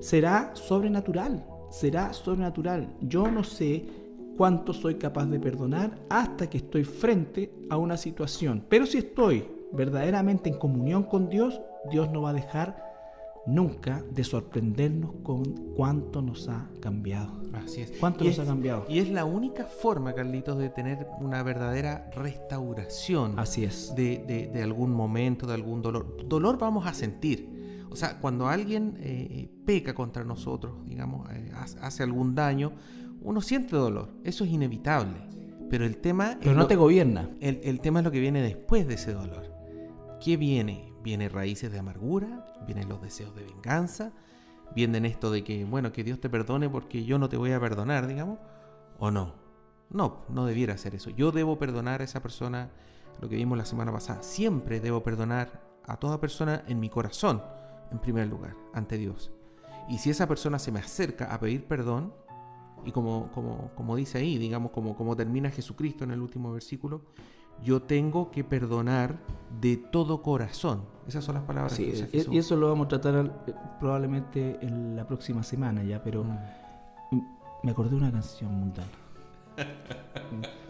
será 0.00 0.50
sobrenatural, 0.54 1.46
será 1.70 2.12
sobrenatural. 2.12 2.88
Yo 3.00 3.30
no 3.30 3.44
sé 3.44 3.84
cuánto 4.36 4.72
soy 4.72 4.96
capaz 4.96 5.26
de 5.26 5.38
perdonar 5.38 5.96
hasta 6.08 6.50
que 6.50 6.58
estoy 6.58 6.82
frente 6.82 7.52
a 7.70 7.76
una 7.76 7.96
situación, 7.96 8.64
pero 8.68 8.84
si 8.84 8.98
estoy 8.98 9.46
verdaderamente 9.72 10.48
en 10.48 10.58
comunión 10.58 11.04
con 11.04 11.28
Dios, 11.28 11.60
Dios 11.90 12.10
no 12.10 12.22
va 12.22 12.30
a 12.30 12.34
dejar 12.34 12.85
nunca 13.46 14.02
de 14.10 14.24
sorprendernos 14.24 15.12
con 15.22 15.44
cuánto 15.76 16.20
nos 16.22 16.48
ha 16.48 16.68
cambiado. 16.80 17.40
Así 17.52 17.80
es. 17.82 17.92
¿Cuánto 18.00 18.24
Y 18.24 18.28
nos 18.28 18.38
es- 18.38 18.44
ha 18.44 18.46
cambiado? 18.46 18.84
Y 18.88 18.98
es 18.98 19.08
la 19.10 19.24
única 19.24 19.64
forma, 19.64 20.12
Carlitos, 20.14 20.58
de 20.58 20.68
tener 20.68 21.06
una 21.20 21.42
verdadera 21.42 22.10
restauración 22.14 23.38
Así 23.38 23.64
es. 23.64 23.94
de, 23.94 24.18
de- 24.26 24.48
de 24.48 24.62
algún 24.62 24.92
momento, 24.92 25.46
de 25.46 25.54
algún 25.54 25.82
dolor. 25.82 26.26
Dolor 26.28 26.58
vamos 26.58 26.86
a 26.86 26.94
sentir. 26.94 27.84
O 27.90 27.96
sea, 27.96 28.18
cuando 28.20 28.48
alguien 28.48 28.96
eh, 29.00 29.48
peca 29.64 29.94
contra 29.94 30.24
nosotros, 30.24 30.74
digamos, 30.84 31.28
eh, 31.30 31.50
hace 31.80 32.02
algún 32.02 32.34
daño, 32.34 32.72
uno 33.22 33.40
siente 33.40 33.74
dolor. 33.76 34.10
Eso 34.24 34.44
es 34.44 34.50
inevitable. 34.50 35.16
Pero 35.70 35.84
el 35.84 35.96
tema 35.96 36.36
Pero 36.38 36.52
no 36.52 36.60
lo- 36.62 36.66
te 36.66 36.76
gobierna. 36.76 37.30
el, 37.40 37.60
el 37.64 37.80
tema 37.80 38.00
es 38.00 38.04
lo 38.04 38.10
que 38.12 38.20
viene 38.20 38.42
después 38.42 38.86
de 38.86 38.94
ese 38.94 39.12
dolor. 39.12 39.50
¿Qué 40.22 40.36
viene? 40.36 40.85
Viene 41.06 41.28
raíces 41.28 41.70
de 41.70 41.78
amargura, 41.78 42.52
vienen 42.66 42.88
los 42.88 43.00
deseos 43.00 43.32
de 43.36 43.44
venganza, 43.44 44.10
vienen 44.74 45.06
esto 45.06 45.30
de 45.30 45.44
que, 45.44 45.64
bueno, 45.64 45.92
que 45.92 46.02
Dios 46.02 46.20
te 46.20 46.28
perdone 46.28 46.68
porque 46.68 47.04
yo 47.04 47.16
no 47.16 47.28
te 47.28 47.36
voy 47.36 47.52
a 47.52 47.60
perdonar, 47.60 48.08
digamos, 48.08 48.40
o 48.98 49.12
no. 49.12 49.34
No, 49.88 50.24
no 50.28 50.46
debiera 50.46 50.74
hacer 50.74 50.96
eso. 50.96 51.10
Yo 51.10 51.30
debo 51.30 51.60
perdonar 51.60 52.00
a 52.00 52.04
esa 52.04 52.20
persona, 52.20 52.72
lo 53.20 53.28
que 53.28 53.36
vimos 53.36 53.56
la 53.56 53.64
semana 53.64 53.92
pasada. 53.92 54.20
Siempre 54.24 54.80
debo 54.80 55.04
perdonar 55.04 55.62
a 55.86 55.96
toda 55.96 56.20
persona 56.20 56.64
en 56.66 56.80
mi 56.80 56.88
corazón, 56.88 57.40
en 57.92 58.00
primer 58.00 58.26
lugar, 58.26 58.56
ante 58.74 58.98
Dios. 58.98 59.30
Y 59.88 59.98
si 59.98 60.10
esa 60.10 60.26
persona 60.26 60.58
se 60.58 60.72
me 60.72 60.80
acerca 60.80 61.32
a 61.32 61.38
pedir 61.38 61.68
perdón, 61.68 62.12
y 62.84 62.90
como, 62.90 63.30
como, 63.30 63.70
como 63.76 63.94
dice 63.94 64.18
ahí, 64.18 64.38
digamos, 64.38 64.72
como, 64.72 64.96
como 64.96 65.14
termina 65.14 65.50
Jesucristo 65.50 66.02
en 66.02 66.10
el 66.10 66.20
último 66.20 66.52
versículo, 66.52 67.02
yo 67.62 67.82
tengo 67.82 68.30
que 68.30 68.44
perdonar 68.44 69.18
de 69.60 69.76
todo 69.76 70.22
corazón. 70.22 70.82
Esas 71.06 71.24
son 71.24 71.36
las 71.36 71.44
palabras 71.44 71.72
Sí, 71.72 71.84
que 71.86 71.98
e- 71.98 72.06
Jesús. 72.06 72.34
y 72.34 72.38
eso 72.38 72.56
lo 72.56 72.68
vamos 72.68 72.86
a 72.86 72.88
tratar 72.88 73.14
al- 73.14 73.32
eh, 73.46 73.54
probablemente 73.80 74.58
en 74.60 74.96
la 74.96 75.06
próxima 75.06 75.42
semana 75.42 75.82
ya, 75.84 76.02
pero 76.02 76.24
Mm. 76.24 77.20
me 77.62 77.70
acordé 77.70 77.90
de 77.90 77.96
una 77.96 78.10
canción 78.12 78.52
mundana. 78.52 78.88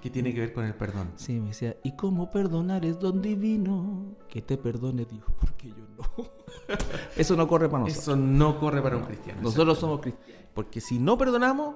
Que 0.00 0.10
tiene 0.10 0.32
que 0.32 0.38
ver 0.38 0.52
con 0.52 0.64
el 0.64 0.74
perdón. 0.74 1.10
Sí, 1.16 1.40
me 1.40 1.48
decía, 1.48 1.76
¿y 1.82 1.96
cómo 1.96 2.30
perdonar 2.30 2.84
es 2.84 3.00
don 3.00 3.20
divino? 3.20 4.14
Que 4.28 4.40
te 4.42 4.56
perdone 4.56 5.04
Dios, 5.04 5.24
porque 5.40 5.70
yo 5.70 5.74
no. 5.96 6.24
Eso 7.16 7.34
no 7.36 7.48
corre 7.48 7.68
para 7.68 7.80
nosotros. 7.82 8.02
Eso 8.04 8.16
no 8.16 8.60
corre 8.60 8.80
para 8.80 8.96
un 8.96 9.02
cristiano. 9.02 9.40
Nosotros 9.42 9.76
somos 9.76 10.00
cristianos. 10.00 10.44
Porque 10.54 10.80
si 10.80 11.00
no 11.00 11.18
perdonamos, 11.18 11.74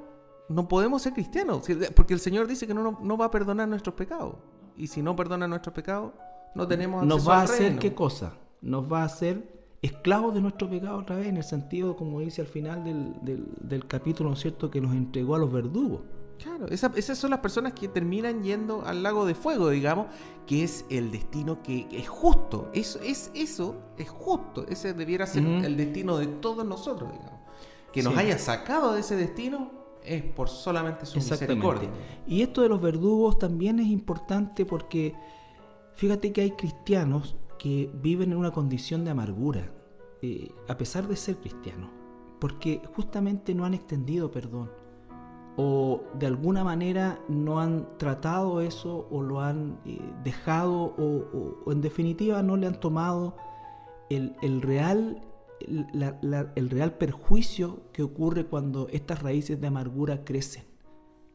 no 0.52 0.68
podemos 0.68 1.02
ser 1.02 1.12
cristianos. 1.12 1.64
Porque 1.94 2.14
el 2.14 2.20
Señor 2.20 2.46
dice 2.46 2.66
que 2.66 2.74
no, 2.74 2.82
no, 2.82 2.98
no 3.02 3.16
va 3.16 3.26
a 3.26 3.30
perdonar 3.30 3.68
nuestros 3.68 3.94
pecados. 3.94 4.36
Y 4.76 4.86
si 4.86 5.02
no 5.02 5.14
perdona 5.16 5.46
nuestros 5.48 5.74
pecados, 5.74 6.12
no 6.54 6.66
tenemos 6.68 7.04
Nos 7.06 7.28
va 7.28 7.40
a 7.40 7.42
hacer 7.42 7.60
reino. 7.62 7.80
qué 7.80 7.94
cosa? 7.94 8.34
Nos 8.60 8.90
va 8.90 9.02
a 9.02 9.04
hacer 9.04 9.62
esclavos 9.82 10.32
de 10.34 10.40
nuestro 10.40 10.70
pecado 10.70 10.98
otra 10.98 11.16
vez, 11.16 11.26
en 11.26 11.36
el 11.38 11.44
sentido, 11.44 11.96
como 11.96 12.20
dice 12.20 12.40
al 12.40 12.46
final 12.46 12.84
del, 12.84 13.14
del, 13.22 13.46
del 13.60 13.86
capítulo, 13.86 14.28
¿no 14.30 14.34
es 14.34 14.40
cierto?, 14.40 14.70
que 14.70 14.80
nos 14.80 14.92
entregó 14.94 15.34
a 15.34 15.38
los 15.38 15.50
verdugos. 15.52 16.02
Claro, 16.38 16.66
esa- 16.68 16.92
esas 16.96 17.18
son 17.18 17.30
las 17.30 17.40
personas 17.40 17.72
que 17.72 17.88
terminan 17.88 18.42
yendo 18.42 18.82
al 18.86 19.02
lago 19.02 19.26
de 19.26 19.34
fuego, 19.34 19.68
digamos, 19.70 20.06
que 20.46 20.62
es 20.64 20.84
el 20.88 21.10
destino 21.10 21.62
que, 21.62 21.88
que 21.88 21.98
es 21.98 22.08
justo. 22.08 22.70
Eso 22.72 23.00
es, 23.00 23.30
eso 23.34 23.76
es 23.98 24.08
justo. 24.08 24.66
Ese 24.68 24.92
debiera 24.94 25.26
ser 25.26 25.44
el 25.44 25.76
destino 25.76 26.16
de 26.16 26.26
todos 26.28 26.64
nosotros, 26.64 27.12
digamos. 27.12 27.40
Que 27.92 28.02
nos 28.02 28.14
Sí. 28.14 28.20
haya 28.20 28.38
sacado 28.38 28.94
de 28.94 29.00
ese 29.00 29.16
destino 29.16 29.70
es 30.04 30.22
por 30.22 30.48
solamente 30.48 31.06
su 31.06 31.18
misericordia. 31.46 31.88
Y 32.26 32.42
esto 32.42 32.62
de 32.62 32.68
los 32.68 32.80
verdugos 32.80 33.38
también 33.38 33.78
es 33.80 33.86
importante 33.86 34.64
porque 34.66 35.14
fíjate 35.94 36.32
que 36.32 36.40
hay 36.42 36.50
cristianos 36.52 37.36
que 37.58 37.90
viven 38.02 38.32
en 38.32 38.38
una 38.38 38.50
condición 38.50 39.04
de 39.04 39.10
amargura, 39.12 39.70
eh, 40.22 40.50
a 40.68 40.76
pesar 40.76 41.06
de 41.06 41.16
ser 41.16 41.36
cristianos, 41.36 41.90
porque 42.40 42.82
justamente 42.96 43.54
no 43.54 43.64
han 43.64 43.74
extendido 43.74 44.30
perdón 44.30 44.70
o 45.58 46.00
de 46.18 46.26
alguna 46.26 46.64
manera 46.64 47.20
no 47.28 47.60
han 47.60 47.86
tratado 47.98 48.62
eso 48.62 49.06
o 49.10 49.20
lo 49.22 49.42
han 49.42 49.78
eh, 49.84 50.00
dejado 50.24 50.72
o, 50.72 51.60
o- 51.66 51.70
en 51.70 51.82
definitiva 51.82 52.42
no 52.42 52.56
le 52.56 52.66
han 52.66 52.80
tomado 52.80 53.36
el, 54.08 54.34
el 54.40 54.62
real 54.62 55.22
la- 55.92 56.18
la- 56.22 56.52
el 56.56 56.70
real 56.70 56.94
perjuicio 56.98 57.84
que 57.92 58.02
ocurre 58.02 58.46
cuando 58.46 58.88
estas 58.88 59.22
raíces 59.22 59.60
de 59.60 59.66
amargura 59.66 60.24
crecen 60.24 60.64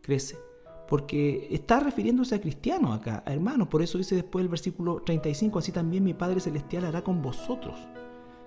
crecen 0.01 0.39
porque 0.87 1.49
está 1.51 1.81
refiriéndose 1.81 2.35
a 2.35 2.39
cristianos 2.41 2.97
acá, 2.97 3.21
a 3.25 3.33
hermanos, 3.33 3.67
por 3.67 3.81
eso 3.81 3.97
dice 3.97 4.15
después 4.15 4.41
el 4.43 4.47
versículo 4.49 5.01
35, 5.01 5.59
así 5.59 5.73
también 5.73 6.03
mi 6.05 6.13
Padre 6.13 6.39
Celestial 6.39 6.85
hará 6.85 7.03
con 7.03 7.21
vosotros, 7.21 7.75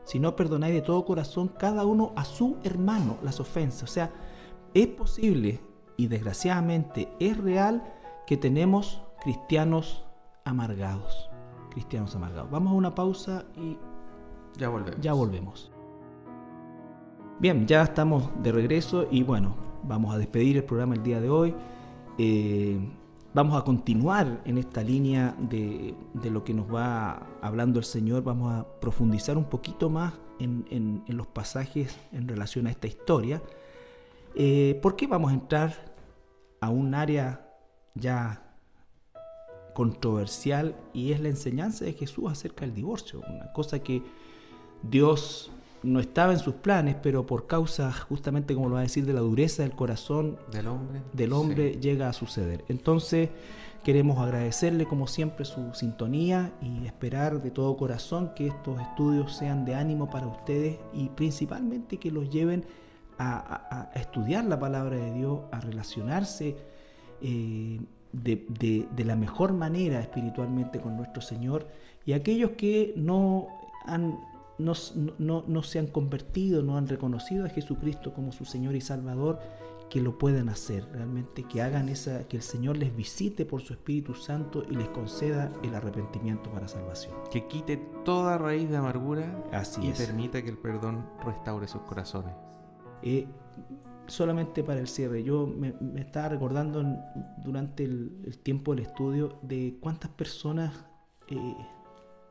si 0.04 0.18
no 0.18 0.34
perdonáis 0.36 0.72
de 0.72 0.80
todo 0.80 1.04
corazón 1.04 1.48
cada 1.58 1.84
uno 1.84 2.12
a 2.16 2.24
su 2.24 2.56
hermano 2.64 3.18
las 3.22 3.40
ofensas. 3.40 3.82
O 3.82 3.92
sea, 3.92 4.10
es 4.72 4.86
posible 4.86 5.60
y 5.98 6.06
desgraciadamente 6.06 7.12
es 7.20 7.36
real 7.36 7.84
que 8.26 8.38
tenemos 8.38 9.02
cristianos 9.22 10.06
amargados. 10.44 11.28
Cristianos 11.72 12.16
amargados. 12.16 12.50
Vamos 12.50 12.72
a 12.72 12.76
una 12.76 12.94
pausa 12.94 13.44
y 13.54 13.76
Ya 14.58 14.70
volvemos. 14.70 15.00
ya 15.02 15.12
volvemos. 15.12 15.69
Bien, 17.41 17.66
ya 17.66 17.82
estamos 17.82 18.30
de 18.43 18.53
regreso 18.53 19.07
y 19.11 19.22
bueno, 19.22 19.55
vamos 19.84 20.14
a 20.14 20.18
despedir 20.18 20.57
el 20.59 20.64
programa 20.64 20.95
el 20.95 21.03
día 21.03 21.20
de 21.20 21.30
hoy. 21.30 21.55
Eh, 22.18 22.78
vamos 23.32 23.59
a 23.61 23.64
continuar 23.64 24.43
en 24.45 24.59
esta 24.59 24.82
línea 24.82 25.34
de, 25.38 25.95
de 26.12 26.30
lo 26.30 26.45
que 26.45 26.53
nos 26.53 26.72
va 26.72 27.26
hablando 27.41 27.78
el 27.78 27.84
Señor. 27.86 28.22
Vamos 28.22 28.53
a 28.53 28.66
profundizar 28.80 29.38
un 29.38 29.45
poquito 29.45 29.88
más 29.88 30.12
en, 30.38 30.66
en- 30.70 31.03
en 31.07 31.16
los 31.16 31.26
pasajes 31.26 31.99
en 32.12 32.28
relación 32.28 32.66
a 32.66 32.70
esta 32.70 32.86
historia. 32.86 33.43
Eh, 34.34 34.78
porque 34.82 35.07
vamos 35.07 35.30
a 35.30 35.34
entrar 35.34 35.95
a 36.61 36.68
un 36.68 36.95
área 36.95 37.49
ya 37.95 38.55
controversial 39.74 40.76
y 40.93 41.12
es 41.12 41.20
la 41.20 41.28
enseñanza 41.30 41.86
de 41.86 41.95
Jesús 41.95 42.30
acerca 42.30 42.66
del 42.66 42.74
divorcio, 42.74 43.22
una 43.28 43.51
cosa 43.53 43.78
que 43.82 44.03
Dios 44.82 45.51
no 45.82 46.00
estaba 46.00 46.32
en 46.32 46.38
sus 46.38 46.54
planes, 46.54 46.96
pero 47.02 47.24
por 47.26 47.46
causa 47.46 47.92
justamente, 47.92 48.54
como 48.54 48.68
lo 48.68 48.74
va 48.74 48.80
a 48.80 48.82
decir, 48.84 49.06
de 49.06 49.12
la 49.14 49.20
dureza 49.20 49.62
del 49.62 49.72
corazón 49.72 50.38
Del 50.52 50.66
hombre. 50.68 51.02
del 51.12 51.32
hombre 51.32 51.72
llega 51.80 52.08
a 52.08 52.12
suceder. 52.12 52.64
Entonces 52.68 53.30
queremos 53.82 54.18
agradecerle 54.18 54.84
como 54.84 55.06
siempre 55.06 55.46
su 55.46 55.72
sintonía 55.72 56.52
y 56.60 56.86
esperar 56.86 57.40
de 57.42 57.50
todo 57.50 57.76
corazón 57.78 58.32
que 58.36 58.48
estos 58.48 58.78
estudios 58.80 59.34
sean 59.34 59.64
de 59.64 59.74
ánimo 59.74 60.10
para 60.10 60.26
ustedes 60.26 60.76
y 60.92 61.08
principalmente 61.08 61.96
que 61.96 62.10
los 62.10 62.28
lleven 62.28 62.64
a, 63.16 63.38
a- 63.38 63.90
a 63.94 63.98
estudiar 64.00 64.44
la 64.44 64.58
palabra 64.58 64.96
de 64.96 65.12
Dios, 65.14 65.40
a 65.50 65.60
relacionarse 65.60 66.56
eh, 67.22 67.80
de, 68.12 68.44
de- 68.48 68.86
de 68.94 69.04
la 69.04 69.16
mejor 69.16 69.52
manera 69.54 70.00
espiritualmente 70.00 70.78
con 70.80 70.96
nuestro 70.96 71.22
Señor 71.22 71.66
y 72.04 72.12
aquellos 72.12 72.50
que 72.52 72.92
no 72.96 73.46
han 73.86 74.18
no, 74.61 74.72
no- 75.18 75.44
no 75.46 75.62
se 75.62 75.78
han 75.78 75.86
convertido, 75.88 76.62
no 76.62 76.76
han 76.76 76.86
reconocido 76.88 77.44
a 77.44 77.48
Jesucristo 77.48 78.12
como 78.12 78.32
su 78.32 78.44
Señor 78.44 78.74
y 78.76 78.80
Salvador, 78.80 79.38
que 79.88 80.00
lo 80.00 80.18
puedan 80.18 80.48
hacer, 80.48 80.86
realmente 80.92 81.42
que 81.42 81.62
hagan 81.62 81.88
esa, 81.88 82.28
que 82.28 82.36
el 82.36 82.44
Señor 82.44 82.76
les 82.76 82.94
visite 82.94 83.44
por 83.44 83.61
su 83.61 83.72
Espíritu 83.72 84.14
Santo 84.14 84.62
y 84.70 84.76
les 84.76 84.88
conceda 84.90 85.50
el 85.64 85.74
arrepentimiento 85.74 86.48
para 86.52 86.68
salvación. 86.68 87.12
Que 87.32 87.48
quite 87.48 87.76
toda 88.04 88.38
raíz 88.38 88.70
de 88.70 88.76
amargura 88.76 89.44
Así 89.50 89.80
y 89.84 89.88
es. 89.88 89.98
permita 90.00 90.42
que 90.42 90.50
el 90.50 90.58
perdón 90.58 91.04
restaure 91.24 91.66
sus 91.66 91.82
corazones. 91.82 92.32
Eh, 93.02 93.26
solamente 94.06 94.62
para 94.62 94.78
el 94.78 94.86
cierre, 94.86 95.24
yo 95.24 95.46
me, 95.48 95.72
me 95.80 96.02
estaba 96.02 96.28
recordando 96.28 96.80
en- 96.82 97.00
durante 97.44 97.82
el, 97.82 98.22
el 98.26 98.38
tiempo 98.38 98.74
del 98.74 98.84
estudio 98.86 99.38
de 99.42 99.76
cuántas 99.80 100.11
personas, 100.12 100.84
eh, 101.28 101.56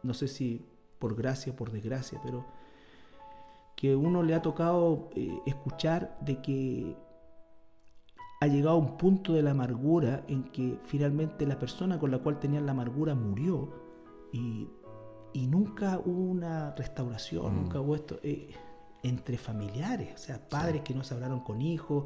no 0.04 0.14
sé 0.14 0.30
si 0.30 0.66
por 1.00 1.16
gracia 1.16 1.54
o 1.54 1.56
por 1.56 1.72
desgracia, 1.72 2.20
pero 2.24 2.46
que 3.76 3.96
uno 3.96 4.24
le 4.24 4.36
ha 4.36 4.42
tocado 4.42 5.10
eh, 5.16 5.40
escuchar 5.46 6.18
de 6.22 6.42
que 6.42 6.96
ha 8.42 8.48
llegado 8.48 8.76
a 8.76 8.80
un 8.80 8.98
punto 8.98 9.34
de 9.34 9.42
la 9.42 9.52
amargura 9.52 10.24
en 10.28 10.44
que 10.44 10.78
finalmente 10.86 11.46
la 11.46 11.60
persona 11.60 12.00
con 12.00 12.12
la 12.12 12.20
cual 12.20 12.40
tenían 12.40 12.66
la 12.66 12.72
amargura 12.72 13.16
murió 13.16 13.70
y, 14.32 14.68
y 15.34 15.48
nunca 15.48 16.00
hubo 16.06 16.24
una 16.24 16.74
restauración, 16.76 17.54
Mm. 17.54 17.62
nunca 17.64 17.82
hubo 17.82 17.96
esto 17.96 18.20
eh, 18.24 18.50
entre 19.04 19.38
familiares, 19.38 20.14
o 20.16 20.18
sea, 20.18 20.48
padres 20.50 20.82
que 20.82 20.94
no 20.94 21.04
se 21.04 21.14
hablaron 21.14 21.40
con 21.42 21.62
hijos, 21.62 22.06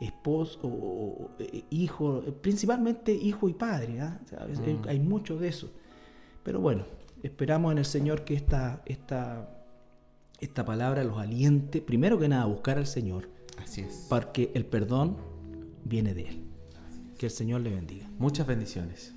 esposo, 0.00 0.60
o, 0.62 1.30
eh, 1.38 1.64
hijo, 1.70 2.22
principalmente 2.40 3.12
hijo 3.12 3.48
y 3.48 3.52
padre. 3.54 4.00
Mm. 4.00 4.88
Hay 4.88 5.00
mucho 5.00 5.38
de 5.38 5.48
eso. 5.48 5.70
Pero 6.42 6.60
bueno, 6.60 6.84
esperamos 7.22 7.72
en 7.72 7.78
el 7.78 7.84
Señor 7.84 8.24
que 8.24 8.34
esta, 8.34 8.82
esta, 8.86 9.48
esta 10.40 10.64
palabra 10.64 11.04
los 11.04 11.18
aliente, 11.18 11.80
primero 11.80 12.18
que 12.18 12.28
nada, 12.28 12.42
a 12.42 12.46
buscar 12.46 12.78
al 12.78 12.86
Señor. 12.86 13.28
Así 13.58 13.82
es. 13.82 14.06
Porque 14.08 14.50
el 14.54 14.64
perdón 14.64 15.16
viene 15.84 16.14
de 16.14 16.28
Él. 16.28 16.42
Que 17.18 17.26
el 17.26 17.32
Señor 17.32 17.60
le 17.60 17.70
bendiga. 17.70 18.08
Muchas 18.18 18.46
bendiciones. 18.46 19.14